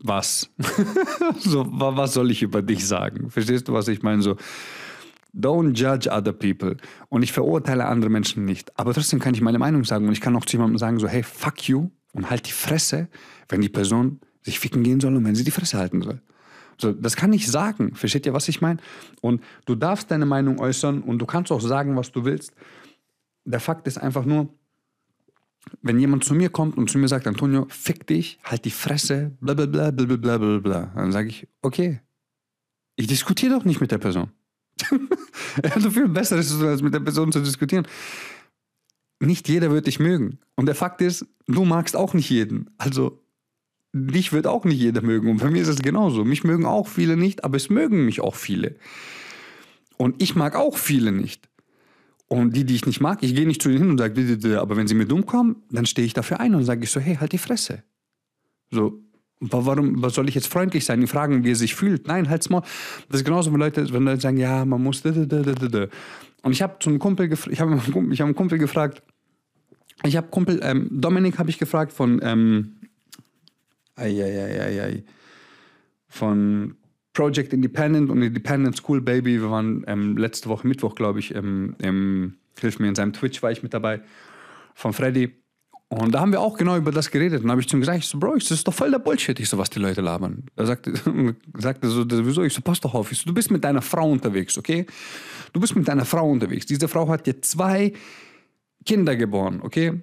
was, 0.00 0.50
so, 1.38 1.66
was 1.68 2.14
soll 2.14 2.30
ich 2.30 2.42
über 2.42 2.62
dich 2.62 2.86
sagen? 2.86 3.30
Verstehst 3.30 3.68
du, 3.68 3.72
was 3.72 3.88
ich 3.88 4.02
meine? 4.02 4.22
So, 4.22 4.36
don't 5.34 5.74
judge 5.74 6.10
other 6.10 6.32
people. 6.32 6.76
Und 7.08 7.22
ich 7.22 7.32
verurteile 7.32 7.86
andere 7.86 8.10
Menschen 8.10 8.44
nicht. 8.44 8.78
Aber 8.78 8.92
trotzdem 8.92 9.20
kann 9.20 9.34
ich 9.34 9.40
meine 9.40 9.58
Meinung 9.58 9.84
sagen 9.84 10.06
und 10.06 10.12
ich 10.12 10.20
kann 10.20 10.36
auch 10.36 10.44
zu 10.44 10.56
jemandem 10.56 10.78
sagen, 10.78 10.98
so, 10.98 11.08
hey, 11.08 11.22
fuck 11.22 11.68
you 11.68 11.90
und 12.12 12.30
halt 12.30 12.46
die 12.46 12.52
Fresse, 12.52 13.08
wenn 13.48 13.60
die 13.60 13.68
Person 13.68 14.20
sich 14.42 14.58
ficken 14.58 14.82
gehen 14.82 15.00
soll 15.00 15.14
und 15.16 15.24
wenn 15.24 15.34
sie 15.34 15.44
die 15.44 15.50
Fresse 15.50 15.78
halten 15.78 16.02
soll. 16.02 16.20
So, 16.78 16.92
das 16.92 17.16
kann 17.16 17.32
ich 17.32 17.48
sagen. 17.48 17.94
Versteht 17.94 18.26
ihr, 18.26 18.34
was 18.34 18.48
ich 18.48 18.60
meine? 18.60 18.80
Und 19.20 19.42
du 19.66 19.74
darfst 19.74 20.10
deine 20.10 20.26
Meinung 20.26 20.58
äußern 20.58 21.02
und 21.02 21.18
du 21.18 21.26
kannst 21.26 21.52
auch 21.52 21.60
sagen, 21.60 21.96
was 21.96 22.10
du 22.12 22.24
willst. 22.24 22.52
Der 23.44 23.60
Fakt 23.60 23.86
ist 23.86 23.98
einfach 23.98 24.24
nur, 24.24 24.48
wenn 25.82 25.98
jemand 25.98 26.24
zu 26.24 26.34
mir 26.34 26.50
kommt 26.50 26.76
und 26.76 26.90
zu 26.90 26.98
mir 26.98 27.08
sagt, 27.08 27.26
Antonio, 27.26 27.66
fick 27.68 28.06
dich, 28.06 28.38
halt 28.44 28.64
die 28.64 28.70
Fresse, 28.70 29.36
bla 29.40 29.54
bla 29.54 29.66
bla 29.66 29.90
bla 29.90 30.16
bla 30.16 30.38
bla 30.38 30.58
bla, 30.58 30.92
dann 30.94 31.12
sage 31.12 31.28
ich, 31.28 31.48
okay, 31.62 32.00
ich 32.96 33.06
diskutiere 33.06 33.54
doch 33.54 33.64
nicht 33.64 33.80
mit 33.80 33.90
der 33.90 33.98
Person. 33.98 34.30
er 35.62 35.74
hat 35.74 35.82
so 35.82 35.90
viel 35.90 36.08
Besseres 36.08 36.48
zu 36.48 36.58
tun, 36.58 36.68
als 36.68 36.82
mit 36.82 36.94
der 36.94 37.00
Person 37.00 37.32
zu 37.32 37.40
diskutieren. 37.40 37.86
Nicht 39.20 39.48
jeder 39.48 39.70
wird 39.70 39.86
dich 39.86 40.00
mögen. 40.00 40.38
Und 40.56 40.66
der 40.66 40.74
Fakt 40.74 41.00
ist, 41.00 41.26
du 41.46 41.64
magst 41.64 41.96
auch 41.96 42.12
nicht 42.14 42.28
jeden. 42.28 42.70
Also, 42.78 43.22
dich 43.92 44.32
wird 44.32 44.46
auch 44.46 44.64
nicht 44.64 44.80
jeder 44.80 45.02
mögen. 45.02 45.30
Und 45.30 45.38
bei 45.38 45.50
mir 45.50 45.62
ist 45.62 45.68
es 45.68 45.80
genauso. 45.80 46.24
Mich 46.24 46.44
mögen 46.44 46.66
auch 46.66 46.88
viele 46.88 47.16
nicht, 47.16 47.44
aber 47.44 47.56
es 47.56 47.70
mögen 47.70 48.04
mich 48.04 48.20
auch 48.20 48.34
viele. 48.34 48.76
Und 49.96 50.20
ich 50.20 50.34
mag 50.34 50.56
auch 50.56 50.76
viele 50.76 51.12
nicht. 51.12 51.48
Und 52.32 52.56
die, 52.56 52.64
die 52.64 52.76
ich 52.76 52.86
nicht 52.86 53.02
mag, 53.02 53.22
ich 53.22 53.34
gehe 53.34 53.46
nicht 53.46 53.60
zu 53.60 53.68
ihnen 53.68 53.78
hin 53.78 53.90
und 53.90 53.98
sage, 53.98 54.58
aber 54.58 54.74
wenn 54.78 54.88
sie 54.88 54.94
mir 54.94 55.04
dumm 55.04 55.26
kommen, 55.26 55.56
dann 55.70 55.84
stehe 55.84 56.06
ich 56.06 56.14
dafür 56.14 56.40
ein 56.40 56.54
und 56.54 56.64
sage 56.64 56.82
ich 56.82 56.90
so, 56.90 56.98
hey, 56.98 57.16
halt 57.16 57.32
die 57.32 57.38
Fresse. 57.38 57.82
So, 58.70 59.02
warum 59.38 60.00
was 60.00 60.14
soll 60.14 60.30
ich 60.30 60.34
jetzt 60.34 60.46
freundlich 60.46 60.86
sein? 60.86 61.02
Die 61.02 61.06
fragen, 61.06 61.44
wie 61.44 61.50
er 61.50 61.56
sich 61.56 61.74
fühlt. 61.74 62.06
Nein, 62.06 62.30
halt's 62.30 62.48
mal. 62.48 62.62
Das 63.10 63.20
ist 63.20 63.26
genauso, 63.26 63.52
wenn 63.52 63.60
Leute, 63.60 63.92
wenn 63.92 64.04
Leute 64.04 64.22
sagen, 64.22 64.38
ja, 64.38 64.64
man 64.64 64.82
muss. 64.82 65.04
Und 65.04 66.52
ich 66.52 66.62
habe 66.62 66.78
zu 66.80 66.88
einem 66.88 66.98
Kumpel, 66.98 67.30
ich 67.30 67.60
habe 67.60 67.74
ich 68.10 68.20
hab 68.22 68.26
einen 68.26 68.34
Kumpel 68.34 68.56
gefragt, 68.56 69.02
ich 70.02 70.16
habe 70.16 70.28
Kumpel, 70.28 70.58
ähm, 70.62 70.88
Dominik 70.90 71.38
habe 71.38 71.50
ich 71.50 71.58
gefragt 71.58 71.92
von, 71.92 72.18
ähm, 72.22 72.76
ai, 73.94 74.08
ai, 74.08 74.42
ai, 74.42 74.62
ai, 74.62 74.82
ai, 74.84 75.04
von 76.08 76.76
Project 77.12 77.52
Independent 77.52 78.10
und 78.10 78.22
Independent 78.22 78.76
School 78.76 79.00
Baby. 79.00 79.40
Wir 79.40 79.50
waren 79.50 79.84
ähm, 79.86 80.16
letzte 80.16 80.48
Woche 80.48 80.66
Mittwoch, 80.66 80.94
glaube 80.94 81.18
ich, 81.18 81.34
im, 81.34 81.76
im, 81.78 82.36
hilf 82.58 82.78
mir, 82.78 82.88
in 82.88 82.94
seinem 82.94 83.12
Twitch 83.12 83.42
war 83.42 83.50
ich 83.50 83.62
mit 83.62 83.74
dabei, 83.74 84.00
von 84.74 84.92
Freddy. 84.92 85.32
Und 85.88 86.14
da 86.14 86.20
haben 86.20 86.32
wir 86.32 86.40
auch 86.40 86.56
genau 86.56 86.78
über 86.78 86.90
das 86.90 87.10
geredet. 87.10 87.40
Und 87.40 87.42
dann 87.42 87.50
habe 87.50 87.60
ich 87.60 87.68
zu 87.68 87.76
ihm 87.76 87.80
gesagt, 87.80 87.98
ich 87.98 88.06
so, 88.06 88.18
Bro, 88.18 88.36
das 88.36 88.50
ist 88.50 88.66
doch 88.66 88.72
voll 88.72 88.90
der 88.90 88.98
Bullshit, 88.98 89.38
ich 89.38 89.48
so, 89.48 89.58
was 89.58 89.68
die 89.68 89.78
Leute 89.78 90.00
labern. 90.00 90.44
Er 90.56 90.64
sagte, 90.64 90.94
sagte 91.58 91.88
so, 91.88 92.06
wieso? 92.08 92.42
Ich 92.44 92.54
so, 92.54 92.62
pass 92.62 92.80
doch 92.80 92.94
auf. 92.94 93.12
Ich 93.12 93.18
so, 93.18 93.26
du 93.26 93.34
bist 93.34 93.50
mit 93.50 93.62
deiner 93.62 93.82
Frau 93.82 94.10
unterwegs, 94.10 94.56
okay? 94.56 94.86
Du 95.52 95.60
bist 95.60 95.76
mit 95.76 95.86
deiner 95.86 96.06
Frau 96.06 96.30
unterwegs. 96.30 96.64
Diese 96.64 96.88
Frau 96.88 97.06
hat 97.08 97.26
dir 97.26 97.42
zwei 97.42 97.92
Kinder 98.86 99.16
geboren, 99.16 99.60
okay? 99.62 100.00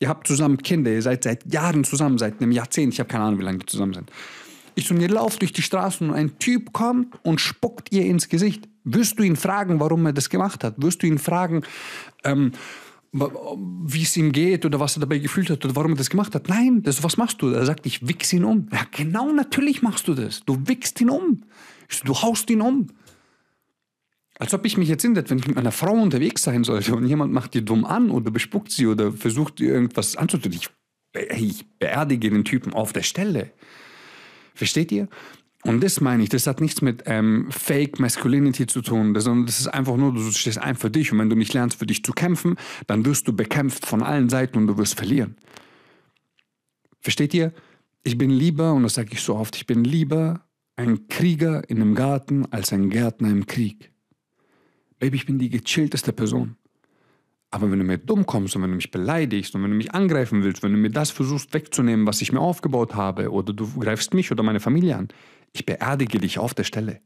Ihr 0.00 0.08
habt 0.08 0.26
zusammen 0.26 0.58
Kinder, 0.58 0.90
ihr 0.90 1.02
seid 1.02 1.22
seit 1.22 1.52
Jahren 1.52 1.84
zusammen, 1.84 2.18
seit 2.18 2.42
einem 2.42 2.50
Jahrzehnt. 2.50 2.92
Ich 2.92 2.98
habe 2.98 3.08
keine 3.08 3.24
Ahnung, 3.24 3.38
wie 3.38 3.44
lange 3.44 3.58
die 3.58 3.66
zusammen 3.66 3.94
sind. 3.94 4.10
Ich 4.78 4.86
so, 4.86 4.94
ihr 4.94 5.08
lauft 5.08 5.40
durch 5.40 5.54
die 5.54 5.62
Straßen 5.62 6.10
und 6.10 6.14
ein 6.14 6.38
Typ 6.38 6.74
kommt 6.74 7.18
und 7.24 7.40
spuckt 7.40 7.92
ihr 7.92 8.04
ins 8.04 8.28
Gesicht. 8.28 8.68
Wirst 8.84 9.18
du 9.18 9.22
ihn 9.22 9.34
fragen, 9.36 9.80
warum 9.80 10.04
er 10.04 10.12
das 10.12 10.28
gemacht 10.28 10.62
hat? 10.62 10.74
Wirst 10.76 11.02
du 11.02 11.06
ihn 11.06 11.18
fragen, 11.18 11.62
ähm, 12.24 12.52
wie 13.10 14.02
es 14.02 14.14
ihm 14.18 14.32
geht 14.32 14.66
oder 14.66 14.78
was 14.78 14.98
er 14.98 15.00
dabei 15.00 15.16
gefühlt 15.16 15.48
hat 15.48 15.64
oder 15.64 15.74
warum 15.74 15.92
er 15.92 15.96
das 15.96 16.10
gemacht 16.10 16.34
hat? 16.34 16.50
Nein, 16.50 16.82
das, 16.82 17.02
was 17.02 17.16
machst 17.16 17.40
du? 17.40 17.48
Er 17.48 17.64
sagt, 17.64 17.86
ich 17.86 18.06
wichs 18.06 18.30
ihn 18.34 18.44
um. 18.44 18.68
Ja, 18.70 18.86
genau, 18.90 19.32
natürlich 19.32 19.80
machst 19.80 20.06
du 20.08 20.14
das. 20.14 20.44
Du 20.44 20.58
wichst 20.66 21.00
ihn 21.00 21.08
um. 21.08 21.42
Du 22.04 22.14
haust 22.14 22.50
ihn 22.50 22.60
um. 22.60 22.88
Als 24.38 24.52
ob 24.52 24.66
ich 24.66 24.76
mich 24.76 24.90
jetzt 24.90 25.00
hindert, 25.00 25.30
wenn 25.30 25.38
ich 25.38 25.48
mit 25.48 25.56
einer 25.56 25.72
Frau 25.72 25.94
unterwegs 25.94 26.42
sein 26.42 26.64
sollte 26.64 26.94
und 26.94 27.06
jemand 27.06 27.32
macht 27.32 27.54
die 27.54 27.64
dumm 27.64 27.86
an 27.86 28.10
oder 28.10 28.30
bespuckt 28.30 28.70
sie 28.70 28.86
oder 28.86 29.10
versucht 29.10 29.58
irgendwas 29.58 30.16
anzutun. 30.16 30.52
Ich, 30.52 30.68
ich 31.34 31.64
beerdige 31.78 32.28
den 32.28 32.44
Typen 32.44 32.74
auf 32.74 32.92
der 32.92 33.02
Stelle. 33.02 33.52
Versteht 34.56 34.90
ihr? 34.90 35.08
Und 35.64 35.82
das 35.82 36.00
meine 36.00 36.22
ich, 36.22 36.28
das 36.28 36.46
hat 36.46 36.60
nichts 36.60 36.80
mit 36.80 37.02
ähm, 37.06 37.48
Fake 37.50 37.98
Masculinity 37.98 38.66
zu 38.66 38.82
tun, 38.82 39.18
sondern 39.18 39.46
das 39.46 39.60
ist 39.60 39.66
einfach 39.66 39.96
nur, 39.96 40.14
du 40.14 40.30
stehst 40.30 40.58
ein 40.58 40.76
für 40.76 40.90
dich 40.90 41.12
und 41.12 41.18
wenn 41.18 41.28
du 41.28 41.36
nicht 41.36 41.52
lernst, 41.54 41.78
für 41.78 41.86
dich 41.86 42.04
zu 42.04 42.12
kämpfen, 42.12 42.56
dann 42.86 43.04
wirst 43.04 43.28
du 43.28 43.32
bekämpft 43.32 43.84
von 43.84 44.02
allen 44.02 44.28
Seiten 44.28 44.58
und 44.58 44.66
du 44.66 44.78
wirst 44.78 44.96
verlieren. 44.96 45.36
Versteht 47.00 47.34
ihr? 47.34 47.52
Ich 48.04 48.16
bin 48.16 48.30
lieber, 48.30 48.72
und 48.72 48.84
das 48.84 48.94
sage 48.94 49.10
ich 49.12 49.20
so 49.20 49.34
oft, 49.34 49.56
ich 49.56 49.66
bin 49.66 49.84
lieber 49.84 50.46
ein 50.76 51.08
Krieger 51.08 51.68
in 51.68 51.80
einem 51.80 51.94
Garten 51.94 52.46
als 52.52 52.72
ein 52.72 52.88
Gärtner 52.88 53.30
im 53.30 53.46
Krieg. 53.46 53.90
Baby, 54.98 55.16
ich 55.16 55.26
bin 55.26 55.38
die 55.38 55.50
gechillteste 55.50 56.12
Person. 56.12 56.56
Aber 57.56 57.70
wenn 57.70 57.78
du 57.78 57.86
mir 57.86 57.96
dumm 57.96 58.26
kommst 58.26 58.54
und 58.54 58.60
wenn 58.60 58.68
du 58.68 58.76
mich 58.76 58.90
beleidigst 58.90 59.54
und 59.54 59.62
wenn 59.62 59.70
du 59.70 59.78
mich 59.78 59.94
angreifen 59.94 60.44
willst, 60.44 60.62
wenn 60.62 60.72
du 60.72 60.78
mir 60.78 60.90
das 60.90 61.10
versuchst 61.10 61.54
wegzunehmen, 61.54 62.06
was 62.06 62.20
ich 62.20 62.30
mir 62.30 62.40
aufgebaut 62.40 62.94
habe, 62.94 63.32
oder 63.32 63.54
du 63.54 63.66
greifst 63.78 64.12
mich 64.12 64.30
oder 64.30 64.42
meine 64.42 64.60
Familie 64.60 64.94
an, 64.94 65.08
ich 65.54 65.64
beerdige 65.64 66.18
dich 66.18 66.38
auf 66.38 66.52
der 66.52 66.64
Stelle. 66.64 67.00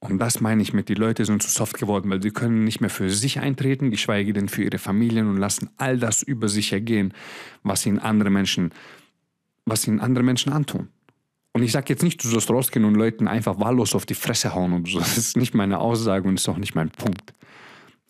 Und 0.00 0.18
das 0.18 0.40
meine 0.40 0.62
ich 0.62 0.72
mit, 0.72 0.88
die 0.88 0.94
Leute 0.94 1.26
sind 1.26 1.42
zu 1.42 1.50
soft 1.50 1.76
geworden, 1.76 2.08
weil 2.08 2.22
sie 2.22 2.30
können 2.30 2.64
nicht 2.64 2.80
mehr 2.80 2.88
für 2.88 3.10
sich 3.10 3.38
eintreten, 3.38 3.90
geschweige 3.90 4.32
denn 4.32 4.48
für 4.48 4.62
ihre 4.62 4.78
Familien 4.78 5.28
und 5.28 5.36
lassen 5.36 5.68
all 5.76 5.98
das 5.98 6.22
über 6.22 6.48
sich 6.48 6.72
ergehen, 6.72 7.12
was 7.64 7.84
ihnen 7.84 7.98
andere 7.98 8.30
Menschen, 8.30 8.72
was 9.66 9.86
ihnen 9.86 10.00
andere 10.00 10.24
Menschen 10.24 10.54
antun. 10.54 10.88
Und 11.52 11.62
ich 11.62 11.72
sage 11.72 11.90
jetzt 11.90 12.02
nicht, 12.02 12.24
du 12.24 12.28
sollst 12.28 12.48
rausgehen 12.48 12.86
und 12.86 12.94
Leuten 12.94 13.28
einfach 13.28 13.60
wahllos 13.60 13.94
auf 13.94 14.06
die 14.06 14.14
Fresse 14.14 14.54
hauen 14.54 14.72
und 14.72 14.88
so. 14.88 15.00
Das 15.00 15.18
ist 15.18 15.36
nicht 15.36 15.52
meine 15.52 15.80
Aussage 15.80 16.26
und 16.26 16.36
ist 16.36 16.48
auch 16.48 16.56
nicht 16.56 16.74
mein 16.74 16.88
Punkt. 16.88 17.34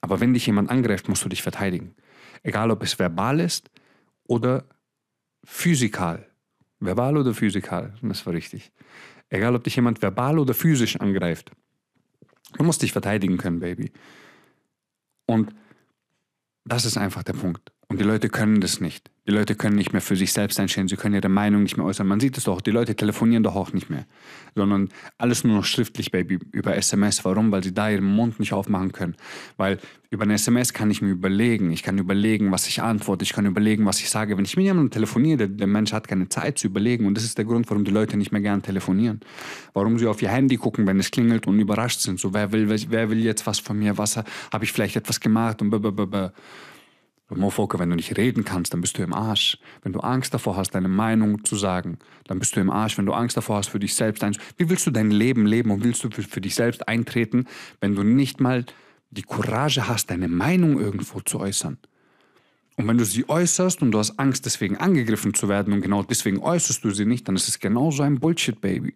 Aber 0.04 0.20
wenn 0.20 0.34
dich 0.34 0.44
jemand 0.44 0.68
angreift, 0.68 1.08
musst 1.08 1.24
du 1.24 1.30
dich 1.30 1.40
verteidigen. 1.40 1.94
Egal, 2.42 2.70
ob 2.70 2.82
es 2.82 2.98
verbal 2.98 3.40
ist 3.40 3.70
oder 4.24 4.66
physikal. 5.44 6.28
Verbal 6.78 7.16
oder 7.16 7.32
physikal, 7.32 7.94
das 8.02 8.26
war 8.26 8.34
richtig. 8.34 8.70
Egal, 9.30 9.54
ob 9.54 9.64
dich 9.64 9.76
jemand 9.76 10.02
verbal 10.02 10.38
oder 10.38 10.52
physisch 10.52 11.00
angreift. 11.00 11.52
Du 12.58 12.64
musst 12.64 12.82
dich 12.82 12.92
verteidigen 12.92 13.38
können, 13.38 13.60
Baby. 13.60 13.92
Und 15.24 15.54
das 16.66 16.84
ist 16.84 16.98
einfach 16.98 17.22
der 17.22 17.32
Punkt. 17.32 17.72
Und 17.94 18.00
die 18.00 18.04
Leute 18.04 18.28
können 18.28 18.60
das 18.60 18.80
nicht. 18.80 19.08
Die 19.28 19.30
Leute 19.30 19.54
können 19.54 19.76
nicht 19.76 19.92
mehr 19.92 20.02
für 20.02 20.16
sich 20.16 20.32
selbst 20.32 20.58
einstehen, 20.58 20.88
sie 20.88 20.96
können 20.96 21.14
ihre 21.14 21.28
Meinung 21.28 21.62
nicht 21.62 21.76
mehr 21.76 21.86
äußern. 21.86 22.08
Man 22.08 22.18
sieht 22.18 22.36
es 22.36 22.42
doch, 22.42 22.60
die 22.60 22.72
Leute 22.72 22.96
telefonieren 22.96 23.44
doch 23.44 23.54
auch 23.54 23.72
nicht 23.72 23.88
mehr, 23.88 24.04
sondern 24.56 24.88
alles 25.16 25.44
nur 25.44 25.58
noch 25.58 25.64
schriftlich, 25.64 26.10
Baby, 26.10 26.40
über 26.50 26.74
SMS. 26.74 27.24
Warum? 27.24 27.52
Weil 27.52 27.62
sie 27.62 27.72
da 27.72 27.88
ihren 27.88 28.04
Mund 28.04 28.40
nicht 28.40 28.52
aufmachen 28.52 28.90
können. 28.90 29.14
Weil 29.56 29.78
über 30.10 30.24
eine 30.24 30.34
SMS 30.34 30.72
kann 30.72 30.90
ich 30.90 31.02
mir 31.02 31.10
überlegen, 31.10 31.70
ich 31.70 31.84
kann 31.84 31.98
überlegen, 31.98 32.50
was 32.50 32.66
ich 32.66 32.82
antworte, 32.82 33.22
ich 33.22 33.32
kann 33.32 33.46
überlegen, 33.46 33.86
was 33.86 34.00
ich 34.00 34.10
sage. 34.10 34.36
Wenn 34.36 34.44
ich 34.44 34.56
mit 34.56 34.64
jemandem 34.64 34.90
telefoniere, 34.90 35.36
der, 35.36 35.46
der 35.46 35.68
Mensch 35.68 35.92
hat 35.92 36.08
keine 36.08 36.28
Zeit 36.28 36.58
zu 36.58 36.66
überlegen 36.66 37.06
und 37.06 37.16
das 37.16 37.22
ist 37.22 37.38
der 37.38 37.44
Grund, 37.44 37.70
warum 37.70 37.84
die 37.84 37.92
Leute 37.92 38.16
nicht 38.16 38.32
mehr 38.32 38.40
gern 38.42 38.60
telefonieren. 38.60 39.20
Warum 39.72 40.00
sie 40.00 40.08
auf 40.08 40.20
ihr 40.20 40.30
Handy 40.30 40.56
gucken, 40.56 40.88
wenn 40.88 40.98
es 40.98 41.12
klingelt 41.12 41.46
und 41.46 41.60
überrascht 41.60 42.00
sind. 42.00 42.18
So, 42.18 42.34
wer 42.34 42.50
will, 42.50 42.68
wer 42.68 43.08
will 43.08 43.24
jetzt 43.24 43.46
was 43.46 43.60
von 43.60 43.78
mir, 43.78 43.96
was 43.98 44.16
habe 44.16 44.64
ich 44.64 44.72
vielleicht 44.72 44.96
etwas 44.96 45.20
gemacht 45.20 45.62
und 45.62 45.70
blablabla. 45.70 46.32
Motherfucker, 47.38 47.78
wenn 47.78 47.90
du 47.90 47.96
nicht 47.96 48.16
reden 48.16 48.44
kannst, 48.44 48.72
dann 48.72 48.80
bist 48.80 48.98
du 48.98 49.02
im 49.02 49.12
Arsch. 49.12 49.58
Wenn 49.82 49.92
du 49.92 50.00
Angst 50.00 50.34
davor 50.34 50.56
hast, 50.56 50.70
deine 50.70 50.88
Meinung 50.88 51.44
zu 51.44 51.56
sagen, 51.56 51.98
dann 52.26 52.38
bist 52.38 52.56
du 52.56 52.60
im 52.60 52.70
Arsch. 52.70 52.98
Wenn 52.98 53.06
du 53.06 53.12
Angst 53.12 53.36
davor 53.36 53.56
hast, 53.56 53.68
für 53.68 53.78
dich 53.78 53.94
selbst 53.94 54.22
einzutreten. 54.22 54.54
Wie 54.58 54.70
willst 54.70 54.86
du 54.86 54.90
dein 54.90 55.10
Leben 55.10 55.46
leben 55.46 55.70
und 55.70 55.84
willst 55.84 56.04
du 56.04 56.10
für, 56.10 56.22
für 56.22 56.40
dich 56.40 56.54
selbst 56.54 56.88
eintreten, 56.88 57.46
wenn 57.80 57.94
du 57.94 58.02
nicht 58.02 58.40
mal 58.40 58.64
die 59.10 59.22
Courage 59.22 59.88
hast, 59.88 60.10
deine 60.10 60.28
Meinung 60.28 60.78
irgendwo 60.78 61.20
zu 61.20 61.40
äußern? 61.40 61.78
Und 62.76 62.88
wenn 62.88 62.98
du 62.98 63.04
sie 63.04 63.28
äußerst 63.28 63.82
und 63.82 63.92
du 63.92 63.98
hast 63.98 64.18
Angst, 64.18 64.46
deswegen 64.46 64.76
angegriffen 64.76 65.34
zu 65.34 65.48
werden 65.48 65.72
und 65.72 65.80
genau 65.80 66.02
deswegen 66.02 66.38
äußerst 66.38 66.82
du 66.84 66.90
sie 66.90 67.04
nicht, 67.04 67.28
dann 67.28 67.36
ist 67.36 67.48
es 67.48 67.60
genauso 67.60 68.02
ein 68.02 68.18
Bullshit, 68.18 68.60
Baby. 68.60 68.94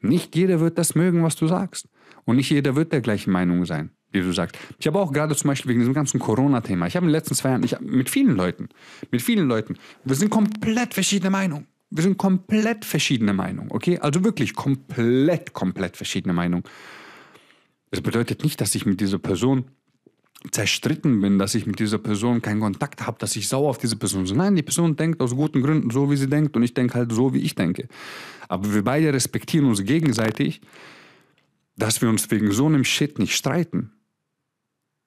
Nicht 0.00 0.36
jeder 0.36 0.60
wird 0.60 0.78
das 0.78 0.94
mögen, 0.94 1.22
was 1.22 1.34
du 1.36 1.48
sagst. 1.48 1.88
Und 2.24 2.36
nicht 2.36 2.50
jeder 2.50 2.76
wird 2.76 2.92
der 2.92 3.00
gleichen 3.00 3.32
Meinung 3.32 3.64
sein 3.64 3.90
wie 4.10 4.20
du 4.20 4.32
sagst. 4.32 4.56
Ich 4.78 4.86
habe 4.86 4.98
auch 4.98 5.12
gerade 5.12 5.34
zum 5.36 5.48
Beispiel 5.48 5.70
wegen 5.70 5.80
diesem 5.80 5.94
ganzen 5.94 6.18
Corona-Thema, 6.18 6.86
ich 6.86 6.96
habe 6.96 7.04
in 7.04 7.08
den 7.08 7.16
letzten 7.16 7.34
zwei 7.34 7.50
Jahren, 7.50 7.62
ich, 7.62 7.78
mit 7.80 8.08
vielen 8.08 8.36
Leuten, 8.36 8.68
mit 9.10 9.22
vielen 9.22 9.48
Leuten, 9.48 9.76
wir 10.04 10.16
sind 10.16 10.30
komplett 10.30 10.94
verschiedene 10.94 11.30
Meinungen. 11.30 11.66
Wir 11.90 12.02
sind 12.02 12.18
komplett 12.18 12.84
verschiedene 12.84 13.32
Meinungen, 13.32 13.70
okay? 13.70 13.98
Also 13.98 14.22
wirklich 14.22 14.54
komplett, 14.54 15.54
komplett 15.54 15.96
verschiedene 15.96 16.34
Meinungen. 16.34 16.64
Das 17.90 18.02
bedeutet 18.02 18.44
nicht, 18.44 18.60
dass 18.60 18.74
ich 18.74 18.84
mit 18.84 19.00
dieser 19.00 19.18
Person 19.18 19.64
zerstritten 20.50 21.20
bin, 21.20 21.38
dass 21.38 21.54
ich 21.54 21.66
mit 21.66 21.80
dieser 21.80 21.98
Person 21.98 22.42
keinen 22.42 22.60
Kontakt 22.60 23.06
habe, 23.06 23.18
dass 23.18 23.34
ich 23.36 23.48
sauer 23.48 23.70
auf 23.70 23.78
diese 23.78 23.96
Person 23.96 24.24
bin. 24.24 24.36
Nein, 24.36 24.54
die 24.54 24.62
Person 24.62 24.96
denkt 24.96 25.20
aus 25.20 25.34
guten 25.34 25.62
Gründen 25.62 25.90
so, 25.90 26.10
wie 26.10 26.16
sie 26.16 26.28
denkt 26.28 26.54
und 26.56 26.62
ich 26.62 26.74
denke 26.74 26.94
halt 26.94 27.12
so, 27.12 27.34
wie 27.34 27.40
ich 27.40 27.54
denke. 27.54 27.88
Aber 28.48 28.72
wir 28.72 28.84
beide 28.84 29.12
respektieren 29.12 29.66
uns 29.66 29.82
gegenseitig, 29.82 30.60
dass 31.76 32.02
wir 32.02 32.08
uns 32.08 32.30
wegen 32.30 32.52
so 32.52 32.66
einem 32.66 32.84
Shit 32.84 33.18
nicht 33.18 33.34
streiten. 33.34 33.92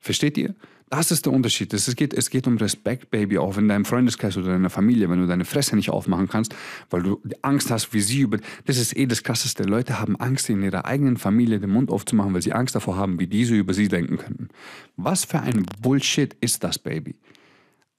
Versteht 0.02 0.38
ihr? 0.38 0.56
Das 0.90 1.10
ist 1.10 1.26
der 1.26 1.32
Unterschied. 1.32 1.74
Es 1.74 1.96
geht, 1.96 2.14
es 2.14 2.30
geht 2.30 2.48
um 2.48 2.58
Respekt, 2.58 3.12
Baby, 3.12 3.38
auch 3.38 3.58
in 3.58 3.70
deinem 3.70 3.86
Freundeskreis 3.86 4.36
oder 4.36 4.48
deiner 4.48 4.70
Familie, 4.70 5.10
wenn 5.10 5.22
du 5.22 5.28
deine 5.28 5.46
Fresse 5.46 5.78
nicht 5.78 5.90
aufmachen 5.90 6.28
kannst, 6.28 6.54
weil 6.90 7.02
du 7.02 7.22
Angst 7.44 7.72
hast, 7.72 7.94
wie 7.94 8.02
sie 8.02 8.20
über. 8.20 8.40
Das 8.66 8.78
ist 8.78 8.98
eh 8.98 9.06
das 9.06 9.24
Krasseste. 9.24 9.64
Leute 9.64 10.02
haben 10.02 10.18
Angst, 10.18 10.50
in 10.50 10.62
ihrer 10.64 10.84
eigenen 10.84 11.16
Familie 11.16 11.62
den 11.62 11.70
Mund 11.70 11.90
aufzumachen, 11.92 12.34
weil 12.34 12.42
sie 12.42 12.52
Angst 12.52 12.76
davor 12.76 12.98
haben, 12.98 13.22
wie 13.22 13.28
diese 13.28 13.56
über 13.56 13.74
sie 13.74 13.88
denken 13.88 14.18
könnten. 14.18 14.50
Was 14.98 15.24
für 15.24 15.40
ein 15.40 15.66
Bullshit 15.82 16.34
ist 16.42 16.64
das, 16.66 16.78
Baby? 16.78 17.16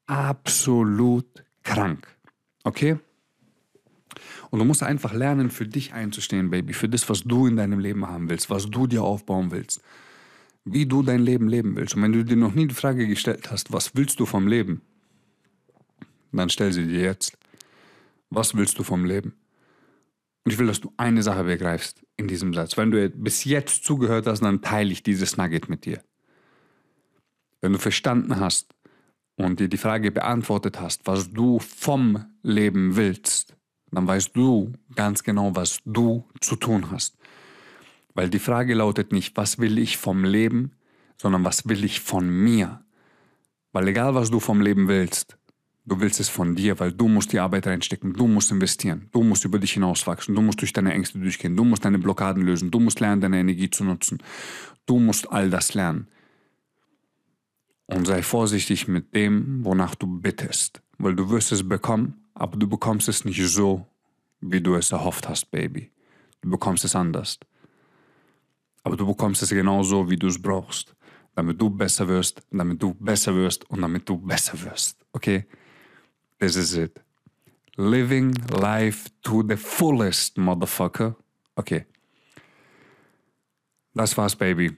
Absolut 0.06 1.26
krank. 1.62 2.06
Okay? 2.64 2.98
Und 4.50 4.58
du 4.58 4.66
musst 4.66 4.82
einfach 4.82 5.14
lernen, 5.14 5.50
für 5.50 5.66
dich 5.66 5.94
einzustehen, 5.94 6.50
Baby, 6.50 6.74
für 6.74 6.90
das, 6.90 7.08
was 7.08 7.22
du 7.22 7.46
in 7.46 7.56
deinem 7.56 7.78
Leben 7.78 8.06
haben 8.06 8.28
willst, 8.28 8.50
was 8.50 8.68
du 8.68 8.86
dir 8.86 9.02
aufbauen 9.02 9.50
willst 9.50 9.80
wie 10.64 10.86
du 10.86 11.02
dein 11.02 11.20
Leben 11.20 11.48
leben 11.48 11.76
willst. 11.76 11.94
Und 11.94 12.02
wenn 12.02 12.12
du 12.12 12.24
dir 12.24 12.36
noch 12.36 12.54
nie 12.54 12.66
die 12.66 12.74
Frage 12.74 13.06
gestellt 13.06 13.50
hast, 13.50 13.72
was 13.72 13.94
willst 13.96 14.20
du 14.20 14.26
vom 14.26 14.46
Leben, 14.46 14.82
dann 16.32 16.48
stell 16.48 16.72
sie 16.72 16.86
dir 16.86 17.00
jetzt. 17.00 17.36
Was 18.30 18.54
willst 18.54 18.78
du 18.78 18.82
vom 18.82 19.04
Leben? 19.04 19.34
Und 20.44 20.52
ich 20.52 20.58
will, 20.58 20.66
dass 20.66 20.80
du 20.80 20.92
eine 20.96 21.22
Sache 21.22 21.44
begreifst 21.44 22.04
in 22.16 22.26
diesem 22.26 22.54
Satz. 22.54 22.76
Wenn 22.76 22.90
du 22.90 23.08
bis 23.10 23.44
jetzt 23.44 23.84
zugehört 23.84 24.26
hast, 24.26 24.40
dann 24.40 24.62
teile 24.62 24.90
ich 24.90 25.02
dieses 25.02 25.36
Nugget 25.36 25.68
mit 25.68 25.84
dir. 25.84 26.02
Wenn 27.60 27.72
du 27.72 27.78
verstanden 27.78 28.40
hast 28.40 28.74
und 29.36 29.60
dir 29.60 29.68
die 29.68 29.76
Frage 29.76 30.10
beantwortet 30.10 30.80
hast, 30.80 31.06
was 31.06 31.30
du 31.30 31.58
vom 31.60 32.24
Leben 32.42 32.96
willst, 32.96 33.56
dann 33.92 34.06
weißt 34.06 34.34
du 34.34 34.72
ganz 34.96 35.22
genau, 35.22 35.54
was 35.54 35.78
du 35.84 36.24
zu 36.40 36.56
tun 36.56 36.90
hast. 36.90 37.16
Weil 38.14 38.28
die 38.28 38.38
Frage 38.38 38.74
lautet 38.74 39.12
nicht, 39.12 39.36
was 39.36 39.58
will 39.58 39.78
ich 39.78 39.96
vom 39.96 40.24
Leben, 40.24 40.72
sondern 41.16 41.44
was 41.44 41.68
will 41.68 41.84
ich 41.84 42.00
von 42.00 42.28
mir. 42.28 42.84
Weil 43.72 43.88
egal, 43.88 44.14
was 44.14 44.30
du 44.30 44.40
vom 44.40 44.60
Leben 44.60 44.88
willst, 44.88 45.38
du 45.86 46.00
willst 46.00 46.20
es 46.20 46.28
von 46.28 46.54
dir, 46.54 46.78
weil 46.78 46.92
du 46.92 47.08
musst 47.08 47.32
die 47.32 47.40
Arbeit 47.40 47.66
reinstecken, 47.66 48.12
du 48.12 48.26
musst 48.26 48.50
investieren, 48.50 49.08
du 49.12 49.22
musst 49.22 49.44
über 49.44 49.58
dich 49.58 49.72
hinauswachsen, 49.72 50.34
du 50.34 50.42
musst 50.42 50.60
durch 50.60 50.72
deine 50.72 50.92
Ängste 50.92 51.18
durchgehen, 51.18 51.56
du 51.56 51.64
musst 51.64 51.84
deine 51.84 51.98
Blockaden 51.98 52.42
lösen, 52.42 52.70
du 52.70 52.80
musst 52.80 53.00
lernen, 53.00 53.20
deine 53.20 53.40
Energie 53.40 53.70
zu 53.70 53.84
nutzen. 53.84 54.18
Du 54.86 54.98
musst 54.98 55.30
all 55.30 55.48
das 55.48 55.74
lernen. 55.74 56.08
Und 57.86 58.06
sei 58.06 58.22
vorsichtig 58.22 58.88
mit 58.88 59.14
dem, 59.14 59.64
wonach 59.64 59.94
du 59.94 60.06
bittest, 60.06 60.82
weil 60.98 61.14
du 61.14 61.30
wirst 61.30 61.52
es 61.52 61.66
bekommen, 61.68 62.22
aber 62.34 62.56
du 62.56 62.68
bekommst 62.68 63.08
es 63.08 63.24
nicht 63.24 63.42
so, 63.46 63.86
wie 64.40 64.60
du 64.60 64.74
es 64.74 64.90
erhofft 64.90 65.28
hast, 65.28 65.50
Baby. 65.50 65.90
Du 66.40 66.50
bekommst 66.50 66.84
es 66.84 66.96
anders. 66.96 67.38
Aber 68.82 68.96
du 68.96 69.06
bekommst 69.06 69.42
es 69.42 69.50
genauso, 69.50 70.08
wie 70.10 70.16
du 70.16 70.26
es 70.26 70.40
brauchst. 70.40 70.94
Damit 71.34 71.60
du 71.60 71.70
besser 71.70 72.06
wirst, 72.08 72.42
damit 72.50 72.82
du 72.82 72.94
besser 72.94 73.34
wirst 73.34 73.68
und 73.70 73.80
damit 73.80 74.08
du 74.08 74.18
besser 74.18 74.60
wirst. 74.62 74.98
Okay? 75.12 75.46
This 76.38 76.56
is 76.56 76.76
it. 76.76 77.00
Living 77.76 78.34
life 78.60 79.08
to 79.22 79.42
the 79.48 79.56
fullest, 79.56 80.36
motherfucker. 80.36 81.16
Okay. 81.56 81.86
Das 83.94 84.16
war's, 84.16 84.36
Baby. 84.36 84.76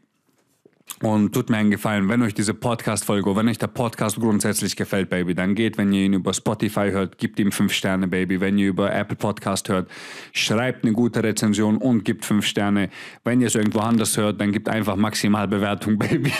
Und 1.03 1.35
tut 1.35 1.51
mir 1.51 1.57
einen 1.57 1.71
Gefallen, 1.71 2.09
wenn 2.09 2.23
euch 2.23 2.35
diese 2.35 2.55
Podcast-Folge, 2.55 3.35
wenn 3.35 3.49
euch 3.49 3.59
der 3.59 3.67
Podcast 3.67 4.17
grundsätzlich 4.17 4.77
gefällt, 4.77 5.11
Baby, 5.11 5.35
dann 5.35 5.55
geht, 5.55 5.77
wenn 5.77 5.93
ihr 5.93 6.05
ihn 6.05 6.13
über 6.13 6.33
Spotify 6.33 6.91
hört, 6.93 7.19
gebt 7.19 7.39
ihm 7.41 7.53
5 7.53 7.73
Sterne, 7.73 8.07
Baby. 8.07 8.41
Wenn 8.41 8.57
ihr 8.59 8.69
über 8.69 8.95
Apple 8.95 9.17
Podcast 9.17 9.69
hört, 9.69 9.91
schreibt 10.33 10.85
eine 10.85 10.93
gute 10.93 11.23
Rezension 11.23 11.79
und 11.79 12.05
gebt 12.05 12.25
5 12.25 12.47
Sterne. 12.47 12.91
Wenn 13.25 13.41
ihr 13.41 13.49
es 13.49 13.55
irgendwo 13.55 13.81
anders 13.81 14.17
hört, 14.17 14.41
dann 14.41 14.53
gebt 14.53 14.69
einfach 14.69 14.97
Maximalbewertung, 14.97 15.99
Baby. 15.99 16.33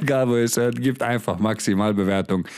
Egal 0.00 0.28
wo 0.28 0.36
ihr 0.36 0.44
es 0.44 0.56
hört, 0.56 0.80
gebt 0.80 1.02
einfach 1.02 1.38
Maximalbewertung 1.38 2.48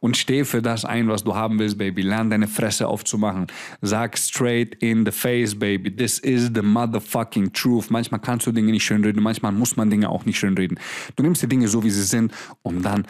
und 0.00 0.16
steh 0.16 0.44
für 0.44 0.62
das 0.62 0.84
ein, 0.84 1.08
was 1.08 1.24
du 1.24 1.34
haben 1.34 1.58
willst, 1.58 1.78
Baby. 1.78 2.02
Lern 2.02 2.30
deine 2.30 2.48
Fresse 2.48 2.88
aufzumachen. 2.88 3.46
Sag 3.82 4.18
straight 4.18 4.74
in 4.76 5.04
the 5.04 5.12
face, 5.12 5.58
Baby. 5.58 5.94
This 5.94 6.18
is 6.18 6.50
the 6.54 6.62
motherfucking 6.62 7.52
truth. 7.52 7.90
Manchmal 7.90 8.20
kannst 8.20 8.46
du 8.46 8.52
Dinge 8.52 8.72
nicht 8.72 8.84
schönreden, 8.84 9.22
manchmal 9.22 9.52
muss 9.52 9.76
man 9.76 9.90
Dinge 9.90 10.08
auch 10.08 10.24
nicht 10.24 10.38
schönreden. 10.38 10.80
Du 11.16 11.22
nimmst 11.22 11.42
die 11.42 11.48
Dinge 11.48 11.68
so, 11.68 11.84
wie 11.84 11.90
sie 11.90 12.02
sind 12.02 12.32
und 12.62 12.82
dann 12.82 13.06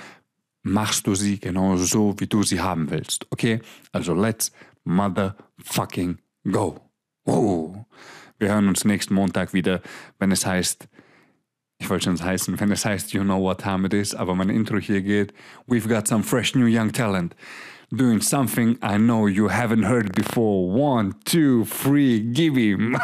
machst 0.63 1.07
du 1.07 1.15
sie 1.15 1.39
genau 1.39 1.77
so, 1.77 2.15
wie 2.19 2.27
du 2.27 2.43
sie 2.43 2.61
haben 2.61 2.91
willst. 2.91 3.27
Okay? 3.31 3.61
Also 3.93 4.15
let's 4.15 4.53
motherfucking 4.85 6.19
go. 6.51 6.81
Oh. 7.25 7.75
Wir 8.39 8.49
hören 8.49 8.69
uns 8.69 8.85
nächsten 8.85 9.15
Montag 9.15 9.53
wieder, 9.53 9.83
wenn 10.19 10.33
es 10.33 10.47
heißt 10.47 10.89
ich 11.81 11.91
wollte 11.91 12.05
schon 12.05 12.23
heißen, 12.23 12.61
wenn 12.61 12.71
es 12.71 12.85
heißt 12.85 13.13
You 13.13 13.23
know 13.23 13.41
what 13.41 13.63
time 13.63 13.87
it 13.87 13.95
is, 13.95 14.15
aber 14.15 14.35
mein 14.35 14.51
Intro 14.51 14.79
hier 14.79 15.03
geht, 15.03 15.35
We've 15.67 15.89
got 15.89 16.07
some 16.07 16.23
fresh 16.23 16.55
new 16.55 16.67
young 16.67 16.93
talent 16.93 17.35
doing 17.91 18.21
something 18.21 18.79
I 18.83 18.99
know 18.99 19.27
you 19.27 19.49
haven't 19.49 19.85
heard 19.85 20.15
before. 20.15 20.71
One, 20.71 21.15
two, 21.25 21.65
three, 21.65 22.21
give 22.21 22.57
him. 22.57 22.97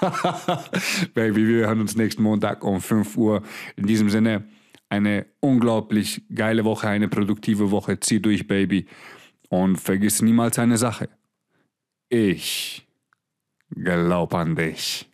Baby, 1.14 1.46
wir 1.46 1.66
hören 1.66 1.80
uns 1.80 1.96
nächsten 1.96 2.22
Montag 2.22 2.64
um 2.64 2.80
5 2.80 3.16
Uhr. 3.16 3.42
In 3.76 3.86
diesem 3.86 4.10
Sinne, 4.10 4.44
eine 4.88 5.26
unglaublich 5.40 6.22
geile 6.34 6.64
Woche, 6.64 6.88
eine 6.88 7.08
produktive 7.08 7.70
Woche. 7.70 8.00
Zieh 8.00 8.20
durch, 8.20 8.46
Baby. 8.46 8.86
Und 9.48 9.76
vergiss 9.76 10.22
niemals 10.22 10.58
eine 10.58 10.76
Sache. 10.76 11.08
Ich 12.08 12.86
glaub 13.70 14.34
an 14.34 14.56
dich. 14.56 15.08